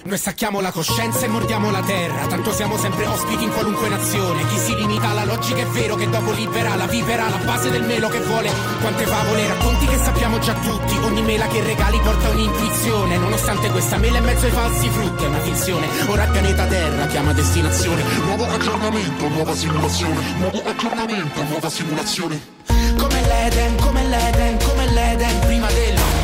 [0.04, 4.46] noi stacchiamo la coscienza e mordiamo la terra, tanto siamo sempre ospiti in qualunque nazione.
[4.48, 7.84] Chi si limita alla logica è vero che dopo libera la vipera, la base del
[7.84, 8.50] melo che vuole.
[8.80, 10.98] Quante favole, racconti che sappiamo già tutti.
[10.98, 13.18] Ogni mela che regali porta un'intuizione.
[13.18, 15.88] Nonostante questa mela in mezzo ai falsi frutti è una finzione.
[16.08, 18.04] Ora il pianeta Terra chiama destinazione.
[18.24, 20.34] Nuovo aggiornamento, nuova simulazione.
[20.38, 22.58] Nuovo aggiornamento, nuova simulazione.
[22.98, 26.19] Come l'Eden, come l'Eden, come l'Eden prima del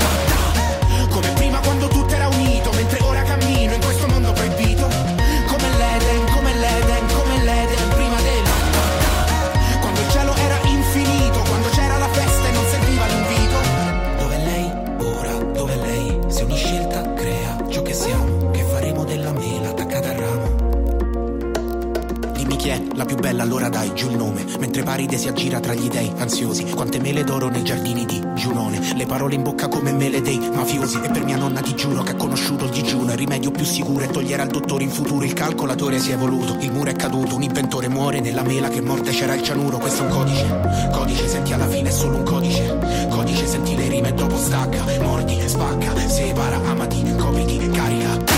[22.96, 24.46] la più bella, allora dai giù il nome.
[24.60, 26.70] Mentre Paride si aggira tra gli dei ansiosi.
[26.70, 28.94] Quante mele d'oro nei giardini di Giunone.
[28.96, 31.00] Le parole in bocca come mele dei mafiosi.
[31.04, 33.12] E per mia nonna ti giuro che ha conosciuto il digiuno.
[33.12, 35.26] Il rimedio più sicuro è togliere al dottore in futuro.
[35.26, 36.58] Il calcolatore si è evoluto.
[36.60, 37.36] Il muro è caduto.
[37.36, 39.78] Un inventore muore nella mela che morde c'era il cianuro.
[39.78, 40.90] Questo è un codice.
[40.92, 43.08] Codice, senti alla fine è solo un codice.
[43.10, 44.84] Codice, senti le rime e dopo stacca.
[45.02, 48.35] Mordi, spacca, separa, amati, copriti, carica.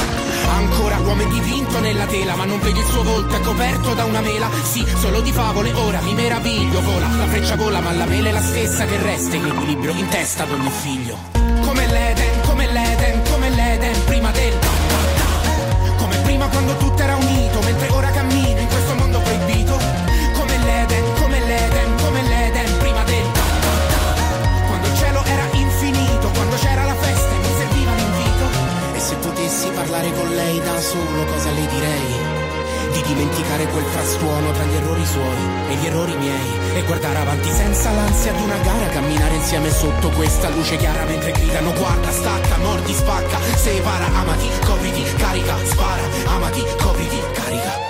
[1.08, 4.20] Uomo è dipinto nella tela, ma non vedi il suo volto, è coperto da una
[4.20, 4.50] mela.
[4.64, 6.82] Sì, solo di favole, ora mi meraviglio.
[6.82, 10.10] Vola, la freccia vola, ma la mela è la stessa che resta in equilibrio in
[10.10, 11.47] testa ad ogni figlio.
[29.98, 32.36] Parlare con lei da solo, cosa le direi?
[32.94, 36.76] Di dimenticare quel frastuono tra gli errori suoi e gli errori miei.
[36.76, 41.32] E guardare avanti senza l'ansia di una gara, camminare insieme sotto questa luce chiara mentre
[41.32, 47.86] gridano guarda, stacca, mordi, spacca, separa, amati, copriti, carica, spara, amati, copriti, carica.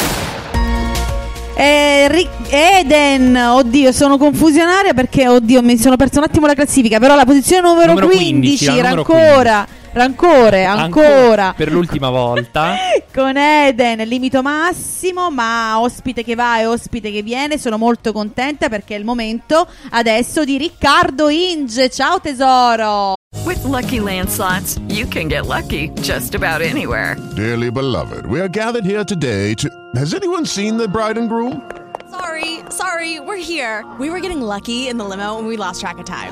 [1.60, 7.00] Eh, Eden, oddio, sono confusionaria perché, oddio, mi sono perso un attimo la classifica.
[7.00, 9.68] Però la posizione numero, Numero 15, 15, la numero ancora,
[9.98, 11.54] rancore, ancora.
[11.56, 12.76] Per l'ultima volta.
[13.14, 17.58] Con Eden, limito massimo, ma ospite che va e ospite che viene.
[17.58, 21.90] Sono molto contenta perché è il momento adesso di Riccardo Inge.
[21.90, 23.16] Ciao tesoro.
[23.46, 27.18] With Lucky Land slots, you can get lucky just about anywhere.
[27.36, 29.70] Dearly beloved, we are gathered here today to.
[29.96, 31.62] Has anyone seen the bride and groom?
[32.10, 33.86] Sorry, sorry, we're here.
[34.00, 36.32] We were getting lucky in the limo and we lost track of time.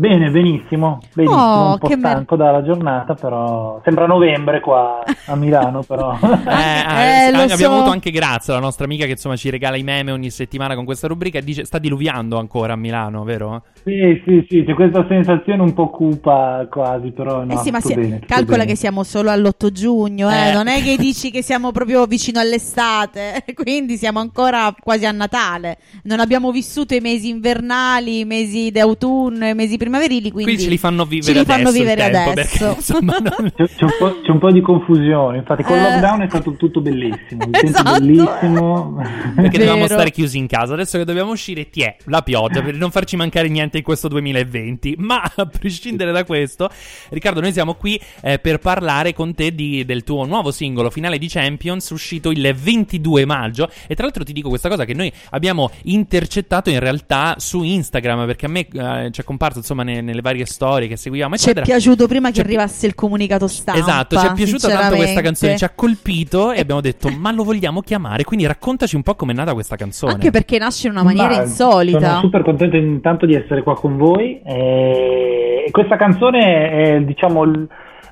[0.00, 5.02] Bene, benissimo, benissimo, Oh, un po' che mer- stanco dalla giornata, però sembra novembre qua
[5.26, 6.16] a Milano, però.
[6.50, 7.70] Eh, Eh, lo abbiamo so.
[7.70, 10.86] avuto anche Grazia, la nostra amica che insomma ci regala i meme ogni settimana con
[10.86, 13.62] questa rubrica e dice sta diluviando ancora a Milano, vero?
[13.84, 17.80] Sì, sì, sì, c'è questa sensazione un po' cupa quasi, però no, eh sì, ma
[17.80, 18.70] si- bene, calcola bene.
[18.70, 20.52] che siamo solo all'8 giugno, eh, Eh.
[20.54, 25.76] non è che dici che siamo proprio vicino all'estate, quindi siamo ancora quasi a Natale.
[26.04, 30.68] Non abbiamo vissuto i mesi invernali, i mesi d'autunno, i mesi primaverili, quindi Qui ce
[30.70, 32.58] li fanno vivere ce li fanno adesso vivere tempo, adesso.
[32.64, 35.82] perché, insomma, non- C'è, c'è un po', c'è un po' di confusione, infatti col Eh.
[35.82, 37.98] lockdown è stato tutto bellissimo, il Esatto.
[37.98, 39.02] bellissimo.
[39.34, 40.74] Perché dovevamo stare chiusi in casa.
[40.74, 44.08] Adesso che dobbiamo uscire, ti è la pioggia per non farci mancare niente in questo
[44.08, 44.94] 2020.
[44.98, 46.70] Ma a prescindere da questo,
[47.10, 51.18] Riccardo, noi siamo qui eh, per parlare con te di- del tuo nuovo singolo finale
[51.18, 53.68] di Champions, uscito il 22 maggio.
[53.86, 58.26] E tra l'altro ti dico questa cosa che noi abbiamo intercettato in realtà su Instagram.
[58.26, 61.46] Perché a me eh, ci è comparso insomma ne- nelle varie storie che seguiamo, Ci
[61.46, 61.66] è eccetera.
[61.66, 63.80] piaciuto prima che Ci è pi- arrivasse il comunicato stampa.
[63.80, 67.44] Esatto, ci è piaciuta tanto questa canzone, ci ha colpito e abbiamo detto ma lo
[67.44, 70.12] vogliamo chiamare, quindi raccontaci un po' com'è nata questa canzone.
[70.14, 72.08] Anche perché nasce in una maniera Ma insolita.
[72.08, 74.40] Sono super contento intanto di essere qua con voi.
[74.44, 75.30] E
[75.70, 77.44] e questa canzone è, diciamo,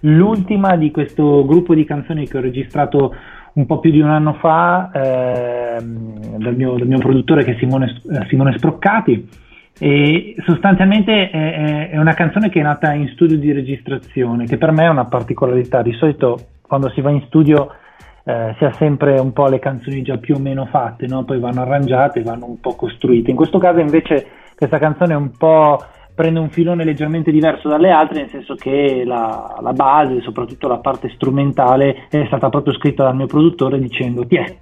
[0.00, 3.14] l'ultima di questo gruppo di canzoni che ho registrato
[3.54, 7.56] un po' più di un anno fa ehm, dal, mio, dal mio produttore che è
[7.58, 9.28] Simone, eh, Simone Sproccati.
[9.78, 14.72] E sostanzialmente è, è- una canzone che è nata in studio di registrazione, che per
[14.72, 15.82] me è una particolarità.
[15.82, 17.72] Di solito quando si va in studio
[18.24, 21.24] eh, si ha sempre un po' le canzoni già più o meno fatte, no?
[21.24, 23.30] poi vanno arrangiate, vanno un po' costruite.
[23.30, 25.82] In questo caso invece questa canzone è un po'
[26.18, 30.78] prende un filone leggermente diverso dalle altre, nel senso che la, la base, soprattutto la
[30.78, 34.56] parte strumentale, è stata proprio scritta dal mio produttore dicendo ti è,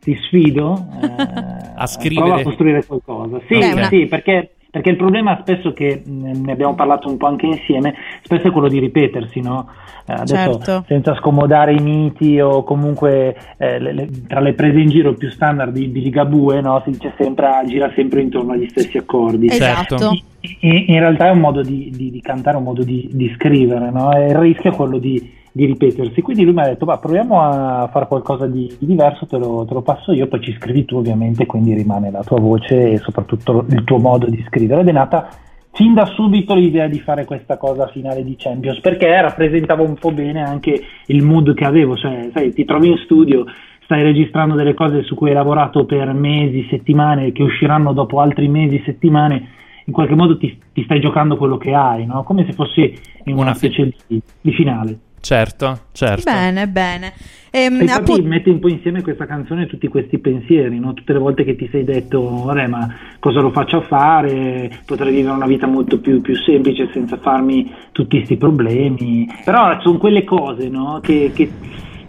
[0.00, 2.26] ti sfido eh, A scrivere.
[2.26, 3.40] prova a costruire qualcosa.
[3.46, 7.46] Sì, una- sì, perché, perché il problema spesso che ne abbiamo parlato un po' anche
[7.46, 9.68] insieme, spesso è quello di ripetersi, no?
[10.06, 10.84] Eh, adesso Certo.
[10.88, 15.28] senza scomodare i miti o comunque eh, le- le- tra le prese in giro più
[15.30, 16.80] standard di, di Ligabue, no?
[16.84, 19.46] Si dice sempre gira sempre intorno agli stessi accordi.
[19.48, 19.98] Esatto.
[19.98, 20.22] Certo.
[20.60, 23.90] In, in realtà è un modo di, di- di cantare, un modo di, di scrivere,
[23.90, 24.12] no?
[24.14, 26.20] E il rischio è quello di, di ripetersi.
[26.22, 29.64] Quindi lui mi ha detto: Va, proviamo a fare qualcosa di, di diverso, te lo,
[29.66, 32.98] te lo passo io, poi ci scrivi tu, ovviamente, quindi rimane la tua voce e
[32.98, 34.82] soprattutto il tuo modo di scrivere.
[34.82, 35.28] Ed è nata
[35.72, 40.10] fin da subito l'idea di fare questa cosa finale di Champions perché rappresentava un po'
[40.10, 43.44] bene anche il mood che avevo, cioè, sai, ti trovi in studio.
[43.84, 48.46] Stai registrando delle cose su cui hai lavorato per mesi, settimane, che usciranno dopo altri
[48.46, 49.48] mesi, settimane,
[49.86, 52.22] in qualche modo ti, ti stai giocando quello che hai, no?
[52.22, 52.82] come se fossi
[53.24, 54.98] in una, Una fi- specie di, di finale.
[55.20, 56.30] Certo, certo.
[56.30, 57.12] Bene, bene.
[57.52, 60.94] Ehm, E infatti appunto- mette un po' insieme questa canzone tutti questi pensieri, no?
[60.94, 64.70] tutte le volte che ti sei detto, vabbè, ma cosa lo faccio a fare?
[64.86, 69.26] Potrei vivere una vita molto più, più semplice senza farmi tutti questi problemi.
[69.44, 71.00] Però sono quelle cose no?
[71.02, 71.50] che, che-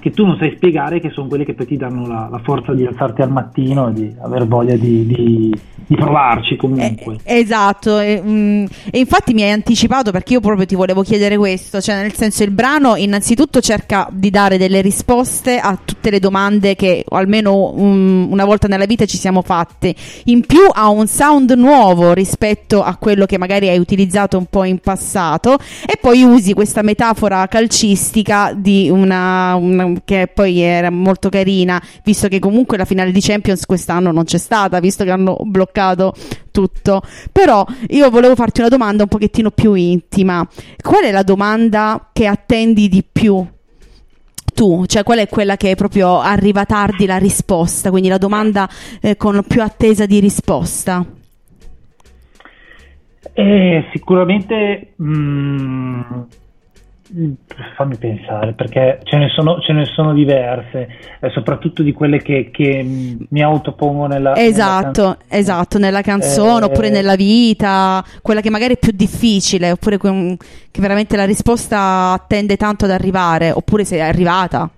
[0.02, 2.74] che tu non sai spiegare, che sono quelle che poi ti danno la, la forza
[2.74, 5.60] di alzarti al mattino e di aver voglia di, di-
[5.92, 7.18] di provarci comunque.
[7.24, 11.82] Esatto, e, mm, e infatti mi hai anticipato perché io proprio ti volevo chiedere questo,
[11.82, 16.76] cioè nel senso il brano innanzitutto cerca di dare delle risposte a tutte le domande
[16.76, 19.94] che almeno mm, una volta nella vita ci siamo fatte,
[20.26, 24.64] in più ha un sound nuovo rispetto a quello che magari hai utilizzato un po'
[24.64, 31.30] in passato e poi usi questa metafora calcistica di una, una- che poi era molto
[31.30, 35.38] carina, visto che comunque la finale di Champions quest'anno non c'è stata, visto che hanno
[35.44, 36.14] bloccato
[36.52, 37.02] tutto.
[37.32, 40.48] Però io volevo farti una domanda un pochettino più intima.
[40.82, 43.46] Qual è la domanda che attendi di più?
[44.54, 48.70] Tu, cioè qual è quella che proprio arriva tardi la risposta, quindi la domanda
[49.00, 51.06] eh, con più attesa di risposta?
[53.34, 56.02] Eh, sicuramente mm,
[57.76, 60.88] fammi pensare perché ce ne sono, ce ne sono diverse,
[61.20, 66.66] eh, soprattutto di quelle che, che, mm, mi autopongo nella nella Esatto, esatto, nella canzone
[66.66, 70.38] Eh, oppure nella vita, quella che magari è più difficile, oppure que-
[70.72, 74.70] che veramente la risposta tende tanto ad arrivare, oppure se è arrivata.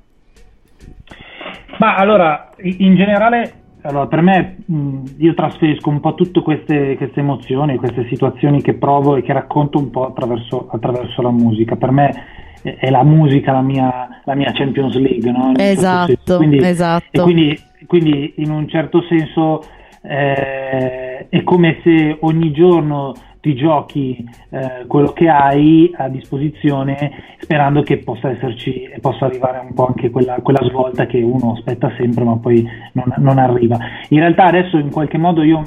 [1.77, 7.19] Ma allora, in generale, allora, per me mh, io trasferisco un po' tutte queste, queste
[7.19, 11.75] emozioni, queste situazioni che provo e che racconto un po' attraverso, attraverso la musica.
[11.75, 12.25] Per me
[12.61, 15.53] è, è la musica la mia, la mia Champions League, no?
[15.55, 16.37] Certo Esatto.
[16.37, 17.05] Quindi- esatto.
[17.11, 19.63] E quindi, quindi in un certo senso
[20.01, 23.13] eh, è come se ogni giorno
[23.43, 29.59] ti giochi eh, quello che hai a disposizione sperando che possa esserci e possa arrivare
[29.59, 33.77] un po' anche quella, quella svolta che uno aspetta sempre ma poi non, non arriva.
[34.09, 35.61] In realtà adesso in qualche modo io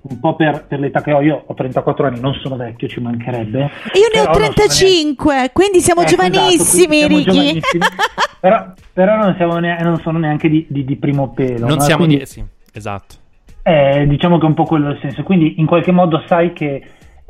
[0.00, 2.98] un po' per, per l'età che ho, io ho 34 anni, non sono vecchio, ci
[2.98, 3.58] mancherebbe.
[3.60, 7.60] Io ne ho Però non sono 35, quindi siamo esatto, giovanissimi, quindi siamo Ricky.
[7.60, 7.84] giovanissimi.
[8.40, 11.68] però, però non, siamo ne- non sono neanche di, di- di primo pelo.
[11.68, 11.80] Non no?
[11.80, 12.26] siamo Quindi, di...
[12.26, 13.14] Sì, esatto.
[13.62, 15.22] eh, diciamo che è un po' quello il senso.
[15.22, 16.82] Quindi in qualche modo sai che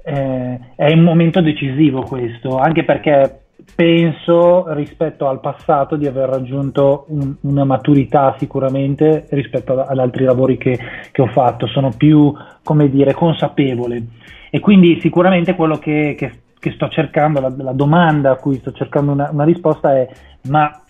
[0.05, 3.41] eh, è un momento decisivo questo, anche perché
[3.75, 10.59] penso rispetto al passato di aver raggiunto un- una maturità sicuramente rispetto ad, altri lavori
[10.59, 10.79] che,
[11.11, 11.67] che ho fatto.
[11.67, 12.33] Sono più,
[12.63, 14.03] come dire, consapevole.
[14.51, 18.73] E quindi sicuramente quello che, che- che sto cercando, la, la domanda a cui sto
[18.73, 20.09] cercando una, una risposta è
[20.49, 20.81] ma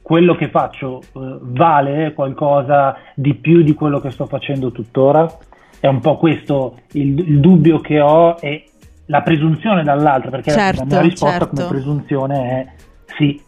[0.00, 5.26] quello che faccio eh, vale qualcosa di più di quello che sto facendo tuttora?
[5.80, 8.64] È un po' questo il, il dubbio che ho e
[9.06, 11.54] la presunzione dall'altra, perché Certo, la mia risposta certo.
[11.54, 12.66] come presunzione è
[13.18, 13.40] sì.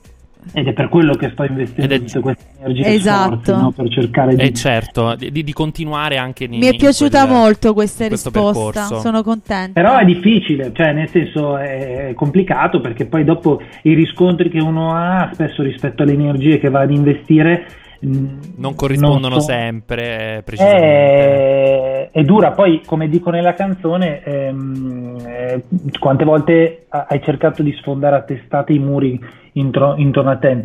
[0.52, 3.34] Ed è per quello che sto investendo tutte queste energie e Esatto.
[3.42, 3.70] sforzi, no?
[3.72, 7.36] per cercare di Eh certo, di, di continuare anche nei- Mi è in piaciuta quel-
[7.36, 9.00] molto questa risposta, percorso.
[9.00, 9.78] sono contenta.
[9.78, 14.94] Però è difficile, cioè nel senso è complicato perché poi dopo i riscontri che uno
[14.94, 17.66] ha spesso rispetto alle energie che va ad investire
[18.00, 20.86] Non corrispondono non so- sempre eh, precisamente.
[20.86, 25.62] è, è dura, poi come dico nella canzone, ehm, eh,
[25.98, 29.18] quante volte ha- hai cercato di sfondare a testate i muri
[29.52, 30.62] intro- intorno a te.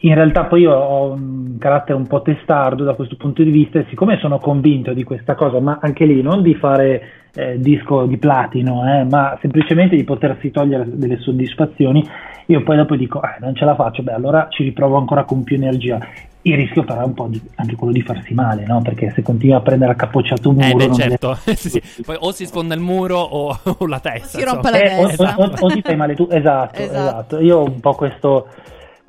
[0.00, 3.78] In realtà poi io ho un carattere un po' testardo da questo punto di vista
[3.78, 7.02] e siccome sono convinto di questa cosa, ma anche lì non di fare
[7.34, 12.04] eh, disco di platino, eh, ma semplicemente di potersi togliere delle soddisfazioni,
[12.46, 15.42] io poi dopo dico, eh, non ce la faccio, beh allora ci riprovo ancora con
[15.44, 15.98] più energia.
[16.42, 18.80] Il rischio però è un po' di- anche quello di farsi male, no?
[18.80, 20.84] Perché se continui a prendere a capocciato un muro...
[20.84, 21.82] Eh beh certo, Sì, sì.
[22.02, 24.38] poi o si sfonda il muro o, o la testa.
[24.38, 24.70] Si rompe insomma.
[24.70, 25.34] la Eh, o, testa.
[25.36, 26.98] o- o- o ti fai male tu, esatto, Esatto.
[26.98, 27.38] esatto.
[27.40, 28.46] Io ho un po' questo,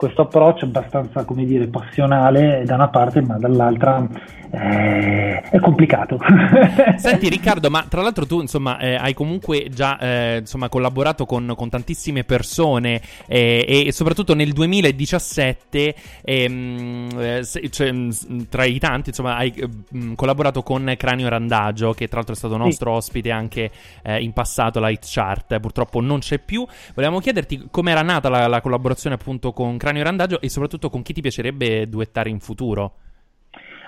[0.02, 4.04] questo approccio abbastanza, come dire, passionale da una parte, ma dall'altra
[4.50, 6.18] eh, è complicato.
[6.98, 11.54] Senti Riccardo, ma tra l'altro tu insomma eh, hai comunque già eh, insomma, collaborato con,
[11.56, 18.66] con tantissime persone eh, e soprattutto nel 2017 ehm, eh, se- cioè, mh, s- tra
[18.66, 22.56] i tanti insomma hai eh, mh, collaborato con Cranio Randagio che tra l'altro è stato
[22.56, 22.60] Sì.
[22.60, 23.70] nostro ospite anche
[24.04, 26.66] in passato alla Hit Chart, purtroppo non c'è più.
[26.96, 31.14] Volevamo chiederti com'era nata la, la collaborazione appunto con Cranio Randagio e soprattutto con chi
[31.14, 32.94] ti piacerebbe duettare in futuro.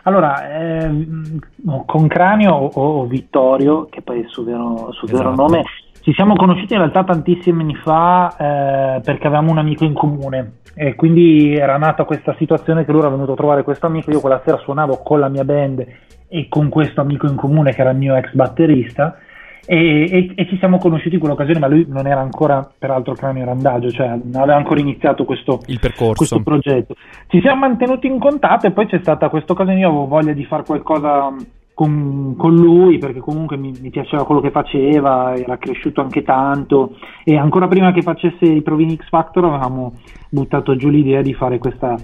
[0.04, 1.40] Allora, ehm,
[1.86, 2.70] con Cranio o,
[3.02, 5.42] o Vittorio, che poi è il suo vero, suo vero Esatto.
[5.42, 5.64] nome,
[6.02, 10.56] ci siamo conosciuti in realtà tantissimi anni fa eh, perché avevamo un amico in comune
[10.76, 14.20] e quindi era nata questa situazione che lui era venuto a trovare questo amico, io
[14.20, 15.86] quella sera suonavo con la mia band
[16.28, 19.18] e con questo amico in comune che era il mio ex batterista
[19.66, 23.46] e, e- e ci siamo conosciuti in quell'occasione, ma lui non era ancora peraltro Cranio
[23.46, 26.14] Randagio, cioè non aveva ancora iniziato questo, Il percorso.
[26.14, 26.96] questo progetto.
[27.28, 30.46] Ci siamo mantenuti in contatto e poi c'è stata questa occasione, io avevo voglia di
[30.46, 31.34] fare qualcosa
[31.74, 36.98] con, con lui perché comunque mi, mi piaceva quello che faceva, era cresciuto anche tanto
[37.24, 39.94] e ancora prima che facesse i provini X Factor avevamo
[40.30, 41.96] buttato giù l'idea di fare questa,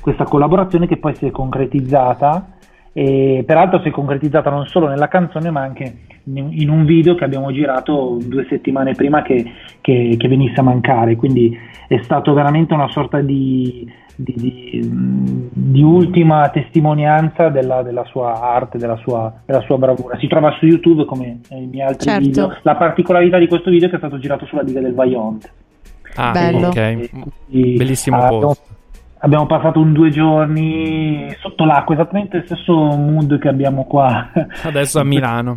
[0.00, 2.57] questa collaborazione che poi si è concretizzata
[3.00, 7.22] e peraltro si è concretizzata non solo nella canzone ma anche in un video che
[7.22, 9.44] abbiamo girato due settimane prima che,
[9.80, 15.82] che- che venisse a mancare, quindi è stato veramente una sorta di, di- di- di
[15.82, 20.18] ultima testimonianza della, della sua arte, della sua, della sua bravura.
[20.18, 22.24] Si trova su YouTube come i miei altri Certo.
[22.26, 22.56] video.
[22.62, 25.50] La particolarità di questo video è che è stato girato sulla diga del Vaillant.
[26.16, 26.66] Ah, Bello.
[26.66, 27.10] ok.
[27.48, 28.62] Quindi, Bellissimo ah, posto.
[29.20, 34.30] Abbiamo passato un due giorni sotto l'acqua, esattamente il stesso mood che abbiamo qua
[34.62, 35.54] Adesso a Milano.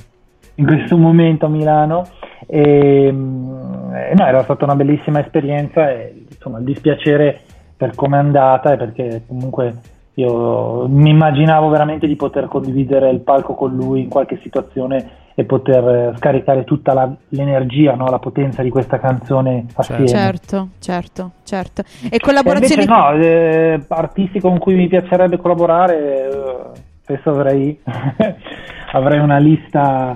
[0.56, 2.08] in questo momento a Milano.
[2.48, 7.40] E, mm, eh, no, era stata una bellissima esperienza e insomma il dispiacere
[7.78, 9.74] per come è andata e perché comunque
[10.16, 15.46] io mi immaginavo veramente di poter condividere il palco con lui in qualche situazione e
[15.46, 20.08] poter eh, scaricare tutta la- l'energia, no, la potenza di questa canzone assieme.
[20.08, 21.82] Certo, certo, certo.
[22.04, 27.80] E E collaborazioni invece no, eh, artisti con cui mi piacerebbe collaborare, eh, spesso avrei,
[28.94, 30.16] avrei una lista,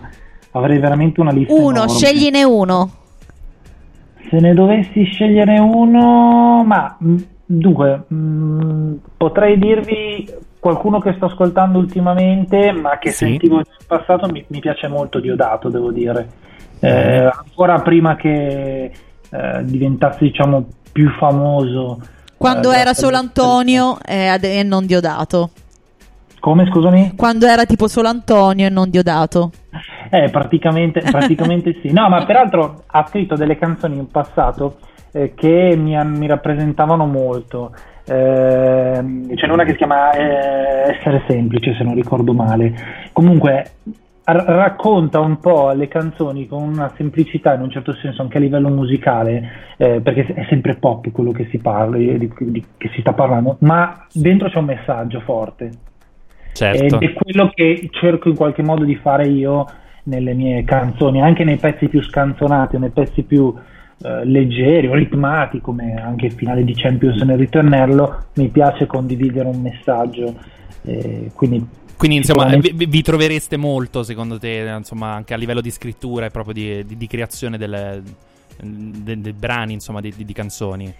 [0.52, 1.54] avrei veramente una lista.
[1.54, 1.90] uno, enorme.
[1.90, 2.90] scegliene uno.
[4.30, 10.28] Se ne dovessi scegliere uno, ma mh, dunque, mh, potrei dirvi
[10.66, 13.26] qualcuno che sto ascoltando ultimamente, ma che Sì.
[13.26, 16.28] sentivo in passato, mi, mi piace molto Diodato, devo dire.
[16.80, 18.86] Eh, ancora prima che
[19.30, 22.00] eh, diventasse, diciamo, più famoso.
[22.36, 25.52] Quando eh, era solo Antonio e e non Diodato.
[26.40, 27.14] Come, scusami?
[27.16, 29.52] Quando era tipo solo Antonio e non Diodato.
[30.10, 31.92] Eh, praticamente, praticamente sì.
[31.92, 34.78] No, ma peraltro ha scritto delle canzoni in passato
[35.12, 37.72] eh, che mi, mi rappresentavano molto.
[38.08, 39.04] Eh,
[39.36, 42.74] c'è una che si chiama eh, Essere semplice, se non ricordo male.
[43.12, 43.72] Comunque
[44.24, 48.42] r- racconta un po' le canzoni con una semplicità, in un certo senso, anche a
[48.42, 53.02] livello musicale, eh, perché è sempre pop quello che si parla, di, di- che si
[53.02, 55.72] sta parlando, ma dentro c'è un messaggio forte.
[56.54, 56.84] Certo.
[56.84, 59.66] Ed è quello che cerco in qualche modo di fare io
[60.04, 63.54] nelle mie canzoni, anche nei pezzi più scanzonati, nei pezzi più
[64.04, 69.48] eh, leggeri o ritmati, come anche il finale di Champions nel ritornello, mi piace condividere
[69.48, 70.36] un messaggio.
[70.84, 71.66] eh, quindi
[71.98, 76.30] Quindi insomma vi, vi trovereste molto secondo te, insomma, anche a livello di scrittura e
[76.30, 78.02] proprio di, di- di creazione delle-
[78.62, 80.94] de- dei brani, insomma, di- di canzoni.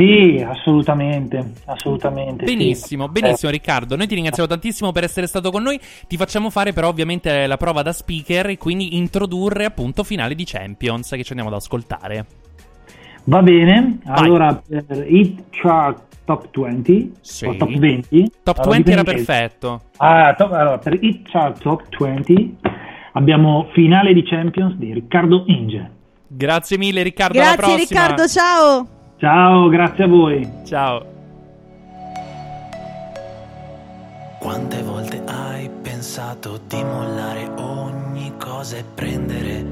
[0.00, 2.46] Sì, assolutamente, assolutamente.
[2.46, 2.56] sì.
[2.56, 5.78] Benissimo, benissimo Riccardo, noi ti ringraziamo tantissimo per essere stato con noi,
[6.08, 10.44] ti facciamo fare però ovviamente la prova da speaker e quindi introdurre appunto finale di
[10.44, 12.26] Champions che ci andiamo ad ascoltare.
[13.24, 17.12] Va bene, allora per Hit Chart Top 20
[17.44, 19.82] o Top 20 Top allora, 20 era perfetto.
[19.98, 22.56] Ah, top- allora, per Hit Chart Top 20
[23.12, 25.90] abbiamo finale di Champions di Riccardo Inge.
[26.26, 28.00] Grazie mille Riccardo, alla Grazie prossima.
[28.00, 28.98] Riccardo, ciao.
[29.20, 30.50] Ciao, grazie a voi.
[30.64, 31.04] Ciao.
[34.38, 39.62] Quante volte hai pensato di mollare ogni cosa e prendere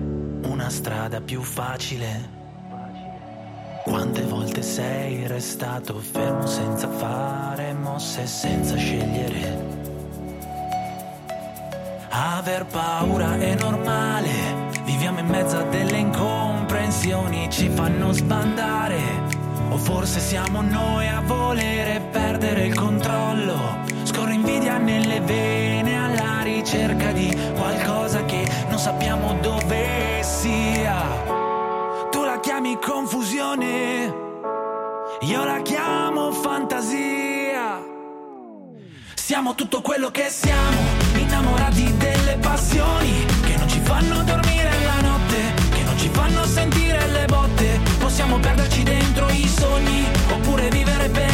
[0.47, 2.37] una strada più facile?
[3.85, 9.67] Quante volte sei restato fermo senza fare mosse, senza scegliere?
[12.11, 14.31] Aver paura è normale,
[14.85, 19.38] viviamo in mezzo a delle incomprensioni, ci fanno sbandare.
[19.71, 23.85] O forse siamo noi a volere perdere il controllo.
[24.05, 30.97] Scorre invidia nelle vene alla ricerca di qualcosa che non sappiamo dove sia.
[32.11, 34.15] Tu la chiami confusione,
[35.21, 37.85] io la chiamo fantasia.
[39.15, 40.81] Siamo tutto quello che siamo,
[41.15, 45.37] innamorati delle passioni che non ci fanno dormire la notte,
[45.71, 47.48] che non ci fanno sentire le botte.
[48.19, 51.28] Possiamo perderci dentro i sogni oppure vivere per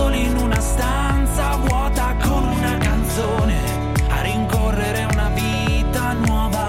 [0.00, 3.56] da soli in una stanza vuota con una canzone,
[4.08, 6.68] a rincorrere una vita nuova.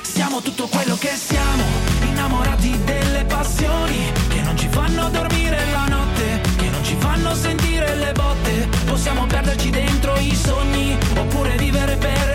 [0.00, 1.64] Siamo tutto quello che siamo,
[2.08, 7.94] innamorati delle passioni che non ci fanno dormire la notte, che non ci fanno sentire
[7.96, 8.68] le botte.
[8.86, 12.31] Possiamo perderci dentro i sogni oppure vivere per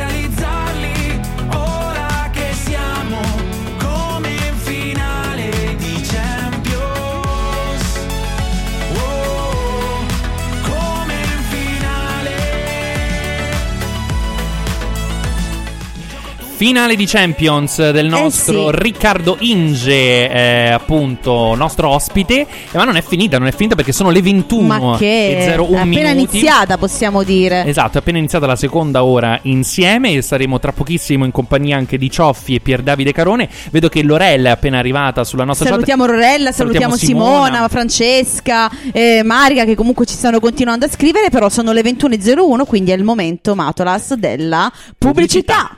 [16.58, 18.82] Finale di Champions del nostro Eh sì.
[18.82, 22.48] Riccardo Inge, eh, appunto, nostro ospite.
[22.72, 25.54] Eh, ma non è finita, non è finita perché sono le 21 Ma che e
[25.54, 26.38] è 01 appena minuti.
[26.38, 27.64] iniziata, possiamo dire.
[27.64, 32.00] Esatto, è appena iniziata la seconda ora insieme e saremo tra pochissimo in compagnia anche
[32.00, 33.48] di Cioffi e Pier Davide Carone.
[33.70, 36.16] Vedo che Lorella è appena arrivata sulla nostra Salutiamo chat.
[36.16, 41.72] Rorella, salutiamo, Simona, Francesca, eh, Marica che comunque ci stanno continuando a scrivere, però sono
[41.72, 45.78] le 21.01, quindi è il momento, Matolas, della pubblicità.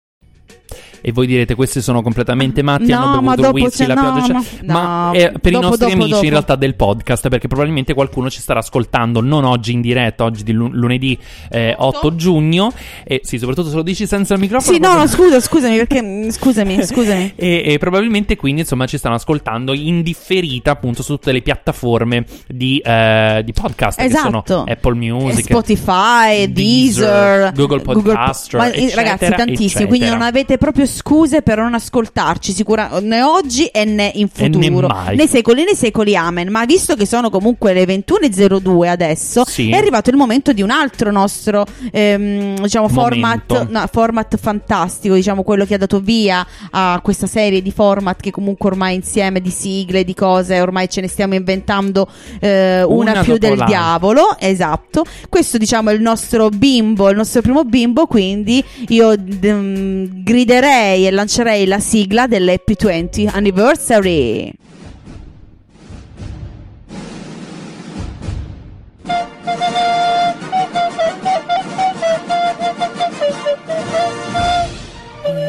[1.01, 4.01] E voi direte, questi sono completamente matti, No, hanno ma bevuto dopo whisky, la no,
[4.13, 4.33] pioggia.
[4.33, 6.23] ma- c'è- ma no, eh, per i dopo, nostri dopo, amici dopo.
[6.25, 10.43] in realtà del podcast, perché probabilmente qualcuno ci starà ascoltando non oggi in diretta, oggi
[10.43, 11.17] di lu- lunedì
[11.49, 12.71] eh, 8 giugno.
[13.03, 14.73] E sì, soprattutto se lo dici senza il microfono.
[14.75, 17.33] Sì, no, no, scusa, scusami, perché mm, scusami, scusami.
[17.35, 22.25] e, e probabilmente quindi insomma ci stanno ascoltando in differita appunto su tutte le piattaforme
[22.47, 24.43] di, eh, di podcast che Esatto.
[24.45, 29.65] sono Apple Music, Spotify, Deezer, Deezer, Google Podcaster, Ma, eh, ragazzi, tantissimi.
[29.65, 29.87] eccetera.
[29.87, 34.51] Quindi non avete proprio scuse per non ascoltarci, sicura, né oggi e né in né
[34.51, 35.15] futuro, mai.
[35.15, 36.15] né secoli né secoli.
[36.15, 36.49] Amen.
[36.49, 39.69] Ma visto che sono comunque le 21.02 adesso, Sì.
[39.71, 45.43] è arrivato il momento di un altro nostro ehm, diciamo, format, no, format fantastico, diciamo
[45.43, 49.49] quello che ha dato via a questa serie di format che comunque ormai insieme di
[49.49, 52.07] sigle, di cose, ormai ce ne stiamo inventando
[52.39, 53.65] eh, una, Una più del l'altra.
[53.67, 55.03] diavolo, esatto.
[55.29, 61.11] Questo diciamo è il nostro bimbo, il nostro primo bimbo, quindi io mm, griderei e
[61.11, 64.51] lancerei la sigla dell'Happy 20 Anniversary.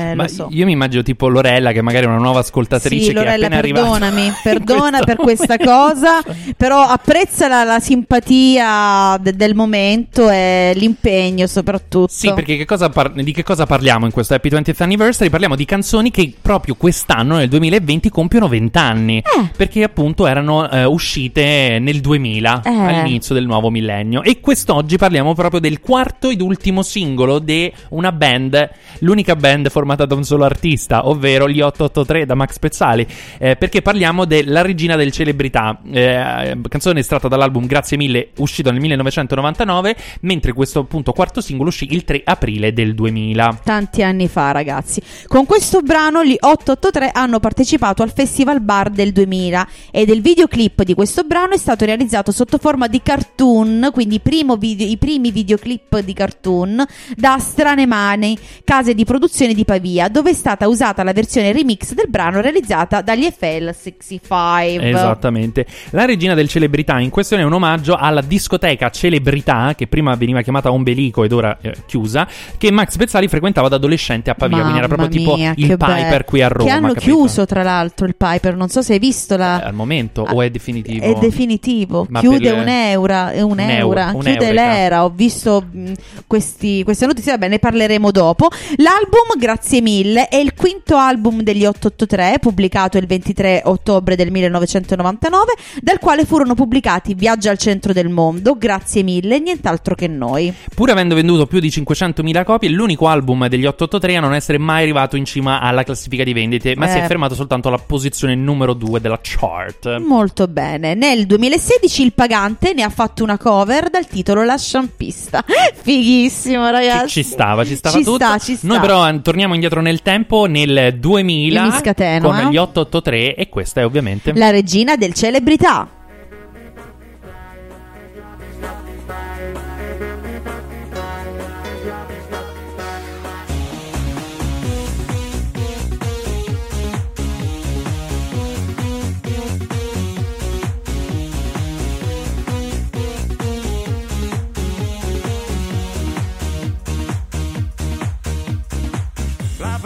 [0.00, 0.48] Eh, Ma so.
[0.50, 3.46] io mi immagino tipo Lorella che magari è una nuova ascoltatrice Sì, che è Lorella,
[3.46, 3.88] appena arrivata.
[3.90, 6.22] perdonami, perdona in per questo questa cosa,
[6.56, 12.08] però apprezza la, la simpatia de- del momento e l'impegno soprattutto.
[12.12, 15.30] Sì, perché che cosa par- di che cosa parliamo in questo Happy 20th Anniversary?
[15.30, 19.22] Parliamo di canzoni che proprio quest'anno, nel 2020, compiono 20 anni.
[19.56, 22.68] Perché appunto erano eh, uscite nel 2000, Eh.
[22.70, 24.22] all'inizio del nuovo millennio.
[24.22, 28.70] E quest'oggi parliamo proprio del quarto ed ultimo singolo di una band,
[29.00, 33.06] l'unica band formata da un solo artista, ovvero gli 883 da Max Pezzali.
[33.38, 38.80] eh, perché parliamo della Regina del Celebrità, eh, canzone estratta dall'album Grazie mille, uscito nel
[38.80, 43.60] 1999, mentre questo appunto quarto singolo uscì il 3 aprile del 2000.
[43.64, 45.02] Tanti anni fa, ragazzi.
[45.26, 50.82] Con questo brano gli 883 hanno partecipato al Festival Bar del 2000 ed il videoclip
[50.82, 54.20] di questo brano è stato realizzato sotto forma di cartoon, quindi
[54.58, 56.84] video- i primi videoclip di cartoon
[57.16, 59.79] da Strane Mani, case di produzione di Pavia,
[60.10, 64.82] dove è stata usata la versione remix del brano realizzata dagli FL65.
[64.84, 65.66] Esattamente.
[65.90, 70.42] La regina del celebrità in questione è un omaggio alla discoteca Celebrità, che prima veniva
[70.42, 72.28] chiamata Ombelico ed ora eh, chiusa,
[72.58, 75.66] che Max Pezzali frequentava da adolescente a Pavia, quindi era proprio Mamma tipo mia, il
[75.66, 76.24] Piper bello.
[76.26, 76.64] qui a Roma.
[76.64, 77.04] Che hanno capito?
[77.04, 79.56] chiuso tra l'altro il Piper, non so se hai visto la...
[79.60, 81.04] Al momento, o è definitivo?
[81.04, 85.04] È definitivo, Ma chiude per un'eura, un'eura, un chiude l'era.
[85.04, 85.92] Ho visto mh,
[86.26, 88.48] questi- queste notizie, vabbè, ne parleremo dopo.
[88.76, 95.52] L'album, grazie mille, è il quinto album degli 883, pubblicato il 23 ottobre del 1999,
[95.80, 100.52] dal quale furono pubblicati Viaggio al centro del mondo, grazie mille, e nient'altro che noi.
[100.74, 104.58] Pur avendo venduto più di 500.000 copie, è l'unico album degli 883 a non essere
[104.58, 107.06] mai arrivato in cima alla classifica di vendite, ma si è Eh.
[107.06, 109.96] fermato soltanto alla posizione numero 2 della chart.
[109.98, 110.94] Molto bene.
[110.94, 115.44] Nel 2016 il pagante ne ha fatto una cover dal titolo La sciampista.
[115.82, 117.08] Fighissimo, Ci, ragazzi.
[117.08, 118.24] ci stava, ci stava Ci tutto.
[118.24, 118.66] sta, ci sta.
[118.66, 119.20] Noi però eh,
[119.50, 122.50] torniamo indietro nel tempo nel 2000 Io mi scateno, con eh.
[122.50, 125.99] gli 883 e questa è ovviamente La regina del celebrità.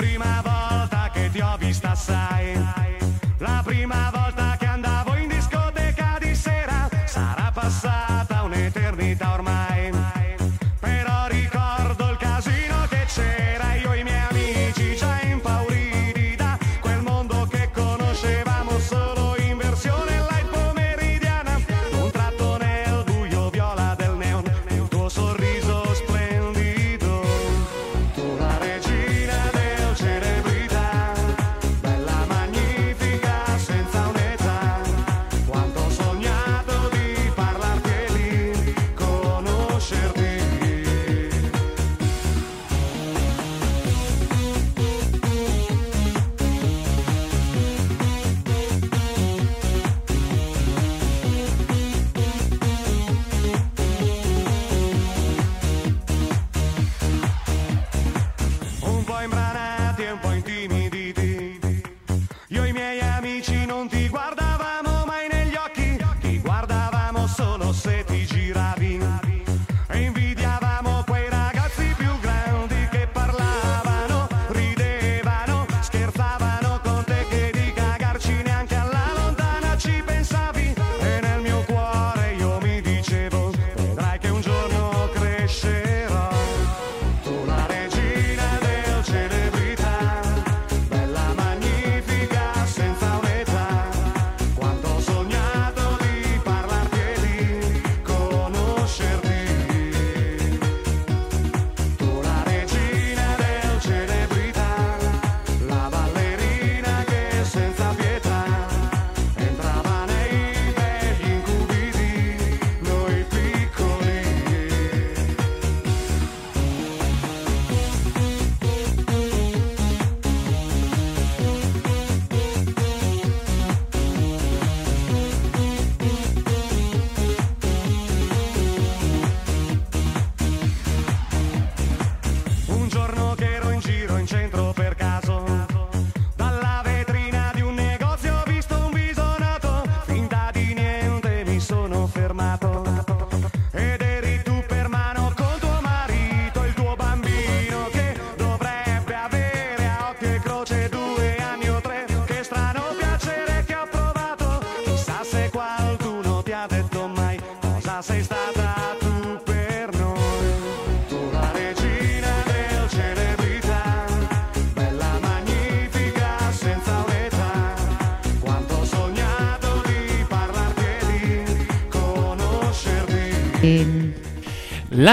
[0.05, 2.53] Prima volta che ti ho vista sai.
[3.39, 9.54] La prima volta che andavo in discoteca di sera Sarà passata un'eternità ormai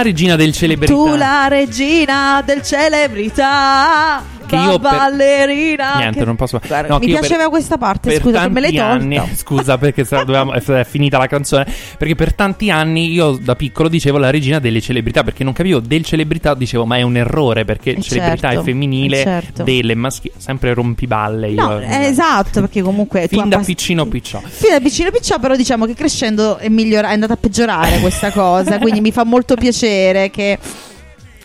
[0.01, 0.93] Regina del celebrità.
[0.93, 4.30] Tu la regina del celebrità.
[4.57, 5.95] Che io per- ballerina.
[5.97, 6.59] Niente, Che- non posso.
[6.65, 9.21] Guarda, No, mi io per- piaceva questa parte, scusa, che me l'hai tanti tolta.
[9.23, 11.65] anni, scusa perché dovevamo- è finita la canzone.
[11.97, 15.23] Perché per tanti anni io da piccolo dicevo la regina delle celebrità.
[15.23, 17.65] Perché non capivo del celebrità, dicevo ma è un errore.
[17.65, 19.63] Perché Eh, celebrità certo, è femminile, eh, certo.
[19.63, 20.33] delle maschile.
[20.37, 21.49] Sempre rompiballe.
[21.49, 24.41] Io, No, eh, esatto, perché comunque Fin da abbast- piccino picciò.
[24.45, 28.31] Fino da piccino piccino, però diciamo che crescendo è, migliora- è andata a peggiorare questa
[28.31, 30.57] cosa, quindi mi fa molto piacere che,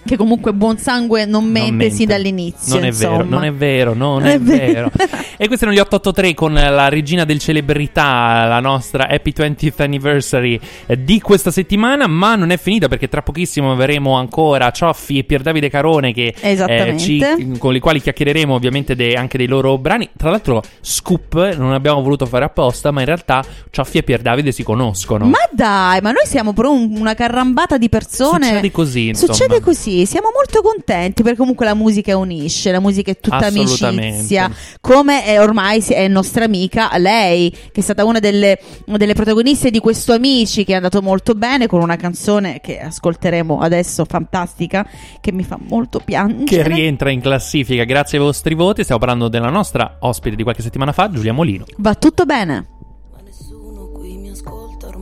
[0.06, 1.94] che comunque buon sangue non mente, mente.
[1.94, 2.74] sin dall'inizio.
[2.76, 3.34] Non è vero, insomma.
[3.36, 4.90] non è vero, non Non è è vero.
[5.36, 10.58] e questi erano gli 883 con la regina del celebrità, la nostra Happy 20th Anniversary
[10.86, 15.24] eh, di questa settimana, ma non è finita perché tra pochissimo avremo ancora Cioffi e
[15.24, 17.24] Pier Davide Carone che, eh, ci-
[17.58, 20.08] con i quali chiacchiereremo ovviamente de- anche dei loro brani.
[20.16, 24.52] Tra l'altro, scoop, non abbiamo voluto fare apposta, ma in realtà Cioffi e Pier Davide
[24.52, 25.26] si conoscono.
[25.26, 28.46] Ma dai, ma noi siamo però un- una carrambata di persone.
[28.46, 29.32] Succede così, insomma.
[29.32, 34.50] Succede così, siamo molto contenti perché comunque la musica unisce, la musica è tutta amicizia.
[34.80, 39.70] Come è ormai è nostra amica lei, che è stata una delle, una delle protagoniste
[39.70, 44.86] di questo Amici, che è andato molto bene con una canzone che ascolteremo adesso, fantastica,
[45.20, 46.74] che mi fa molto che piangere.
[46.74, 48.82] rientra in classifica grazie ai vostri voti.
[48.82, 51.64] Stiamo parlando della nostra ospite di qualche settimana fa, Giulia Molino.
[51.76, 52.74] Va tutto bene.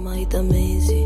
[0.04, 1.03] ormai da mesi.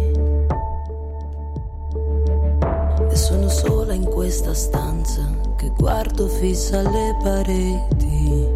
[3.19, 8.47] Sono sola in questa stanza che guardo fissa le pareti.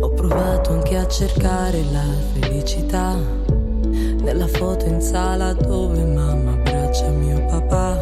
[0.00, 3.14] Ho provato anche a cercare la felicità
[4.22, 7.98] nella foto in sala dove mamma abbraccia mio papà.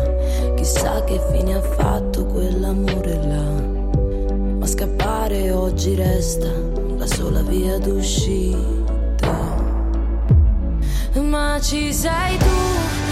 [0.55, 3.51] Chissà che fine ha fatto quell'amore là.
[4.56, 6.51] Ma scappare oggi resta
[6.97, 8.56] la sola via d'uscita.
[11.15, 13.07] Ma ci sei tu,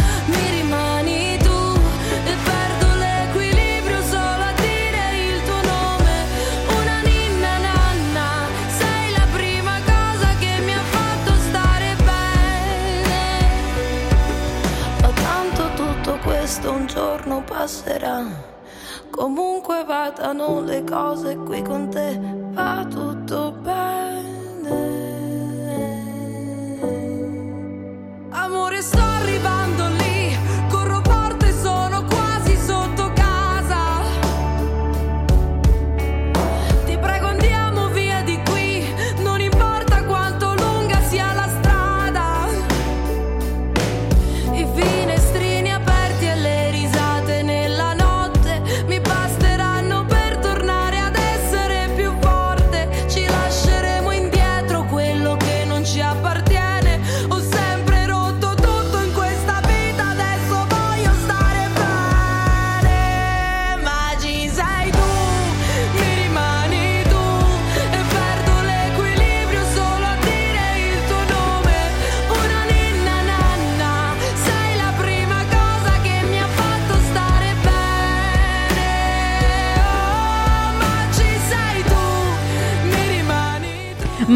[17.66, 18.22] passerà.
[19.10, 22.16] Comunque vadano le cose qui con te,
[22.52, 25.04] va tutto bene.
[28.30, 29.65] Amore, sto arrivando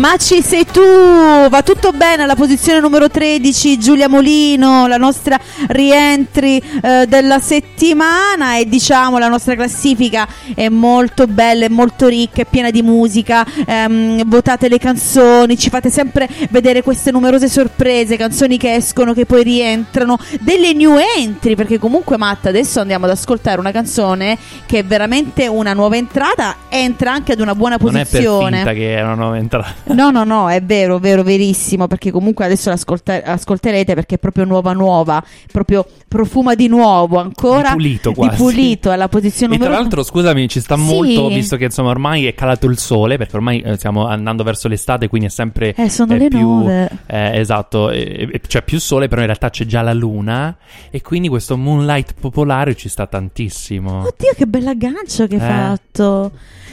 [0.01, 5.39] Ma ci sei tu, va tutto bene alla posizione numero 13 Giulia Molino, la nostra
[5.67, 12.41] rientry eh, della settimana e diciamo la nostra classifica è molto bella, è molto ricca,
[12.41, 18.17] è piena di musica, ehm, votate le canzoni, ci fate sempre vedere queste numerose sorprese,
[18.17, 23.11] canzoni che escono, che poi rientrano, delle new entry perché comunque Matta adesso andiamo ad
[23.11, 27.97] ascoltare una canzone che è veramente una nuova entrata, entra anche ad una buona Non
[27.97, 28.57] è per posizione.
[28.57, 29.89] finta che era una nuova entrata.
[29.95, 34.45] No, no, no, è vero, vero, verissimo, perché comunque adesso l'ascolta- ascolterete perché è proprio
[34.45, 38.31] nuova nuova, proprio profuma di nuovo, ancora Di pulito quasi.
[38.31, 40.83] di pulito, alla posizione E tra numero l'altro, scusami, ci sta Sì.
[40.83, 44.69] molto, visto che insomma ormai è calato il sole, perché ormai eh, stiamo andando verso
[44.69, 46.91] l'estate, quindi è sempre Eh, sono eh, le più nove.
[47.07, 50.57] eh, esatto, eh, eh, c'è più sole, però in realtà c'è già la luna
[50.91, 53.99] e quindi questo moonlight popolare ci sta tantissimo.
[54.01, 55.45] Oddio, che bell'aggancio che hai Eh.
[55.49, 56.31] fatto.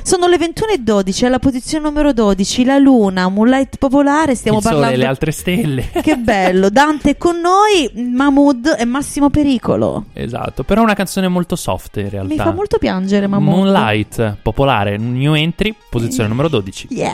[0.08, 5.02] Sono le 21.12, alla posizione numero 12, la luna, Moonlight Popolare, stiamo il sole parlando...
[5.02, 5.90] le altre stelle.
[6.08, 10.06] Che bello, Dante è con noi, Mahmood e Massimo Pericolo.
[10.14, 12.34] esatto, però è una canzone molto soft in realtà.
[12.34, 13.56] Mi fa molto piangere Mahmood.
[13.56, 16.88] Moonlight, popolare, new entry, posizione numero 12.
[16.92, 17.14] Yeah.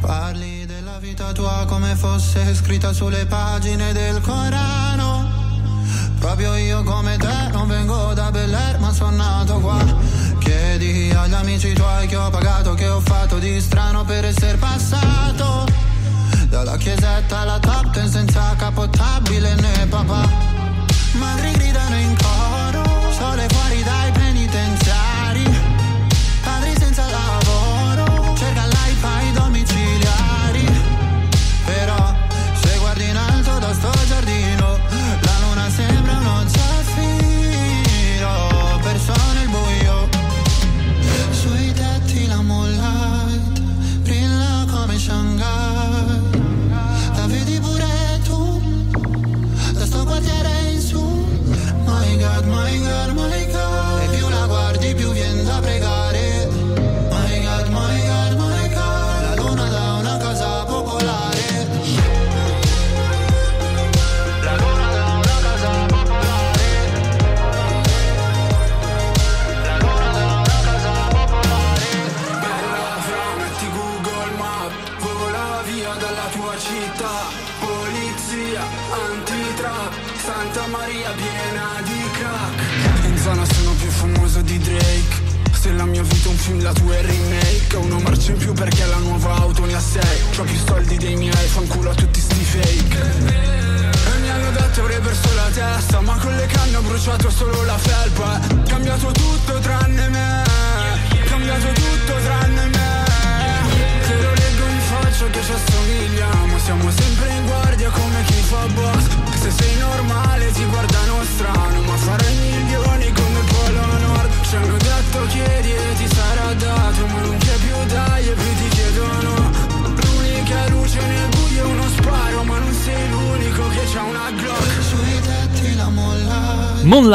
[0.00, 5.44] Parli della vita tua come fosse scritta sulle pagine del Corano.
[6.20, 10.15] Proprio io come te non vengo da Bel Air ma sono nato qua.
[10.46, 15.66] Chiedi agli amici tuoi che ho pagato, che ho fatto di strano per essere passato.
[16.48, 20.28] Dalla chiesetta alla top ten senza capotabile né papà.
[21.14, 21.45] Madri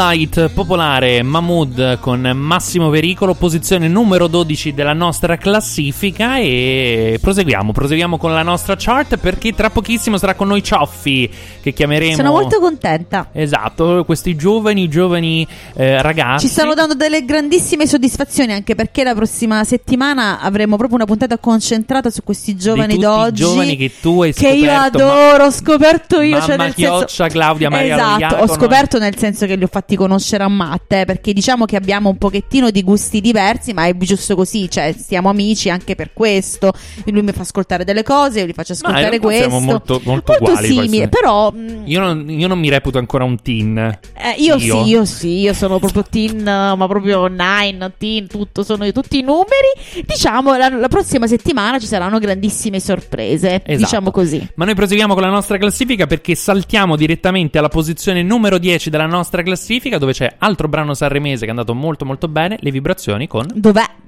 [0.02, 8.18] Moonlight popolare Mahmood con Massimo Pericolo, posizione numero 12 della nostra classifica e proseguiamo, proseguiamo
[8.18, 11.30] con la nostra chart perché tra pochissimo sarà con noi Cioffi
[11.62, 13.28] che chiameremo Sono molto contenta.
[13.30, 19.14] Esatto, questi giovani giovani eh, ragazzi Ci stanno dando delle grandissime soddisfazioni anche perché la
[19.14, 23.42] prossima settimana avremo proprio una puntata concentrata su questi giovani d'oggi.
[23.42, 26.30] giovani che tu hai che io scoperto, adoro, ho scoperto io.
[26.32, 27.32] Mamma cioè nel Chioccia, senso...
[27.32, 28.42] Claudia Maria Esatto, Loiacono.
[28.42, 32.08] ho scoperto nel senso che li ho fatti conoscere a Matte perché diciamo che abbiamo
[32.08, 36.72] un pochettino di gusti diversi, ma è giusto così, cioè stiamo amici anche per questo.
[37.06, 39.48] Lui mi fa ascoltare delle cose, io gli faccio ascoltare realtà questo.
[39.48, 43.40] siamo molto, molto, uguali simili, però mh, io non, io non mi reputo ancora un
[43.40, 48.26] teen eh, io, sì, io sì, io sono proprio teen, uh, ma proprio nine, teen,
[48.26, 50.04] tutto, sono tutti i numeri.
[50.04, 53.76] Diciamo, la, la prossima settimana ci saranno grandissime sorprese, Esatto.
[53.76, 54.46] diciamo così.
[54.54, 59.06] Ma noi proseguiamo con la nostra classifica perché saltiamo direttamente alla posizione numero 10 della
[59.06, 63.26] nostra classifica dove c'è altro brano sanremese che è andato molto molto bene, Le vibrazioni
[63.26, 64.00] con Dov'è?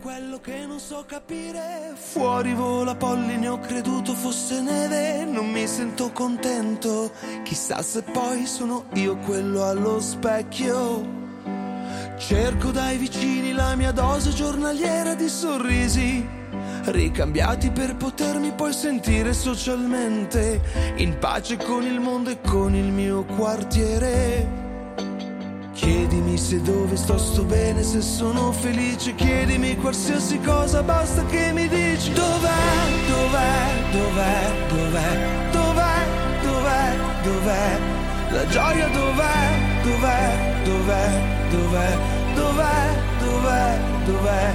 [0.00, 1.92] quello che non so capire.
[1.94, 5.24] Fuori vola polline, ho creduto fosse neve.
[5.24, 7.10] Non mi sento contento.
[7.42, 11.16] Chissà se poi sono io quello allo specchio.
[12.16, 16.26] Cerco dai vicini la mia dose giornaliera di sorrisi
[16.84, 20.60] Ricambiati per potermi poi sentire socialmente
[20.96, 24.66] In pace con il mondo e con il mio quartiere
[25.78, 31.68] Chiedimi se dove sto sto bene, se sono felice, chiedimi qualsiasi cosa, basta che mi
[31.68, 32.50] dici dov'è,
[33.06, 36.06] dov'è, dov'è, dov'è, dov'è,
[36.42, 37.78] dov'è, dov'è,
[38.32, 41.98] la gioia dov'è, dov'è, dov'è, dov'è,
[42.34, 44.54] dov'è, dov'è, dov'è,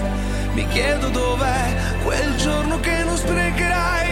[0.54, 1.74] mi chiedo dov'è
[2.04, 4.10] quel giorno che non sprecherai,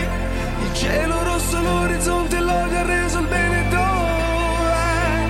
[0.63, 5.26] il cielo rosso, l'orizzonte, l'odio ha reso il bene dov'è?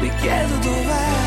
[0.00, 1.20] Mi chiedo dov'è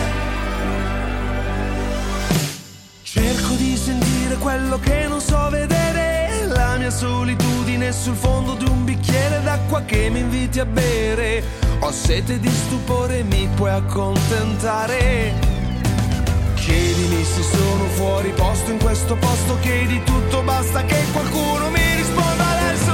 [4.44, 10.10] quello che non so vedere, la mia solitudine sul fondo di un bicchiere d'acqua che
[10.10, 11.42] mi inviti a bere.
[11.80, 15.63] Ho sete di stupore, mi puoi accontentare.
[16.66, 22.58] Chiedimi se sono fuori posto in questo posto, chiedi tutto, basta che qualcuno mi risponda
[22.58, 22.93] adesso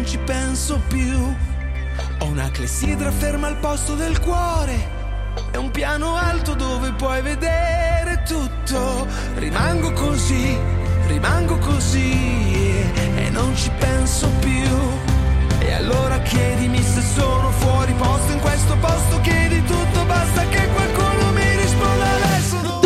[0.00, 1.36] non ci penso più.
[2.20, 4.98] Ho una clessidra ferma al posto del cuore.
[5.50, 9.06] È un piano alto dove puoi vedere tutto.
[9.34, 10.56] Rimango così,
[11.06, 14.70] rimango così e, non ci penso più.
[15.58, 19.20] E allora chiedimi se sono fuori posto in questo posto.
[19.20, 20.89] Chiedi tutto, basta che qualcuno.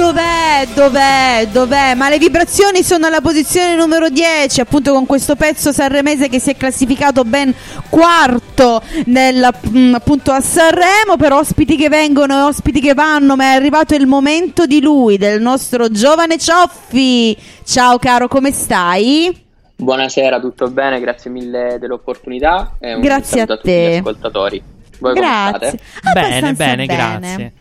[0.04, 0.68] Dov'è?
[0.74, 1.48] Dov'è?
[1.50, 1.94] Dov'è?
[1.94, 6.50] Ma le vibrazioni sono alla posizione numero 10, appunto con questo pezzo sanremese che si
[6.50, 7.54] è classificato ben
[7.88, 13.44] quarto nel, mm, appunto a Sanremo, per ospiti che vengono e ospiti che vanno, ma
[13.44, 17.34] è arrivato il momento di lui, del nostro giovane Cioffi.
[17.64, 19.34] Ciao caro, come stai?
[19.74, 21.00] Buonasera, tutto bene?
[21.00, 23.90] Grazie mille dell'opportunità e un Grazie a tutti te.
[23.90, 24.62] gli ascoltatori.
[24.98, 25.50] Voi Grazie.
[25.50, 25.80] come state?
[26.12, 27.52] Bene, Abbastanza bene, grazie.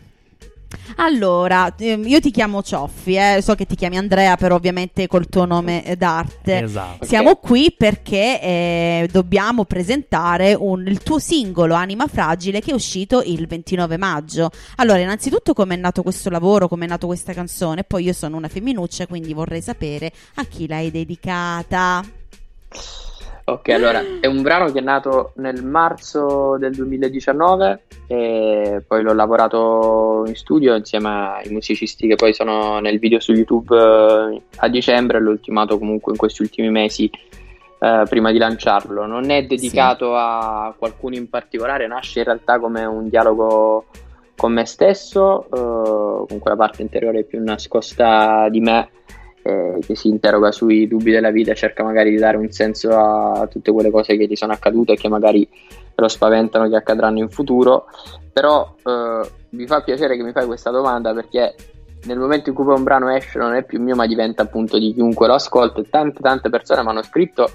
[0.98, 5.28] Allora, ehm, io ti chiamo Cioffi, eh, so che ti chiami Andrea, però ovviamente col
[5.28, 6.64] tuo nome eh, d'arte.
[6.64, 7.06] Esatto.
[7.06, 7.40] Siamo Ok.
[7.42, 13.48] qui perché eh, dobbiamo presentare un- il tuo singolo Anima Fragile che è uscito il
[13.48, 14.50] 29 maggio.
[14.78, 18.38] Allora, innanzitutto come è nato questo lavoro, come è nato questa canzone, poi io sono
[18.38, 22.04] una femminuccia, quindi vorrei sapere a chi l'hai dedicata.
[23.46, 29.12] Ok, allora è un brano che è nato nel marzo del 2019 e poi l'ho
[29.12, 34.70] lavorato in studio insieme ai musicisti che poi sono nel video su YouTube eh, a
[34.70, 37.12] dicembre e l'ho ultimato comunque in questi ultimi mesi
[37.80, 39.06] eh, prima di lanciarlo.
[39.06, 43.88] Non è dedicato a qualcuno in particolare, nasce in realtà come un dialogo
[44.38, 48.90] con me stesso, eh, con quella parte interiore più nascosta di me
[49.44, 52.98] eh, che si interroga sui dubbi della vita e cerca magari di dare un senso
[52.98, 55.48] a tutte quelle cose che ti sono accadute e che magari
[55.96, 57.86] lo spaventano che accadranno in futuro.
[58.32, 61.56] Però eh, mi fa piacere che mi fai questa domanda perché
[62.06, 64.78] nel momento in cui poi un brano esce non è più mio ma diventa appunto
[64.78, 67.50] di chiunque lo ascolta e tante tante persone mi hanno scritto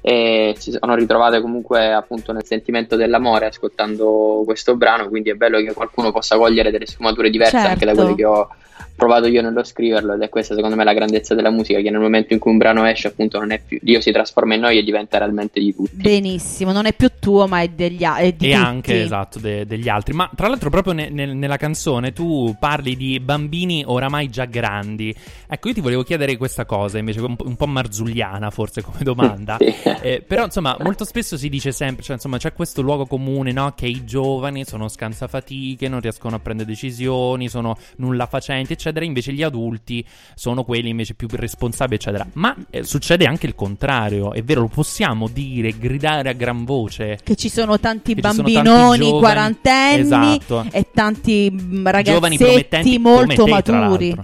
[0.00, 5.58] e si sono ritrovate comunque appunto nel sentimento dell'amore ascoltando questo brano quindi è bello
[5.58, 8.00] che qualcuno possa cogliere delle sfumature diverse anche da Certo.
[8.00, 8.48] quelle che ho
[8.96, 12.00] provato io nello scriverlo ed è questa secondo me la grandezza della musica che nel
[12.00, 14.78] momento in cui un brano esce appunto non è più Dio si trasforma in noi
[14.78, 18.32] e diventa realmente di tutti Benissimo, non è più tuo, ma è, degli a- è
[18.32, 18.64] di e tutti.
[18.64, 20.12] anche esatto de- degli altri.
[20.14, 25.14] Ma tra l'altro, proprio ne- nel- nella canzone tu parli di bambini oramai già grandi.
[25.48, 28.98] Ecco, io ti volevo chiedere questa cosa invece, un, po'- un po' marzulliana forse come
[29.02, 29.56] domanda.
[29.64, 29.72] Sì.
[30.02, 33.72] Eh, però insomma, molto spesso si dice sempre, cioè insomma, c'è questo luogo comune, no?
[33.76, 39.04] Che i giovani sono scansafatiche, non riescono a prendere decisioni, sono nulla facenti, eccetera.
[39.04, 40.04] Invece gli adulti
[40.34, 42.26] sono quelli invece più responsabili, eccetera.
[42.34, 47.18] Ma eh, succede anche il contrario, è vero, lo possiamo dire, gridare a gran voce.
[47.22, 50.66] Che ci sono tanti ci sono bambinoni, tanti giovani, quarantenni esatto.
[50.72, 54.16] e tanti mm, Giovani ragazzetti promettenti molto come te, maturi.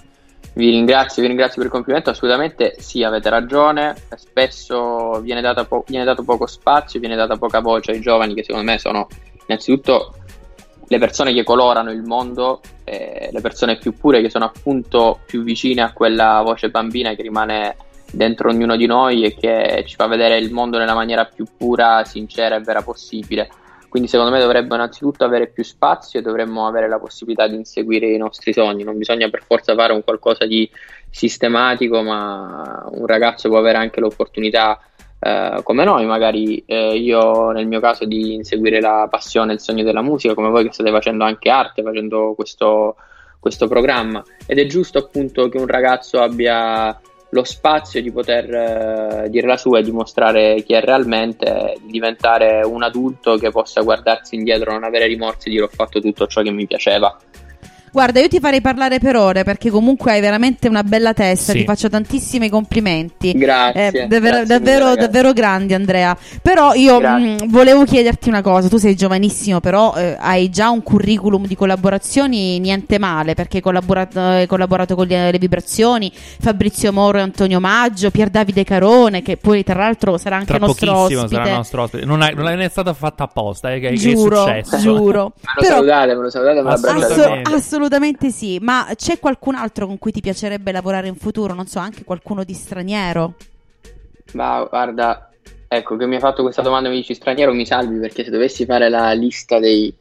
[0.53, 2.11] Vi ringrazio, vi ringrazio per il complimento.
[2.11, 3.95] Assolutamente sì, avete ragione.
[4.17, 8.43] Spesso viene, data po- viene dato poco spazio, viene data poca voce ai giovani, che
[8.43, 9.07] secondo me sono
[9.47, 10.15] innanzitutto
[10.91, 15.45] le persone che colorano il mondo, eh, le persone più pure, che sono appunto più
[15.45, 17.77] vicine a quella voce bambina che rimane
[18.11, 22.05] dentro ognuno di noi e che ci fa vedere il mondo nella maniera più pura,
[22.05, 23.49] sincera e vera possibile.
[23.89, 28.09] Quindi secondo me dovrebbe innanzitutto avere più spazio e dovremmo avere la possibilità di inseguire
[28.09, 28.83] i nostri sogni.
[28.83, 30.69] Non bisogna per forza fare un qualcosa di
[31.09, 34.81] sistematico, ma un ragazzo può avere anche l'opportunità,
[35.23, 39.85] eh, come noi, magari eh, io nel mio caso, di inseguire la passione il sogno
[39.85, 42.97] della musica, come voi che state facendo anche arte, facendo questo,
[43.39, 44.23] questo programma.
[44.47, 46.99] Ed è giusto appunto che un ragazzo abbia
[47.33, 52.65] lo spazio di poter eh, dire la sua e dimostrare chi è realmente, di diventare
[52.65, 56.43] un adulto che possa guardarsi indietro, non avere rimorsi e dire ho fatto tutto ciò
[56.43, 57.15] che mi piaceva.
[57.93, 61.53] Guarda, io ti farei parlare per ore perché comunque hai veramente una bella testa.
[61.53, 61.59] Sì.
[61.61, 63.33] Ti faccio tantissimi complimenti.
[63.33, 66.17] Grazie, Eh, davvero, grazie davvero, mille, davvero grandi, Andrea.
[66.43, 68.69] Però io mh, volevo chiederti una cosa.
[68.69, 73.63] Tu sei giovanissimo, però eh, hai già un curriculum di collaborazioni niente male perché hai
[73.63, 79.23] collaborato, hai collaborato con le, le vibrazioni, Fabrizio Moro e Antonio Maggio, Pier Davide Carone,
[79.23, 81.43] che poi tra l'altro sarà anche Tra nostro pochissimo ospite.
[81.43, 82.05] sarà nostro ospite.
[82.05, 84.79] Non, è- non è stata fatta apposta, eh, che, che Giuro, è successo.
[84.83, 85.33] giuro.
[85.43, 87.05] Me lo salutate, me lo salutate, me lo abbracciate.
[87.13, 87.55] Assolutamente.
[87.55, 91.55] Asso- assolutamente sì, ma c'è qualcun altro con cui ti piacerebbe lavorare in futuro?
[91.55, 93.35] Non so, anche qualcuno di straniero?
[94.35, 95.31] Ma guarda,
[95.67, 98.67] ecco che mi hai fatto questa domanda, mi dici straniero, mi salvi perché se dovessi
[98.67, 99.93] fare la lista dei,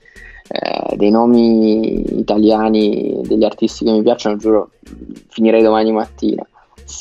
[0.50, 4.72] eh, dei nomi italiani degli artisti che mi piacciono, giuro,
[5.30, 6.46] finirei domani mattina.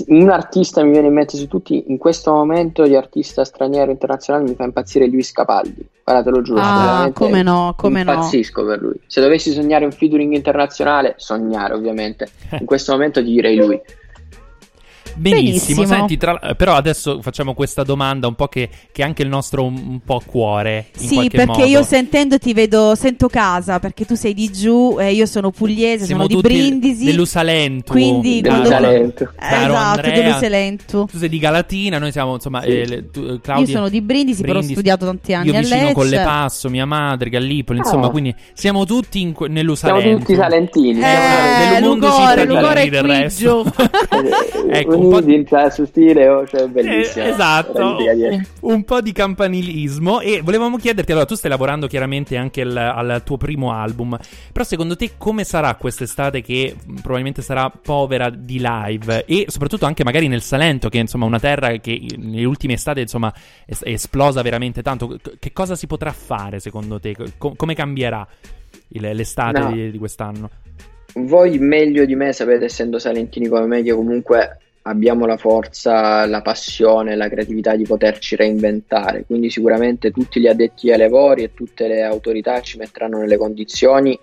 [0.07, 4.49] Un artista mi viene in mente su tutti, in questo momento di artista straniero internazionale
[4.49, 5.85] mi fa impazzire Luis Capaldi.
[6.09, 6.61] Guarda, te lo giuro.
[6.63, 8.13] Ah, come no, come no.
[8.13, 8.95] impazzisco per lui.
[9.07, 13.79] Se dovessi sognare un featuring internazionale, sognare ovviamente, in questo momento ti direi lui.
[15.19, 15.87] Benissimo, Benissimo.
[15.87, 19.65] senti, tra- però adesso facciamo questa domanda un po' che, che è anche il nostro
[19.65, 20.87] un, un po' cuore.
[20.99, 21.65] In Sì, perché modo.
[21.65, 26.05] io sentendo ti vedo, sento casa, perché tu sei di giù e io sono pugliese,
[26.07, 27.05] Siamo sono di Brindisi.
[27.05, 27.93] dell'Usalentu.
[27.93, 29.33] Quindi quando- Salento.
[29.37, 30.23] caro esatto, Andrea.
[30.23, 31.05] dell'Usalentu.
[31.07, 32.63] Tu sei di Galatina, noi siamo insomma.
[32.63, 32.69] Sì.
[32.69, 34.75] eh, tu- eh, Claudia- Io sono di Brindisi, però ho Brindisi.
[34.75, 38.11] studiato tanti anni Io a vicino con le Passo, mia madre, Gallipoli, insomma, Ah.
[38.11, 41.01] quindi siamo tutti in que- Siamo tutti salentini.
[41.01, 43.65] Eh, Lugore, Lugore è del resto.
[44.71, 47.25] ecco, po' cioè, su stile, oh, cioè, bellissimo.
[47.25, 47.97] Eh, esatto,
[48.61, 53.23] un po' di campanilismo e volevamo chiederti, allora tu stai lavorando chiaramente anche al, al
[53.25, 54.19] tuo primo album,
[54.53, 59.87] però secondo te come sarà quest'estate che mh, probabilmente sarà povera di live e soprattutto
[59.87, 63.33] anche magari nel Salento che è insomma una terra che nelle ultime estate insomma
[63.67, 67.15] è, è esplosa veramente tanto, che cosa si potrà fare secondo te?
[67.37, 68.27] Co- come cambierà
[68.89, 69.73] il- l'estate No.
[69.73, 70.51] di, di quest'anno?
[71.15, 76.41] Voi meglio di me sapete, essendo salentini come me, che comunque abbiamo la forza, la
[76.41, 79.25] passione, la creatività di poterci reinventare.
[79.27, 84.19] Quindi sicuramente tutti gli addetti ai lavori e tutte le autorità ci metteranno nelle condizioni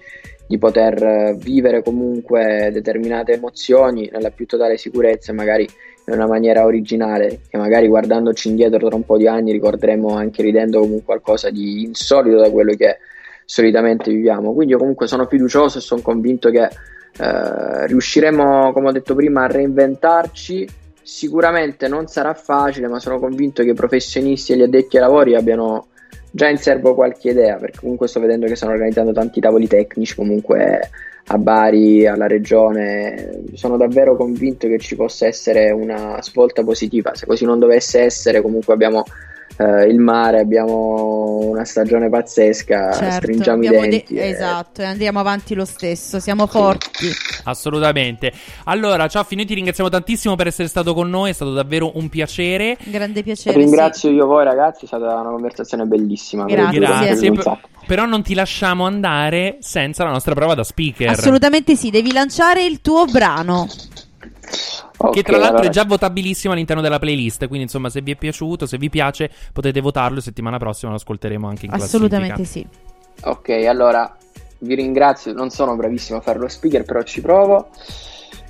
[0.47, 5.67] di poter eh, vivere comunque determinate emozioni nella più totale sicurezza magari
[6.07, 10.43] in una maniera originale, che magari guardandoci indietro tra un po' di anni ricorderemo anche
[10.43, 12.97] ridendo comunque qualcosa di insolito da quello che
[13.43, 14.53] solitamente viviamo.
[14.53, 16.69] Quindi io comunque sono fiducioso e sono convinto che
[17.17, 20.67] eh, riusciremo, come ho detto prima, a reinventarci.
[21.01, 25.35] Sicuramente non sarà facile, ma sono convinto che i professionisti e gli addetti ai lavori
[25.35, 25.87] abbiano
[26.31, 30.15] già in serbo qualche idea, perché comunque sto vedendo che stanno organizzando tanti tavoli tecnici
[30.15, 30.89] comunque
[31.27, 33.43] a Bari, alla regione.
[33.53, 37.15] Sono davvero convinto che ci possa essere una svolta positiva.
[37.15, 39.03] Se così non dovesse essere, comunque abbiamo
[39.57, 44.13] eh, il mare, abbiamo una stagione pazzesca, Certo, stringiamo i denti.
[44.13, 47.07] de- e- esatto, e andiamo avanti lo stesso, siamo forti.
[47.43, 48.31] Assolutamente.
[48.65, 52.09] Allora, ciao, noi ti ringraziamo tantissimo per essere stato con noi, è stato davvero un
[52.09, 52.77] piacere.
[52.83, 53.57] Grande piacere.
[53.57, 56.45] Ringrazio io voi ragazzi, è stata una conversazione bellissima.
[56.45, 56.79] Grazie.
[56.79, 57.41] Grazie.
[57.41, 57.69] sacco.
[57.85, 61.09] Però non ti lasciamo andare senza la nostra prova da speaker.
[61.09, 63.67] Assolutamente sì, devi lanciare il tuo brano.
[65.11, 67.47] Che Ok, tra l'altro allora- è già votabilissimo all'interno della playlist.
[67.47, 70.19] Quindi, insomma, se vi è piaciuto, se vi piace, potete votarlo.
[70.19, 72.69] Settimana prossima lo ascolteremo anche in Assolutamente classifica.
[73.21, 73.27] sì.
[73.27, 74.15] Ok, allora
[74.59, 77.69] vi ringrazio, non sono bravissimo a fare lo speaker, però ci provo.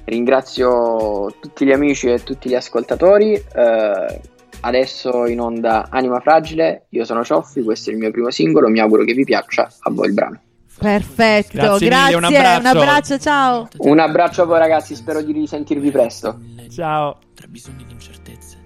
[0.05, 3.33] Ringrazio tutti gli amici e tutti gli ascoltatori.
[3.33, 4.21] Eh,
[4.61, 8.79] adesso in onda Anima Fragile, io sono Cioffi, questo è il mio primo singolo, mi
[8.79, 10.39] auguro che vi piaccia, a voi il brano.
[10.77, 12.59] Perfetto, Grazie grazie, mille, un abbraccio.
[12.59, 13.67] un abbraccio, ciao.
[13.77, 16.39] Un abbraccio a voi ragazzi, spero di risentirvi presto.
[16.69, 17.19] Ciao.
[17.33, 18.57] Tra bisogni di incertezze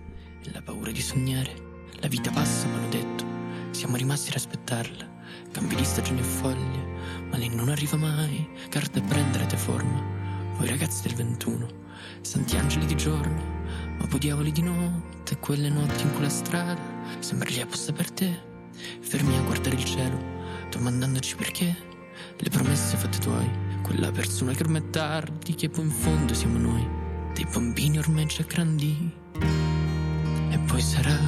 [0.43, 1.53] e la paura di sognare.
[2.01, 3.23] La vita passa, mi hanno detto.
[3.71, 5.07] Siamo rimasti ad aspettarla.
[5.51, 6.85] Cambi di stagioni e foglie,
[7.29, 8.47] ma lei non arriva mai.
[8.69, 10.01] Carta e prenderete forma.
[10.57, 11.67] Voi ragazzi del 21,
[12.21, 13.41] santi angeli di giorno,
[13.97, 15.37] ma poi diavoli di notte.
[15.39, 16.77] Quelle notti in quella strada
[17.19, 18.29] sembra lì apposta per te.
[19.01, 20.17] Fermi a guardare il cielo,
[20.69, 21.75] domandandoci perché.
[22.41, 23.45] Le promesse fatte tuoi,
[23.81, 26.87] quella persona che ormai è tardi, che poi in fondo siamo noi,
[27.33, 29.11] dei bambini ormai già grandi.
[30.49, 31.19] E poi sarà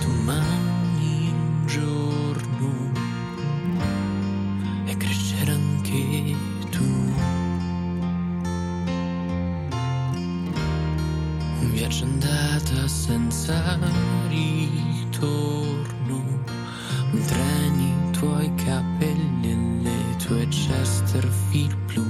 [0.00, 2.90] domani un giorno
[4.86, 6.34] e crescere anche
[6.70, 6.82] tu.
[11.60, 13.78] Un viaggio andata senza
[14.26, 16.16] ritorno,
[17.12, 19.31] un treno i tuoi capelli
[20.32, 22.04] e le tue Chesterfield blu.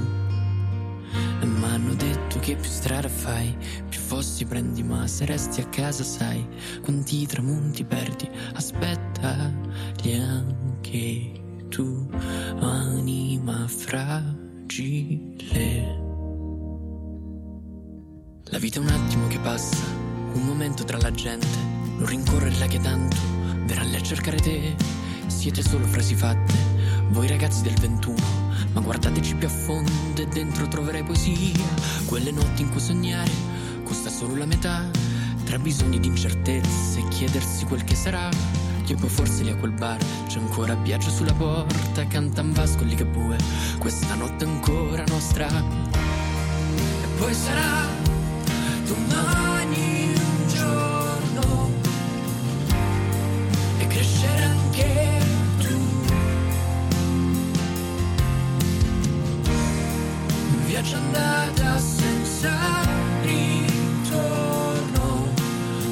[1.41, 3.55] E m'hanno detto che più strada fai,
[3.89, 6.47] più fossi prendi, ma se resti a casa sai
[6.81, 8.29] quanti tramonti perdi.
[8.53, 11.31] Aspettali anche
[11.69, 12.07] tu,
[12.59, 14.41] anima fragile.
[18.45, 19.83] La vita è un attimo che passa,
[20.33, 21.47] un momento tra la gente,
[21.97, 23.17] non rincorrerla che tanto
[23.65, 24.75] verrà lì a cercare te.
[25.25, 26.53] Siete solo frasi fatte,
[27.13, 28.15] voi ragazzi del 21,
[28.73, 31.63] ma guardateci più a fondo e dentro troverai poesia.
[32.05, 33.29] Quelle notti in cui sognare
[33.83, 34.89] costa solo la metà,
[35.45, 38.29] tra bisogni di incertezze e chiedersi quel che sarà.
[38.83, 42.83] Che poi forse lì a quel bar c'è ancora Biagio sulla porta, canta un vasco
[42.83, 43.37] lì che bue,
[43.77, 45.47] questa notte è ancora nostra.
[45.47, 47.87] E poi sarà
[48.87, 49.92] domani
[61.77, 62.51] senza
[63.21, 64.27] ritorno,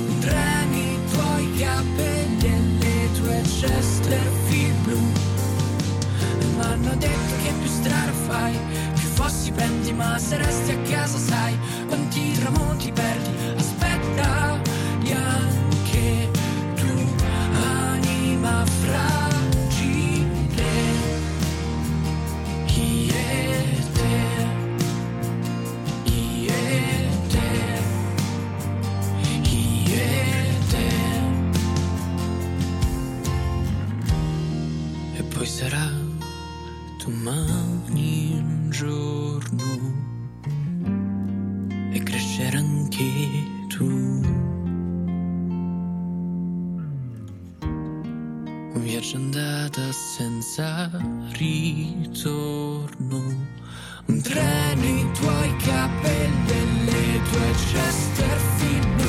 [0.07, 4.99] un treno i tuoi capelli e le tue Chesterfield blu.
[6.39, 8.57] E m'hanno detto che più strada fai,
[8.93, 11.57] più fossi prendi, ma se a casa sai
[11.87, 13.29] quanti tramonti perdi.
[13.57, 14.59] Aspetta,
[15.13, 16.31] anche
[16.75, 17.15] tu,
[17.53, 19.30] anima fragile.
[35.61, 35.93] Sarà
[37.05, 39.63] domani un giorno
[41.91, 43.05] e crescere anche
[43.67, 43.85] tu.
[48.73, 50.89] Un viaggio andata senza
[51.33, 53.19] ritorno.
[54.07, 59.00] Un treno i tuoi capelli e le tue Chesterfield blu.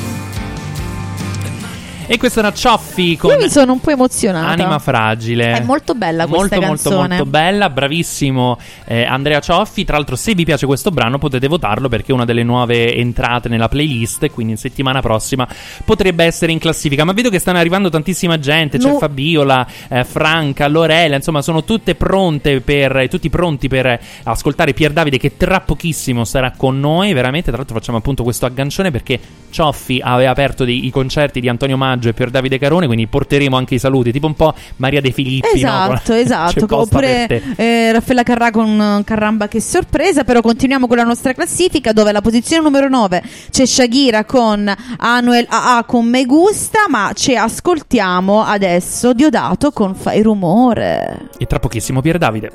[2.06, 4.48] E questa è una Cioffi con Io mi sono un po' emozionata.
[4.48, 5.52] Anima Fragile.
[5.52, 7.08] È molto bella questa molto, molto, canzone.
[7.16, 9.84] molto bella, bravissimo eh, Andrea Cioffi.
[9.84, 13.48] Tra l'altro, se vi piace questo brano, potete votarlo perché è una delle nuove entrate
[13.48, 14.30] nella playlist.
[14.30, 15.46] Quindi, in settimana prossima
[15.84, 17.04] potrebbe essere in classifica.
[17.04, 18.78] Ma vedo che stanno arrivando tantissima gente.
[18.78, 18.98] C'è No.
[18.98, 21.16] Fabiola, eh, Franca, Lorella.
[21.16, 26.52] Insomma, sono tutte pronte per tutti pronti per ascoltare Pier Davide, che tra pochissimo sarà
[26.56, 27.12] con noi.
[27.12, 29.18] Veramente, tra l'altro, facciamo appunto questo aggancione perché
[29.50, 32.86] Cioffi aveva aperto dei- i concerti di Antonio Maggio e Pier Davide Carone.
[32.86, 35.48] Quindi porteremo anche i saluti, tipo un po' Maria De Filippi.
[35.48, 35.54] no?
[35.54, 36.66] Esatto, C'è esatto.
[36.66, 40.24] posta Oppure per eh, Raffaella Carrà con Carramba che sorpresa.
[40.24, 45.46] Però continuiamo con la nostra classifica dove alla posizione numero 9 c'è Shakira con Anuel
[45.48, 46.80] AA con Me Gusta.
[46.88, 51.28] Ma ci ascoltiamo adesso Diodato con Fai Rumore.
[51.38, 52.50] E tra pochissimo Pier Davide.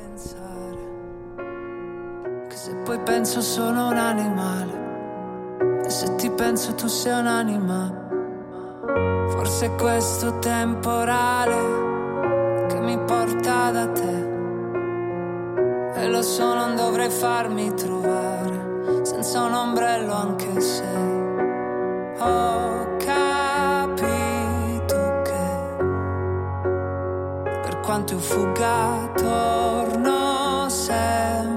[2.53, 8.06] Se poi penso sono un animale E se ti penso tu sei un'anima
[9.29, 14.25] Forse questo temporale Che mi porta da te.
[15.95, 20.85] E lo so non dovrei farmi trovare Senza un ombrello anche se
[22.19, 25.49] Ho capito che
[27.61, 31.56] Per quanto io fugga torno sempre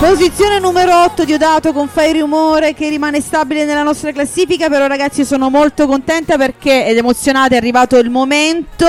[0.00, 5.26] Posizione numero 8 Diodato con Fai Rumore che rimane stabile nella nostra classifica, però ragazzi
[5.26, 8.86] sono molto contenta perché ed emozionata è arrivato il momento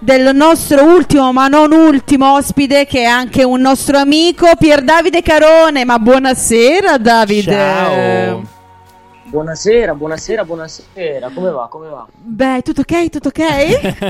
[0.00, 5.20] del nostro ultimo ma non ultimo ospite che è anche un nostro amico Pier Davide
[5.20, 7.52] Carone, ma buonasera Davide.
[7.52, 8.42] Ciao.
[9.24, 11.30] Buonasera, buonasera, buonasera.
[11.34, 11.68] Come va?
[11.68, 12.06] Come va?
[12.14, 13.10] Beh, tutto ok?
[13.10, 14.06] Tutto ok?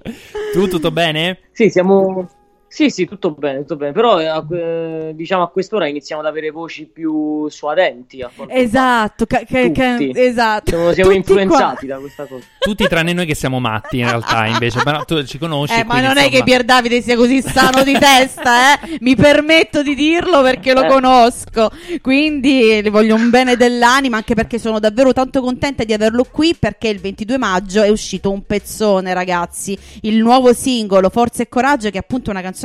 [0.54, 1.40] tu tutto bene?
[1.52, 2.26] Sì, siamo
[2.68, 3.92] sì, sì, tutto bene, tutto bene.
[3.92, 8.24] Però eh, diciamo a quest'ora iniziamo ad avere voci più suadenti.
[8.48, 10.70] Esatto, ca- ca- ca- esatto.
[10.70, 11.94] Siamo, siamo influenzati qua.
[11.94, 12.44] da questa cosa.
[12.58, 15.78] Tutti tranne noi che siamo matti in realtà, invece, però tu ci conosci.
[15.78, 18.98] Eh, ma non è che insomma- Pier Davide sia così sano di testa, eh?
[19.00, 20.88] Mi permetto di dirlo perché lo Eh.
[20.88, 21.70] conosco.
[22.02, 26.54] Quindi gli voglio un bene dell'anima, anche perché sono davvero tanto contenta di averlo qui.
[26.54, 29.78] Perché il 22 maggio è uscito un pezzone, ragazzi.
[30.02, 32.56] Il nuovo singolo Forza e Coraggio, che è appunto una canzone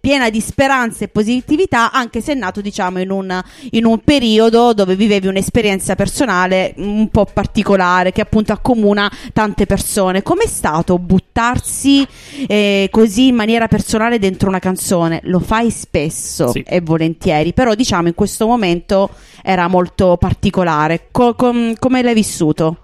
[0.00, 4.72] piena di speranza e positività, anche se è nato, diciamo, in un, in un periodo
[4.72, 10.22] dove vivevi un'esperienza personale un po' particolare, che appunto accomuna tante persone.
[10.22, 12.06] Com'è stato buttarsi
[12.46, 15.20] eh, così in maniera personale dentro una canzone?
[15.24, 16.64] Lo fai spesso Sì.
[16.66, 19.10] e volentieri, però diciamo in questo momento
[19.42, 21.08] era molto particolare.
[21.10, 22.78] Co- com- come l'hai vissuto?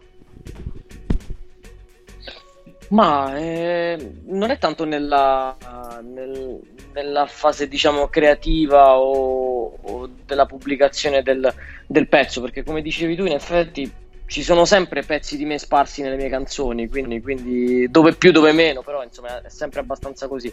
[2.89, 5.57] Ma eh, non è tanto nella,
[6.03, 6.61] nel-
[6.93, 11.53] nella fase, diciamo, creativa o, o della pubblicazione del,
[11.87, 13.93] del pezzo, perché come dicevi tu, in effetti
[14.27, 18.53] ci sono sempre pezzi di me sparsi nelle mie canzoni, quindi, quindi dove più, dove
[18.53, 20.53] meno, però insomma è sempre abbastanza così.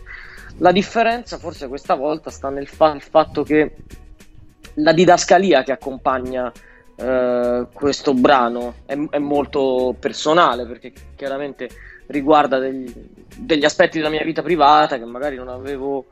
[0.58, 3.76] La differenza forse questa volta sta nel fa- fatto che
[4.76, 6.52] la didascalia che accompagna
[6.96, 11.70] eh, questo brano è, è molto personale perché chiaramente
[12.14, 12.94] riguarda degli,
[13.36, 16.06] degli aspetti della mia vita privata che magari non avevo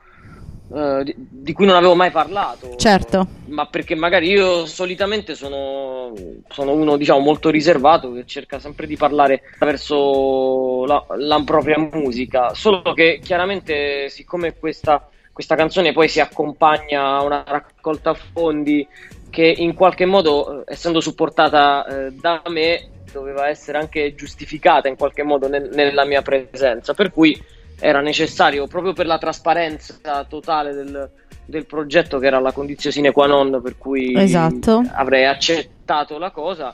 [0.73, 3.27] eh, di, di cui non avevo mai parlato Certo.
[3.47, 6.13] ma perché magari io solitamente sono,
[6.49, 12.53] sono uno diciamo molto riservato che cerca sempre di parlare attraverso la, la propria musica
[12.53, 18.87] solo che chiaramente siccome questa, questa canzone poi si accompagna a una raccolta fondi
[19.29, 24.95] che in qualche modo eh, essendo supportata eh, da me doveva essere anche giustificata in
[24.95, 27.39] qualche modo nel- nella mia presenza per cui
[27.79, 31.09] era necessario proprio per la trasparenza totale del,
[31.45, 34.83] del progetto che era la condizione sine qua non per cui Esatto.
[34.93, 36.73] avrei accettato la cosa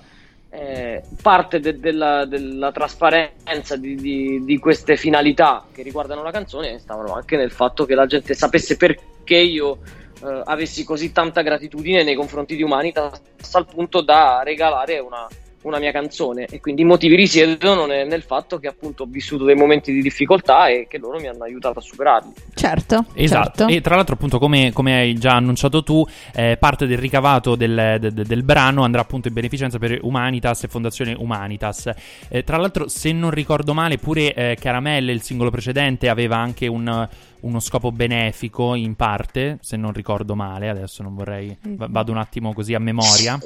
[0.50, 6.80] eh, parte de- della, della trasparenza di, di- di queste finalità che riguardano la canzone
[6.80, 9.80] stavano anche nel fatto che la gente sapesse perché io
[10.24, 13.22] eh, avessi così tanta gratitudine nei confronti di Humanitas
[13.54, 15.28] al punto da regalare una,
[15.68, 19.44] una mia canzone e quindi i motivi risiedono ne- nel fatto che appunto ho vissuto
[19.44, 22.32] dei momenti di difficoltà e che loro mi hanno aiutato a superarli.
[22.54, 23.06] Certo.
[23.14, 23.74] Esatto, certo.
[23.74, 27.98] e tra l'altro appunto come, come hai già annunciato tu, eh, parte del ricavato del,
[28.00, 31.92] de- de- del brano andrà appunto in beneficenza per Humanitas e Fondazione Humanitas.
[32.30, 36.68] Eh, tra l'altro se non ricordo male pure eh, Caramelle, il singolo precedente, aveva anche
[36.68, 37.08] un-
[37.40, 42.18] uno scopo benefico in parte, se non ricordo male, adesso non vorrei, va- vado un
[42.18, 43.38] attimo così a memoria.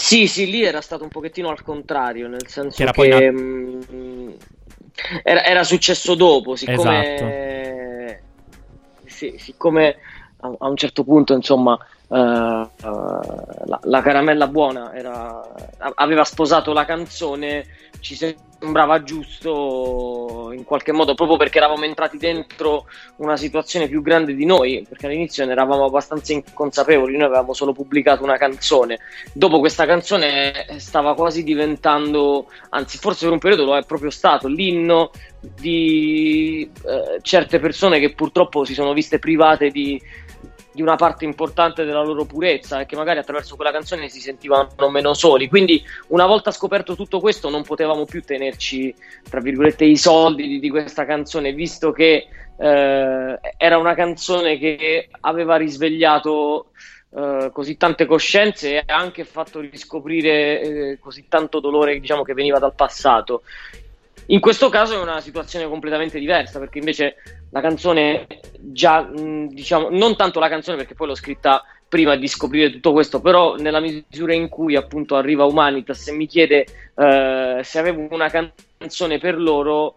[0.00, 3.30] Sì, sì, lì era stato un pochettino al contrario, nel senso Che era che, poi
[3.30, 4.34] mh,
[5.22, 9.08] era, era successo dopo, siccome, Esatto.
[9.08, 9.96] sì, siccome
[10.40, 11.78] a, a un certo punto, insomma,
[12.08, 12.88] eh, eh,
[13.66, 15.42] la, la caramella buona era-
[15.96, 17.66] aveva sposato la canzone,
[18.00, 18.14] ci
[18.60, 22.84] sembrava giusto in qualche modo, proprio perché eravamo entrati dentro
[23.16, 27.72] una situazione più grande di noi, perché all'inizio ne eravamo abbastanza inconsapevoli, noi avevamo solo
[27.72, 28.98] pubblicato una canzone.
[29.32, 34.46] Dopo questa canzone stava quasi diventando, anzi forse per un periodo lo è proprio stato,
[34.46, 35.10] l'inno
[35.40, 39.98] di eh, certe persone che purtroppo si sono viste private di,
[40.80, 44.88] di una parte importante della loro purezza e che magari attraverso quella canzone si sentivano
[44.88, 45.46] meno soli.
[45.46, 48.94] Quindi una volta scoperto tutto questo non potevamo più tenerci,
[49.28, 52.26] tra virgolette, i soldi di, di questa canzone, visto che
[52.56, 56.70] eh, era una canzone che aveva risvegliato
[57.14, 62.32] eh, così tante coscienze e ha anche fatto riscoprire eh, così tanto dolore diciamo, che
[62.32, 63.42] veniva dal passato.
[64.30, 67.16] In questo caso è una situazione completamente diversa perché invece
[67.50, 68.26] la canzone
[68.58, 73.20] già, diciamo, non tanto la canzone perché poi l'ho scritta prima di scoprire tutto questo,
[73.20, 78.30] però nella misura in cui appunto arriva Humanitas e mi chiede eh, se avevo una
[78.30, 79.96] canzone per loro,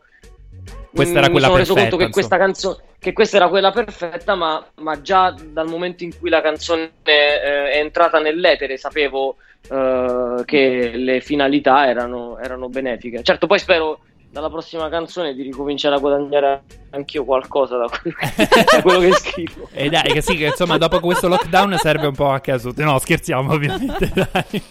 [0.92, 3.72] Questa era mi quella sono reso conto perfetta, che questa canzone che questa era quella
[3.72, 9.36] perfetta, ma, ma già dal momento in cui la canzone eh, è entrata nell'etere sapevo
[9.70, 13.22] eh, che le finalità erano, erano benefiche.
[13.22, 14.00] Certo, poi spero
[14.34, 18.18] dalla prossima canzone di ricominciare a guadagnare anch'io qualcosa da quello,
[18.74, 19.70] da quello che scrivo.
[19.72, 22.74] E dai, che sì, che insomma, dopo questo lockdown serve un po' a caso.
[22.78, 24.10] No, scherziamo, ovviamente.
[24.12, 24.62] Dai.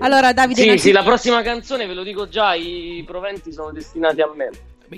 [0.00, 3.70] Allora, Davide, Sì, innanzi- sì, la prossima canzone, ve lo dico già, i proventi sono
[3.70, 4.50] destinati a me.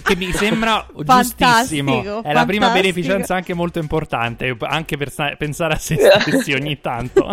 [0.03, 2.23] Che mi sembra Fantastico, giustissimo.
[2.23, 2.73] È la prima fantastico.
[2.73, 4.57] beneficenza anche molto importante.
[4.59, 7.29] Anche per sa- pensare a se stessi ogni tanto.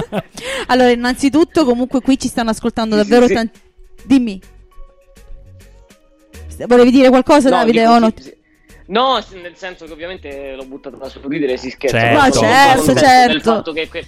[0.68, 3.34] allora, innanzitutto, comunque, qui ci stanno ascoltando davvero sì.
[3.34, 3.59] tanti.
[4.03, 4.41] Dimmi.
[6.67, 7.79] Volevi dire qualcosa, No, Davide?
[7.81, 8.11] dico o no?
[8.15, 8.39] sì.
[8.88, 11.97] No, nel senso che ovviamente l'ho buttata da sul ridere, si scherza.
[11.99, 12.33] Certo.
[12.33, 13.31] sono certo, certo.
[13.31, 14.05] Del fatto che, che-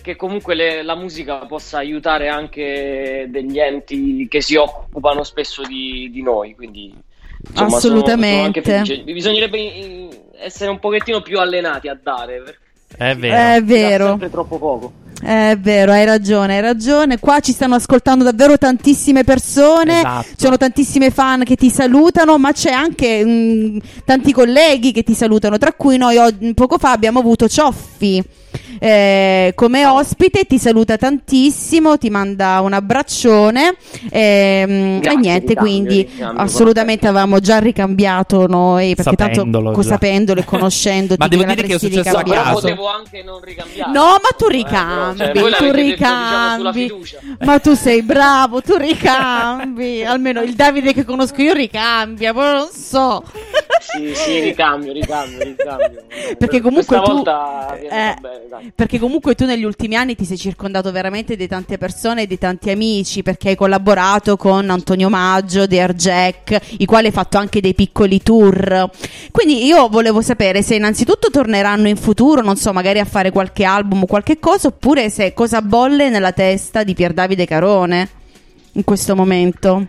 [0.00, 6.08] che comunque le- la musica possa aiutare anche degli enti che si occupano spesso di,
[6.12, 8.62] di noi, quindi insomma, sono- sono Assolutamente.
[8.62, 9.02] felice.
[9.02, 10.08] Bisognerebbe eh,
[10.38, 12.58] essere un pochettino più allenati a dare, perché
[12.96, 13.56] È vero.
[13.56, 14.06] È vero.
[14.06, 14.92] sempre troppo poco.
[15.20, 17.18] È vero, hai ragione, hai ragione.
[17.18, 19.98] Qua ci stanno ascoltando davvero tantissime persone.
[19.98, 20.26] Esatto.
[20.28, 25.14] Ci sono tantissime fan che ti salutano, ma c'è anche mm, tanti colleghi che ti
[25.14, 25.58] salutano.
[25.58, 26.16] Tra cui noi
[26.54, 28.24] poco fa abbiamo avuto Cioffi
[28.78, 30.44] eh, come ospite.
[30.44, 33.74] Ti saluta tantissimo, ti manda un abbraccione.
[34.10, 39.82] ehm, Grazie, e niente, ricambio, quindi ricambio, assolutamente avevamo già ricambiato noi perché Sapendolo tanto
[39.88, 42.52] sapendolo e conoscendoti Ma devo dire che è successo a caso.
[42.60, 43.90] Potevo anche non ricambiare.
[43.92, 46.82] No, ma tu Eh, ricambi, però, cioè, tu detto, diciamo, ricambi.
[46.82, 47.18] fiducia.
[47.40, 50.04] Ma tu sei bravo, tu ricambi.
[50.04, 53.22] Almeno il Davide che conosco io ricambia, poi non so.
[53.80, 56.04] Sì, sì, ricambio, ricambio, ricambio.
[56.38, 61.34] Perché comunque tu eh, bene, perché comunque tu negli ultimi anni ti sei circondato veramente
[61.34, 66.76] di tante persone e di tanti amici perché hai collaborato con Antonio Maggio, The Jack,
[66.78, 68.90] i quali hai fatto anche dei piccoli tour.
[69.30, 73.64] Quindi io volevo sapere se innanzitutto torneranno in futuro, non so, magari a fare qualche
[73.64, 78.08] album o qualche cosa, oppure se cosa bolle nella testa di Pier Davide Carone
[78.72, 79.86] in questo momento.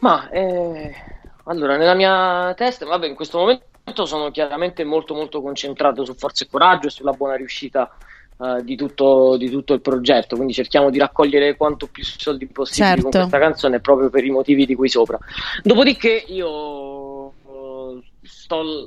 [0.00, 0.94] Ma eh,
[1.48, 6.44] allora, nella mia testa, vabbè, in questo momento sono chiaramente molto molto concentrato su Forza
[6.44, 7.88] e Coraggio e sulla buona riuscita
[8.38, 10.34] eh, di, tutto, di tutto il progetto.
[10.34, 13.28] Quindi cerchiamo di raccogliere quanto più soldi possibili con Certo.
[13.28, 15.18] questa canzone proprio per i motivi di cui sopra.
[15.62, 18.84] Dopodiché io eh, sto,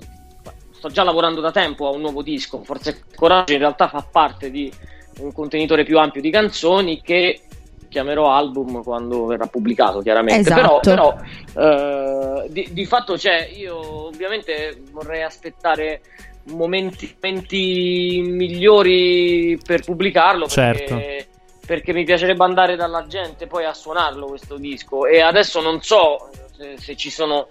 [0.71, 2.61] sto già lavorando da tempo a un nuovo disco.
[2.63, 4.71] Forza e Coraggio in realtà fa parte di
[5.19, 7.41] un contenitore più ampio di canzoni che
[7.89, 10.79] chiamerò album quando verrà pubblicato chiaramente Esatto.
[10.79, 11.15] però,
[11.53, 16.01] però eh, di, di fatto c'è io ovviamente vorrei aspettare
[16.45, 21.29] momenti, momenti migliori per pubblicarlo perché, Certo.
[21.65, 26.29] perché mi piacerebbe andare dalla gente poi a suonarlo questo disco e adesso non so
[26.55, 27.47] se, se ci sono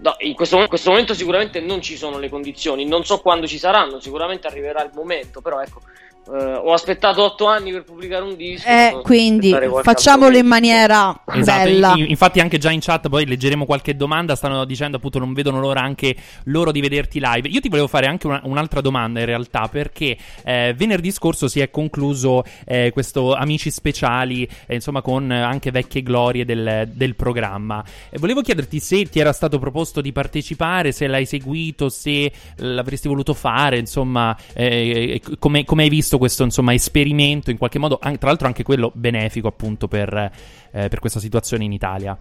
[0.00, 3.46] no, in, questo, in questo momento sicuramente non ci sono le condizioni non so quando
[3.46, 5.80] ci saranno sicuramente arriverà il momento però ecco
[6.30, 9.50] eh, ho aspettato otto anni per pubblicare un disco Eh, quindi
[9.82, 11.94] facciamolo altro in maniera Esatto, bella.
[11.96, 15.60] in- infatti anche già in chat poi leggeremo qualche domanda, stanno dicendo appunto non vedono
[15.60, 17.48] l'ora anche loro di vederti live.
[17.48, 21.60] Io ti volevo fare anche una- un'altra domanda in realtà perché eh, venerdì scorso si
[21.60, 27.84] è concluso eh, questo Amici Speciali, eh, insomma con anche vecchie glorie del, del programma.
[28.10, 33.08] E volevo chiederti se ti era stato proposto di partecipare, se l'hai seguito, se l'avresti
[33.08, 38.18] voluto fare, insomma, eh, come, come hai visto questo insomma, esperimento in qualche modo, an-
[38.18, 40.12] tra l'altro anche quello benefico appunto per,
[40.72, 42.18] eh, per questa situazione in Italia.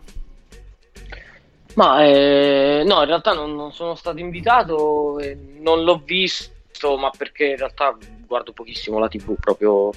[1.76, 7.10] Ma eh, no, in realtà non, non sono stato invitato, e non l'ho visto, ma
[7.16, 7.96] perché in realtà
[8.28, 9.92] guardo pochissimo la TV proprio.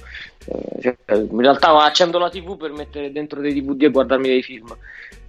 [0.45, 4.43] eh, cioè, in realtà accendo la TV per mettere dentro dei DVD e guardarmi dei
[4.43, 4.75] film.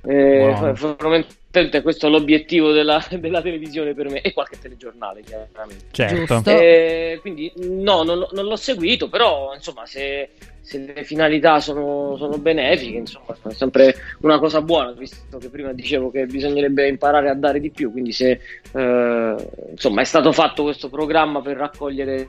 [0.04, 0.74] Eh, Buono.
[1.56, 5.86] Fondamentalmente questo è l'obiettivo della, della televisione per me e qualche telegiornale, chiaramente.
[5.90, 6.50] Certo.
[6.50, 10.30] Eh, quindi no, non, non l'ho seguito, però insomma se,
[10.60, 15.72] se le finalità sono, sono benefiche, insomma è sempre una cosa buona, visto che prima
[15.72, 18.40] dicevo che bisognerebbe imparare a dare di più, quindi se
[18.72, 19.34] eh,
[19.70, 22.28] insomma è stato fatto questo programma per raccogliere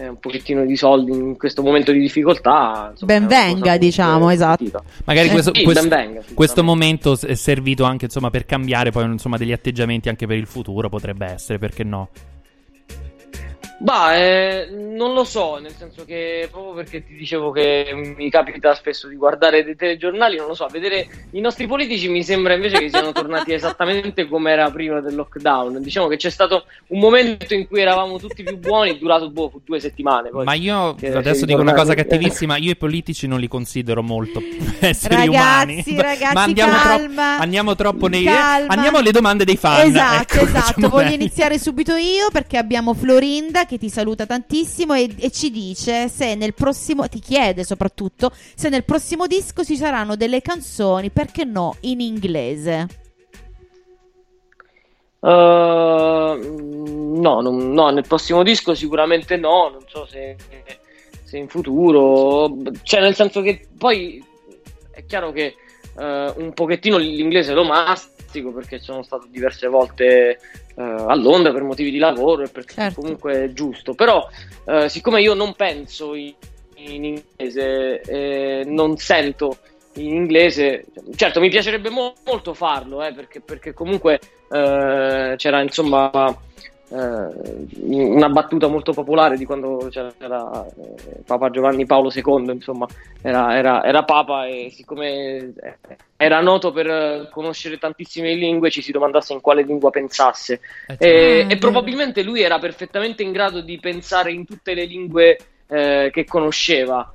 [0.00, 3.44] eh, un pochettino di soldi in questo momento di difficoltà, insomma, Ben è una cosa
[3.44, 4.84] venga, comunque diciamo, esatto.
[5.04, 8.90] Magari Eh, questo, sì, questo- ben venga, questo momento è servito anche insomma per cambiare
[8.90, 12.08] poi insomma degli atteggiamenti anche per il futuro, potrebbe essere, perché no?
[13.82, 18.74] Bah, eh, non lo so, nel senso che proprio perché ti dicevo che mi capita
[18.74, 22.78] spesso di guardare dei telegiornali, non lo so, vedere i nostri politici mi sembra invece
[22.78, 25.80] che siano tornati esattamente come era prima del lockdown.
[25.80, 29.80] Diciamo che c'è stato un momento in cui eravamo tutti più buoni, durato boh, due
[29.80, 30.28] settimane.
[30.28, 34.42] Poi, Ma io adesso dico una cosa cattivissima, io i politici non li considero molto
[34.80, 35.84] esseri Ragazzi, umani.
[35.96, 36.96] ragazzi, Ma andiamo, calma.
[37.28, 38.74] troppo, andiamo troppo nei Calma.
[38.74, 39.86] andiamo alle domande dei fan.
[39.88, 40.88] Esatto, ecco, esatto.
[40.90, 41.14] Voglio bene.
[41.14, 46.34] iniziare subito io perché abbiamo Florinda che ti saluta tantissimo e, e ci dice se
[46.34, 51.76] nel prossimo, ti chiede soprattutto se nel prossimo disco ci saranno delle canzoni, perché no,
[51.82, 52.88] in inglese.
[55.20, 60.34] Uh, no, non- no, nel prossimo disco sicuramente no, non so se,
[61.22, 62.52] se in futuro,
[62.82, 64.20] cioè nel senso che poi
[64.90, 65.54] è chiaro che
[65.96, 67.62] eh, un pochettino l'inglese lo
[68.30, 70.04] mastico perché sono stato diverse volte
[70.76, 73.00] eh, a Londra per motivi di lavoro e perché Certo.
[73.00, 74.26] comunque è giusto, però
[74.66, 76.32] eh, siccome io non penso in,
[76.76, 79.58] in inglese, eh, non sento
[79.94, 80.86] in inglese,
[81.16, 86.10] certo mi piacerebbe mo- molto farlo eh, perché, perché comunque eh, c'era insomma
[86.92, 92.86] eh, una battuta molto popolare di quando c'era eh, Papa Giovanni Paolo II, insomma,
[93.22, 95.76] era, era- era Papa e siccome eh,
[96.16, 100.60] era noto per eh, conoscere tantissime lingue, ci si domandasse in quale lingua pensasse.
[100.98, 105.38] E, e probabilmente lui era perfettamente in grado di pensare in tutte le lingue
[105.68, 107.12] eh, che conosceva.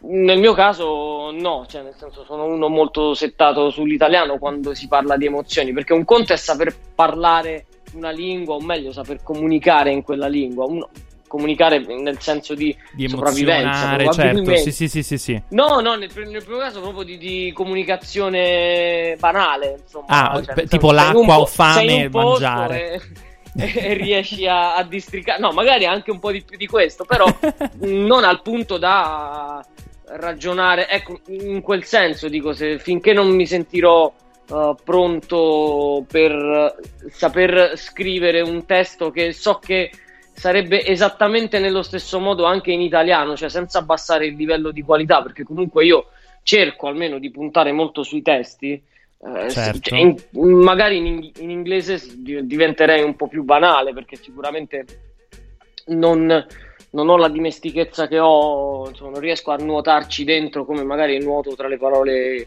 [0.00, 5.16] Nel mio caso no, cioè nel senso sono uno molto settato sull'italiano quando si parla
[5.16, 10.02] di emozioni, perché un conto è saper parlare una lingua, o meglio saper comunicare in
[10.02, 10.88] quella lingua, uno-
[11.28, 13.96] comunicare nel senso di, Di sopravvivenza.
[14.12, 14.56] certo.
[14.56, 15.42] Sì, sì, sì, sì, sì.
[15.50, 20.06] No, no, nel, nel primo caso proprio di, di comunicazione banale, insomma.
[20.08, 22.92] Ah, cioè, tipo l'acqua o po- fame sei in e mangiare.
[22.92, 23.00] E,
[23.74, 27.26] e riesci a, a districare, no, magari anche un po' di più di questo, però
[27.80, 29.64] non al punto da
[30.10, 34.10] ragionare, ecco, in quel senso dico, se finché non mi sentirò
[34.50, 36.76] eh, pronto per
[37.10, 39.90] saper scrivere un testo che so che
[40.32, 45.20] sarebbe esattamente nello stesso modo anche in italiano, cioè senza abbassare il livello di qualità,
[45.20, 46.06] perché comunque io
[46.42, 48.72] cerco almeno di puntare molto sui testi.
[49.20, 49.80] eh, Certo.
[49.80, 54.84] cioè, in- magari in, in inglese diventerei un po' più banale perché sicuramente
[55.86, 56.46] non,
[56.90, 61.56] non ho la dimestichezza che ho, insomma, non riesco a nuotarci dentro come magari nuoto
[61.56, 62.46] tra le parole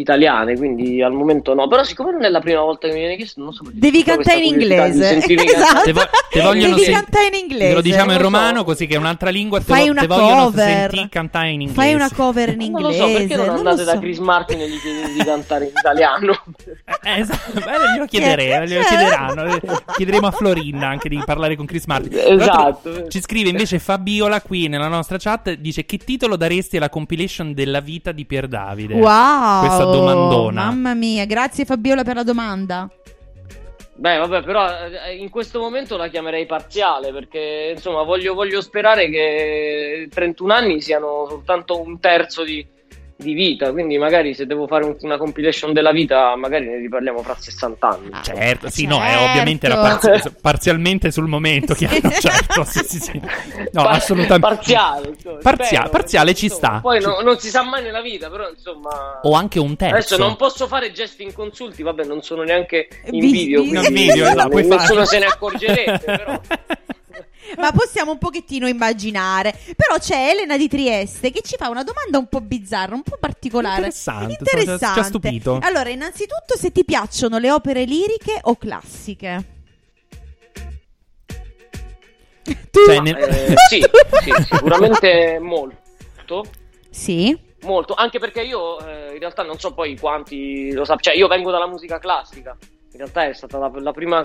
[0.00, 1.66] italiane, quindi al momento no.
[1.68, 4.02] Però siccome non è la prima volta che mi viene chiesto, non so perché Devi
[4.02, 5.16] cantare in inglese.
[5.24, 5.82] Esatto.
[5.84, 7.68] Te, vo- te vogliono Devi sen- cantare in inglese.
[7.68, 8.22] Te lo diciamo in lo so.
[8.22, 9.58] romano, così che è un'altra lingua.
[9.58, 10.80] Te, Fai vo- una te vogliono cover.
[10.90, 11.80] sentire cantare in inglese.
[11.80, 12.98] Fai una cover in Non lo inglese.
[13.12, 13.98] so, perché non non andate da so.
[13.98, 16.36] Chris Martin e gli chiedete di cantare in italiano?
[17.00, 19.58] Eh, esatto, beh, glielo chiederei, glielo Cioè- chiederanno.
[19.96, 22.10] Chiederemo a Florinda anche di parlare con Chris Martin.
[22.12, 23.06] Esatto.
[23.08, 25.52] Ci scrive invece Fabiola qui nella nostra chat.
[25.54, 28.94] Dice: Che titolo daresti alla compilation della vita di Pier Davide?
[28.94, 30.64] Wow, Questa domandona.
[30.64, 32.88] Mamma mia, grazie Fabiola per la domanda.
[33.94, 39.10] Beh, vabbè, però eh, in questo momento la chiamerei parziale perché insomma voglio, voglio sperare
[39.10, 42.64] che 31 anni siano soltanto un terzo di,
[43.20, 43.72] di vita.
[43.72, 47.88] Quindi, magari se devo fare un- una compilation della vita, magari ne riparliamo fra 60
[47.88, 48.10] anni.
[48.22, 49.24] Certo, sì, no, è Certo.
[49.24, 53.20] ovviamente era parzi- parzialmente sul momento, chiaro, certo, sì, sì, sì.
[53.72, 54.46] No, Par- assolutamente.
[54.56, 56.80] Parziale, insomma, Parzia- spero, parziale ci insomma, sta.
[56.80, 59.18] Poi Ci- no- non si sa mai nella vita, però insomma.
[59.22, 59.96] O anche un terzo.
[59.96, 63.62] Adesso non posso fare gesti inconsulti, vabbè, non sono neanche in Vi- video.
[63.62, 65.06] vi- quindi In video, esatto, puoi nessuno fare.
[65.06, 66.40] se ne accorgerebbe, però.
[67.58, 69.54] Ma possiamo un pochettino immaginare.
[69.76, 73.16] Però c'è Elena di Trieste che ci fa una domanda un po' bizzarra, un po'
[73.18, 73.76] particolare.
[73.86, 74.94] Interessante, Interessante.
[74.94, 75.58] ci ha stupito.
[75.62, 79.44] Allora, innanzitutto, se ti piacciono le opere liriche o classiche?
[82.70, 82.84] Tu?
[82.84, 83.82] Cioè, nel- Eh, sì,
[84.22, 86.44] sì, sicuramente molto.
[86.90, 87.46] Sì.
[87.62, 91.26] Molto, anche perché io eh, in realtà non so poi quanti lo sappiano, cioè io
[91.26, 92.56] vengo dalla musica classica,
[92.92, 94.20] in realtà è stata la, la prima,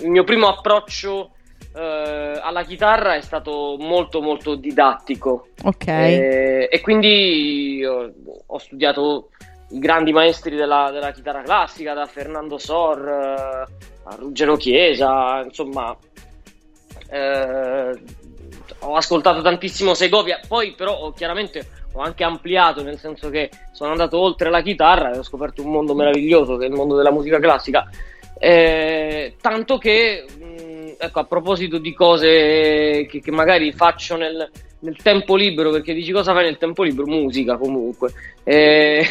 [0.00, 1.32] il mio primo approccio
[1.74, 5.86] eh, alla chitarra è stato molto molto didattico Ok.
[5.86, 9.28] Eh, e quindi ho studiato
[9.70, 13.72] i grandi maestri della, della chitarra classica, da Fernando Sor eh,
[14.04, 15.96] a Ruggero Chiesa, insomma
[17.08, 18.00] eh,
[18.80, 23.90] ho ascoltato tantissimo Segovia, poi però ho, chiaramente ho anche ampliato, nel senso che sono
[23.90, 27.12] andato oltre la chitarra e ho scoperto un mondo meraviglioso che è il mondo della
[27.12, 27.88] musica classica.
[28.38, 30.69] Eh, tanto che, mh,
[31.00, 34.50] ecco, a proposito di cose che, che magari faccio nel,
[34.80, 37.06] nel tempo libero, perché dici cosa fai nel tempo libero?
[37.06, 38.12] Musica comunque.
[38.44, 39.04] Eh,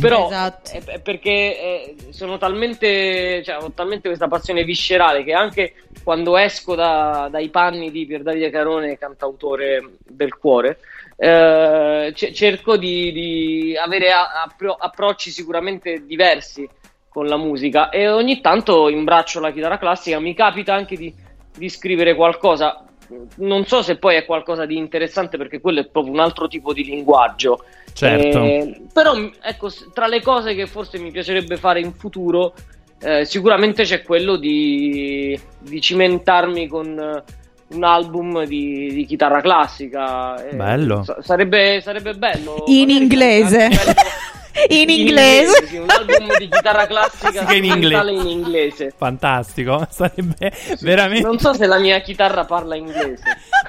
[0.00, 0.70] però Esatto.
[0.72, 6.36] è, è perché eh, sono talmente, cioè, ho talmente questa passione viscerale che anche quando
[6.36, 10.78] esco da- dai panni di Pier Davide Carone, cantautore del cuore,
[11.16, 16.66] eh, ce- cerco di, di avere a- appro- approcci sicuramente diversi
[17.08, 21.12] con la musica e ogni tanto imbraccio la chitarra classica, mi capita anche di,
[21.58, 22.82] di scrivere qualcosa.
[23.36, 26.72] Non so se poi è qualcosa di interessante perché quello è proprio un altro tipo
[26.72, 27.64] di linguaggio.
[27.92, 28.38] Certo.
[28.42, 32.54] Eh, però ecco, tra le cose che forse mi piacerebbe fare in futuro,
[33.00, 37.22] eh, sicuramente c'è quello di, di cimentarmi con eh,
[37.74, 40.46] un album di, di chitarra classica.
[40.46, 41.02] Eh, Bello.
[41.02, 42.64] sa- sarebbe, sarebbe bello.
[42.66, 43.68] In inglese.
[43.68, 43.94] bello-
[44.68, 45.66] in inglese.
[45.66, 48.10] sì, un album di chitarra classica in inglese.
[48.10, 48.94] in inglese.
[48.96, 51.26] Fantastico, sarebbe veramente...
[51.26, 53.22] Non so se la mia chitarra parla inglese.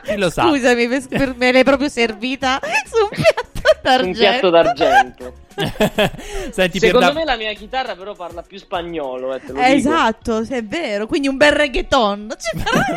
[0.04, 0.44] Chi lo sa?
[0.48, 2.60] Scusami, per- per- me l'hai proprio servita
[2.90, 4.08] su un piatto d'argento.
[4.08, 5.34] Un piatto d'argento.
[6.52, 9.76] Senti, Secondo Pierda- me la mia chitarra però parla più spagnolo, eh, te lo Eh,
[9.76, 9.90] dico.
[9.90, 11.06] esatto, sì, è vero.
[11.06, 12.28] Quindi un bel reggaeton.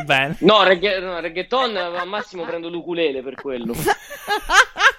[0.04, 0.36] Bene.
[0.40, 3.74] No, regga- no, reggaeton al massimo prendo l'ukulele per quello.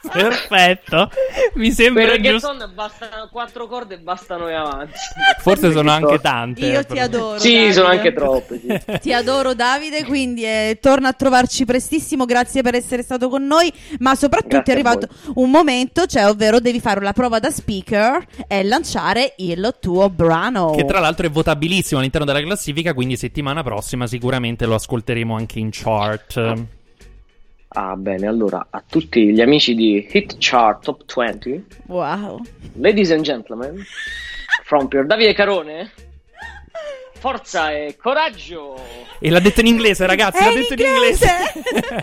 [0.12, 1.10] Perfetto.
[1.56, 2.72] Mi Per sembra reggaeton giusto.
[2.74, 4.94] bastano quattro corde e bastano e avanti.
[5.40, 6.66] Forse sono anche tante.
[6.66, 7.06] Io ti però.
[7.06, 7.40] adoro.
[7.40, 7.74] Sì, Davide.
[7.74, 8.60] sono anche troppe.
[8.60, 8.82] sì.
[9.00, 13.72] Ti adoro Davide, quindi eh, torna a trovarci prestissimo, grazie per essere stato con noi,
[14.00, 18.26] ma soprattutto Grazie è arrivato un momento, cioè ovvero devi fare la prova da speaker
[18.48, 20.72] e lanciare il tuo brano.
[20.72, 25.60] Che tra l'altro è votabilissimo all'interno della classifica, quindi settimana prossima sicuramente lo ascolteremo anche
[25.60, 26.38] in chart.
[27.76, 32.42] Ah, bene, allora a tutti gli amici di Hit Chart Top 20, Wow.
[32.76, 33.84] ladies and gentlemen,
[34.64, 35.92] from Pier Davide Carone,
[37.16, 38.80] forza e coraggio!
[39.20, 41.28] E l'ha detto in inglese, ragazzi, È l'ha in detto in inglese.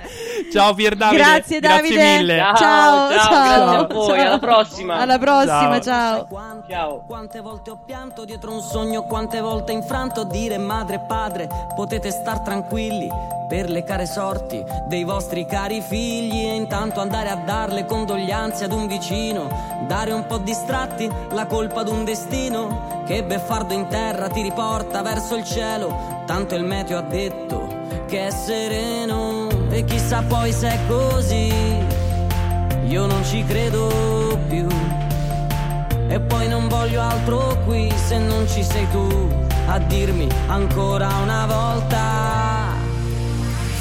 [0.51, 1.23] ciao Pier Davide.
[1.23, 2.17] Grazie, Davide.
[2.19, 2.37] mille.
[2.37, 3.29] Ciao, Ciao, ciao, ciao.
[3.31, 4.27] grazie a voi, Ciao.
[4.27, 4.97] alla prossima.
[4.97, 6.29] Alla prossima, ciao.
[6.69, 7.05] Ciao.
[7.07, 12.11] Quante volte ho pianto dietro un sogno, quante volte infranto dire madre e padre, potete
[12.11, 13.09] star tranquilli
[13.49, 18.65] per le care sorti dei vostri cari figli e intanto andare a dare le condoglianze
[18.65, 19.49] ad un vicino,
[19.89, 25.03] dare un po' distratti la colpa ad un destino che beffardo in terra ti riporta
[25.03, 27.67] verso il cielo, tanto il meteo ha detto
[28.07, 29.40] che è sereno
[29.71, 31.53] e chissà poi se è così,
[32.87, 34.67] io non ci credo più.
[36.09, 39.29] E poi non voglio altro qui se non ci sei tu
[39.67, 42.75] a dirmi ancora una volta.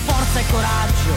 [0.06, 1.14] Forza e coraggio,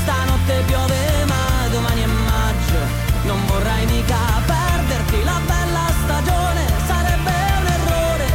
[0.00, 3.06] stanotte piove ma domani è maggio.
[3.24, 4.16] Non vorrai mica
[4.46, 8.26] perderti la bella stagione, sarebbe un errore.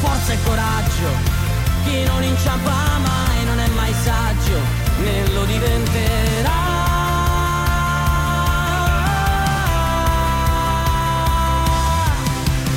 [0.00, 1.35] Forza e coraggio,
[1.86, 4.58] chi non inciampa mai non è mai saggio,
[4.98, 6.64] né lo diventerà.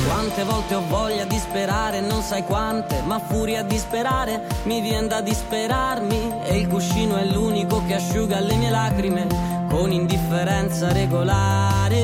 [0.06, 5.08] Quante volte ho voglia di sperare, non sai quante, ma furia di sperare mi viene
[5.08, 9.26] da disperarmi e il cuscino è l'unico che asciuga le mie lacrime
[9.68, 11.96] con indifferenza regolare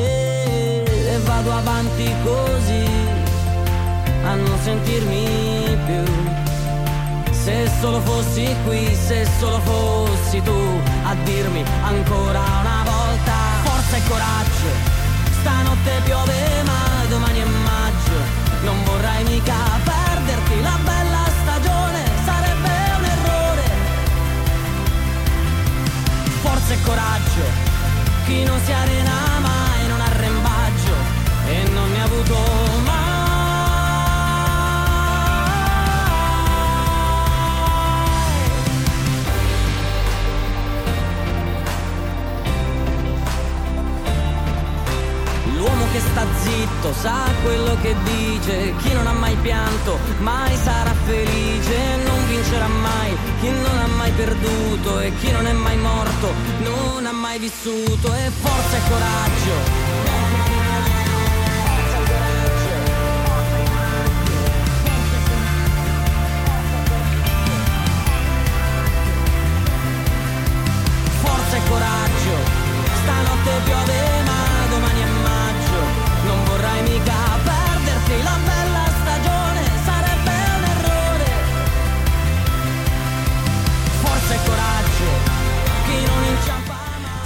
[0.84, 2.84] e vado avanti così
[4.24, 6.25] a non sentirmi più.
[7.46, 14.02] Se solo fossi qui, se solo fossi tu a dirmi ancora una volta forza e
[14.08, 14.70] coraggio.
[15.30, 18.18] Stanotte piove ma domani è maggio,
[18.64, 19.54] non vorrai mica
[19.84, 23.70] perderti la bella stagione, sarebbe un errore.
[26.42, 27.44] Forza e coraggio,
[28.24, 29.55] chi non si arena mai
[45.92, 51.96] che sta zitto sa quello che dice, chi non ha mai pianto mai sarà felice,
[52.04, 55.00] non vincerà mai chi non ha mai perduto.
[55.00, 58.14] E chi non è mai morto non ha mai vissuto.
[58.14, 59.54] E forza e coraggio.
[71.22, 72.36] Forza e coraggio,
[73.02, 74.25] stanotte piove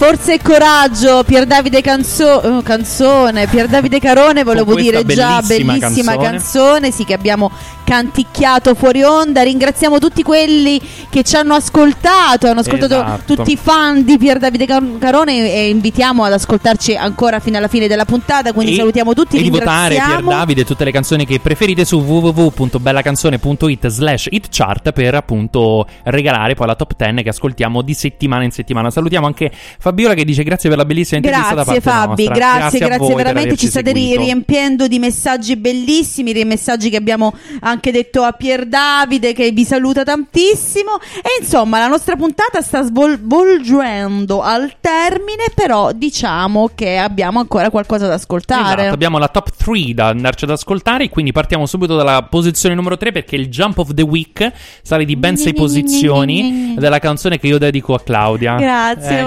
[0.00, 5.72] Forza e coraggio, Pier Davide Canzo- eh, Canzone, Pier Davide Carone, volevo dire già bellissima
[5.74, 6.30] bellissima canzone.
[6.30, 7.50] canzone, sì che abbiamo
[7.84, 9.42] canticchiato fuori onda.
[9.42, 13.34] Ringraziamo tutti quelli che ci hanno ascoltato, hanno ascoltato Esatto.
[13.34, 17.68] tutti i fan di Pier Davide Car- Carone e invitiamo ad ascoltarci ancora fino alla
[17.68, 20.22] fine della puntata, quindi E- salutiamo tutti, E di votare Pier.
[20.22, 26.74] Davide tutte le canzoni che preferite su www.bellacanzone.it slash hitchart per appunto regalare poi la
[26.74, 28.90] top 10 che ascoltiamo di settimana in settimana.
[28.90, 29.50] Salutiamo anche
[29.90, 32.34] Fabiola che dice grazie per la bellissima intervista da Grazie parte Fabi, nostra.
[32.58, 34.20] grazie, a grazie, per veramente ci state seguito.
[34.22, 39.64] riempiendo di messaggi bellissimi, dei messaggi che abbiamo anche detto a Pier Davide che vi
[39.64, 46.96] saluta tantissimo e insomma la nostra puntata sta svol- volgendo al termine, però diciamo che
[46.96, 48.80] abbiamo ancora qualcosa da ascoltare.
[48.82, 51.08] Esatto, abbiamo la top 3 3 da andarci ad ascoltare.
[51.08, 54.50] Quindi partiamo subito dalla posizione numero 3 perché il Jump of the Week
[54.82, 58.56] sale di ben 6 posizioni ed è la canzone che io dedico a Claudia.
[58.56, 59.22] Grazie, Eh,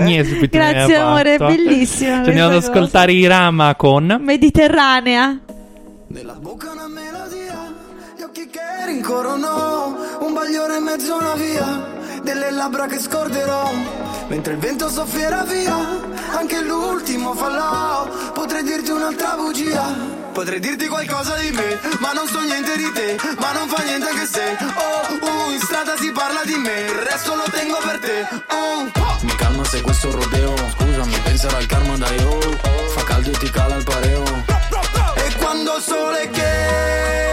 [0.00, 1.54] Mi Grazie, amore, fatto.
[1.54, 2.70] bellissima Ci andiamo ad cosa.
[2.70, 5.38] ascoltare i Rama con Mediterranea.
[8.50, 11.86] che rincorrono un bagliore in mezzo a una via
[12.22, 13.70] delle labbra che scorderò
[14.28, 15.76] mentre il vento soffierà via
[16.36, 22.40] anche l'ultimo fallò potrei dirti un'altra bugia Potrei dirti qualcosa di me, ma non so
[22.40, 24.56] niente di te, ma non fa niente che se.
[24.74, 28.26] Oh, uh, in strada si parla di me, il resto lo tengo per te.
[28.48, 28.90] Oh.
[29.20, 32.40] Mi calma se questo rodeo Scusami, penserò al karma da io
[32.88, 34.24] Fa caldo e ti cala il pareo.
[35.16, 37.29] E quando il sole chiede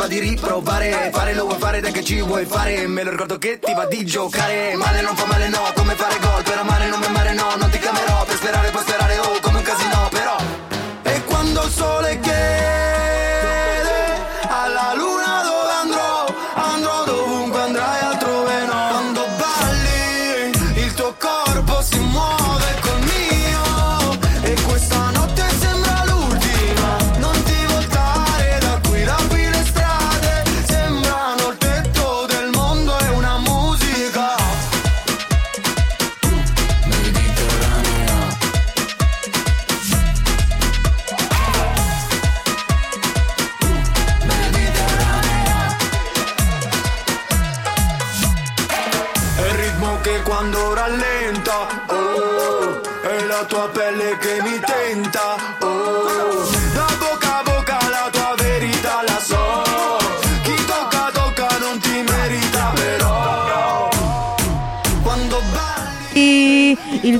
[0.00, 2.86] va di riprovare Fare lo vuoi fare dai che ci vuoi fare.
[2.86, 4.74] Me lo ricordo che ti va di giocare.
[4.74, 7.70] Male non fa male no Come fare gol per amare non mi amare no Non
[7.70, 8.19] ti chiamerò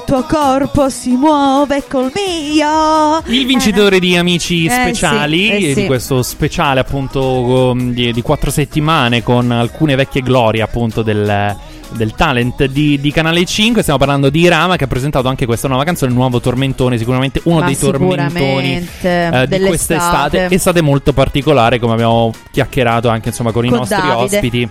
[0.00, 3.22] Il tuo corpo si muove col mio.
[3.26, 5.80] Il vincitore di Amici Eh, Speciali, sì, eh, e sì.
[5.82, 11.54] di questo speciale appunto um, di, di quattro settimane con alcune vecchie glorie appunto del,
[11.90, 13.82] del talent di, di Canale 5.
[13.82, 17.42] Stiamo parlando di Rama che ha presentato anche questa nuova canzone, il nuovo tormentone, sicuramente
[17.44, 20.46] uno Ma dei tormentoni eh, di quest'estate.
[20.48, 24.36] Estate molto particolare come abbiamo chiacchierato anche insomma con i Con nostri Davide.
[24.36, 24.70] ospiti.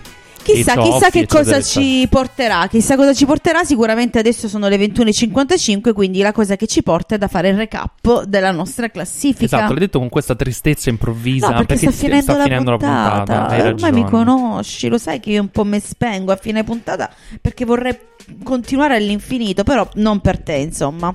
[0.54, 2.68] Chissà, chissà che cosa ci porterà.
[2.68, 3.64] Chissà cosa ci porterà.
[3.64, 7.58] Sicuramente adesso sono le 21.55, quindi la cosa che ci porta è da fare il
[7.58, 9.46] recap della nostra classifica.
[9.46, 11.50] Esatto, l'hai detto con questa tristezza improvvisa.
[11.50, 13.48] No, perché, sta, si- finendo, la finendo puntata.
[13.48, 14.10] Hai Ormai mi ragione.
[14.10, 17.10] conosci, lo sai che io un po' mi spengo a fine puntata
[17.42, 17.98] perché vorrei
[18.44, 21.14] continuare all'infinito, però non per te, insomma.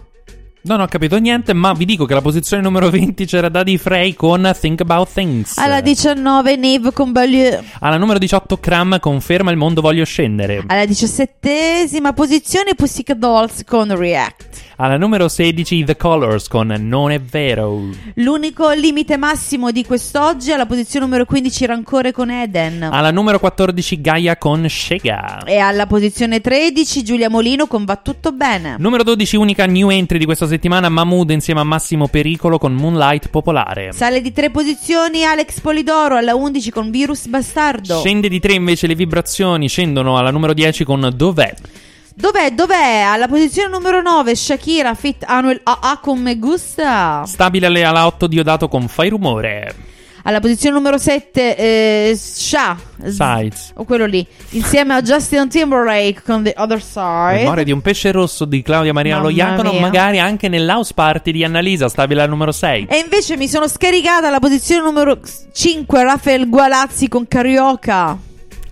[0.66, 4.14] Non ho capito niente, ma vi dico che la posizione numero 20 c'era Daddy Frey
[4.14, 5.58] con Think About Things.
[5.58, 7.62] Alla 19 Neve con Beaulieu.
[7.80, 10.62] Alla numero 18 Cram conferma il mondo voglio scendere.
[10.66, 14.62] Alla diciassettesima posizione Pussycat Dolls con React.
[14.76, 17.80] Alla numero 16 The Colors con Non è vero.
[18.14, 22.82] L'unico limite massimo di quest'oggi alla posizione numero 15 Rancore con Eden.
[22.82, 25.44] Alla numero 14 Gaia con Shega.
[25.44, 28.74] E alla posizione 13 Giulia Molino con Va tutto bene.
[28.78, 33.28] Numero 12 unica new entry di questa settimana Mahmood insieme a Massimo Pericolo con Moonlight
[33.28, 33.92] Popolare.
[33.92, 38.00] Sale di tre posizioni Alex Polidoro alla 11 con Virus Bastardo.
[38.00, 41.54] Scende di 3 invece le vibrazioni, scendono alla numero 10 con Dov'è?
[42.16, 42.52] Dov'è?
[42.52, 43.00] Dov'è?
[43.00, 47.24] Alla posizione numero 9 Shakira Fit Anuel AA con Me Gusta.
[47.26, 49.74] Stabile alle- alla 8 Diodato con Fai Rumore.
[50.26, 52.78] Alla posizione numero 7 eh, Sha.
[53.04, 53.72] Sides.
[53.74, 54.26] O quello lì.
[54.50, 57.42] Insieme a Justin Timberlake con The Other Side.
[57.42, 59.80] Memoria di un pesce rosso di Claudia Maria Mamma Loiacono, mia.
[59.80, 62.86] magari anche nell'house party di Annalisa, stabile al numero 6.
[62.88, 65.18] E invece mi sono scaricata alla posizione numero
[65.52, 68.16] 5 Rafael Gualazzi con Carioca.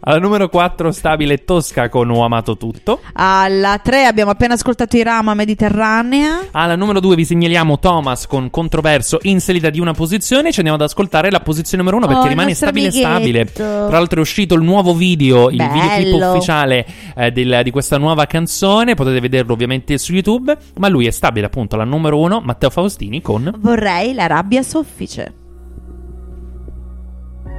[0.05, 3.01] Alla numero 4 stabile Tosca con Ho amato tutto.
[3.13, 6.41] Alla 3 abbiamo appena ascoltato i Rama Mediterranea.
[6.51, 10.51] Alla numero 2 vi segnaliamo Thomas con Controverso in salita di una posizione.
[10.51, 13.39] Ci andiamo ad ascoltare la posizione numero 1 perché Oh, rimane stabile stabile.
[13.41, 13.63] amichetto.
[13.63, 15.73] Tra l'altro è uscito il nuovo video, il Bello.
[15.73, 18.95] videoclip ufficiale eh, del- di questa nuova canzone.
[18.95, 20.57] Potete vederlo ovviamente su YouTube.
[20.79, 25.35] Ma lui è stabile appunto alla numero 1, Matteo Faustini con Vorrei la rabbia soffice.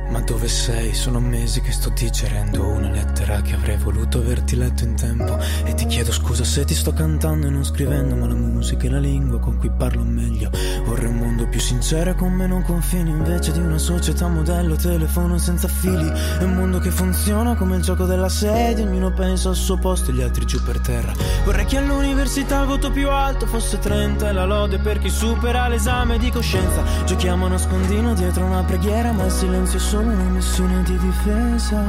[0.09, 0.93] Ma dove sei?
[0.93, 5.37] Sono mesi che sto digerendo una lettera che avrei voluto averti letto in tempo.
[5.63, 8.89] E ti chiedo scusa se ti sto cantando e non scrivendo, ma la musica è
[8.89, 10.51] la lingua con cui parlo meglio.
[10.85, 15.37] Vorrei un mondo più sincero e con meno confini, invece di una società modello, telefono
[15.37, 16.11] senza fili.
[16.39, 20.11] È un mondo che funziona come il gioco della sedia, ognuno pensa al suo posto
[20.11, 21.13] e gli altri giù per terra.
[21.43, 25.67] Vorrei che all'università il voto più alto fosse 30 e la lode per chi supera
[25.67, 26.83] l'esame di coscienza.
[27.05, 31.79] Giochiamo a nascondino dietro una preghiera, ma il silenzio è solo una missione di difesa.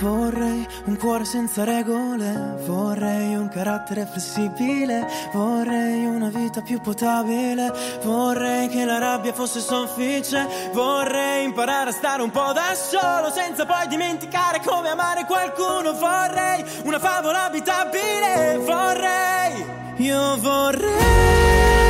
[0.00, 8.66] Vorrei un cuore senza regole, vorrei un carattere flessibile, vorrei una vita più potabile, vorrei
[8.66, 13.86] che la rabbia fosse soffice, vorrei imparare a stare un po' da solo senza poi
[13.86, 19.64] dimenticare come amare qualcuno, vorrei una favola abitabile, vorrei,
[19.98, 21.81] io vorrei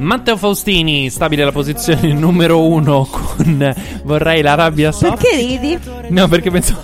[0.00, 5.20] Matteo Faustini, stabile alla posizione numero uno con Vorrei la rabbia soft.
[5.20, 5.78] Perché ridi?
[6.08, 6.80] No, perché pensavo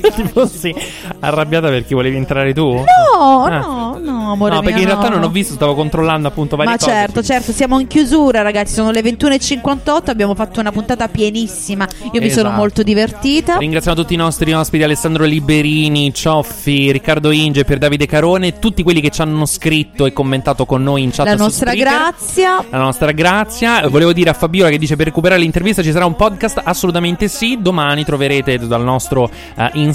[0.14, 0.74] ti fossi
[1.20, 2.72] arrabbiata perché volevi entrare tu.
[2.74, 3.58] No, Ah.
[3.58, 5.14] no, no, amore No, perché mio, in realtà no.
[5.16, 6.90] non ho visto, stavo controllando appunto varie Ma cose.
[6.90, 8.74] certo, certo, siamo in chiusura, ragazzi.
[8.74, 10.10] Sono le 21.58.
[10.10, 11.86] Abbiamo fatto una puntata pienissima.
[12.12, 12.50] Io mi sono Esatto.
[12.60, 13.56] molto divertita.
[13.56, 19.00] Ringraziamo tutti i nostri ospiti Alessandro Liberini, Cioffi, Riccardo Inge, per Davide Carone, tutti quelli
[19.00, 21.92] che ci hanno scritto e commentato con noi in chat La nostra Spreaker.
[21.98, 22.64] grazia.
[22.70, 23.88] La nostra grazia.
[23.88, 26.60] Volevo dire a Fabiola che dice per recuperare l'intervista ci sarà un podcast?
[26.62, 27.58] Assolutamente sì.
[27.60, 29.85] Domani troverete dal nostro eh, Instagram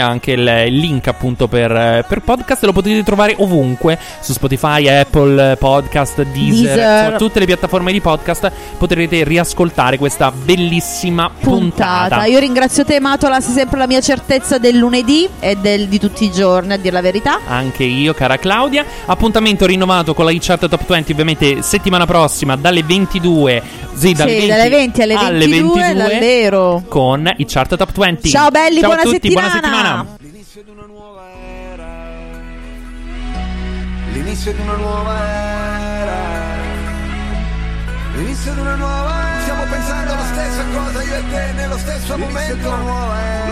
[0.00, 2.64] anche il, il link appunto per, per podcast.
[2.64, 6.32] Lo potete trovare ovunque su Spotify, Apple Podcast, Deezer,
[6.74, 6.98] Deezer.
[7.00, 8.50] insomma, tutte le piattaforme di podcast.
[8.78, 11.50] Potrete riascoltare questa bellissima puntata.
[11.62, 12.24] Puntata.
[12.26, 16.24] Io ringrazio te, Matola, sei sempre la mia certezza del lunedì e del- di tutti
[16.24, 17.40] i giorni, a dire la verità.
[17.46, 18.84] Anche io, cara Claudia.
[19.06, 23.62] Appuntamento rinnovato con la Chart Top 20, ovviamente settimana prossima dalle 22.
[23.94, 26.82] Sì, dalle, Sì, 20 dalle 20 alle 22, l'allero.
[26.88, 28.28] con i Chart Top 20.
[28.28, 29.88] Ciao belli, Ciao buona tutti, buona settimana.
[29.88, 30.16] settimana.
[30.20, 31.22] L'inizio di una nuova
[31.74, 32.10] era.
[34.12, 34.60] L'inizio di
[38.60, 39.40] una nuova era.
[39.42, 42.54] Stiamo pensando alla stessa cosa io e te nello stesso momento.
[42.54, 43.44] Di una nuova era.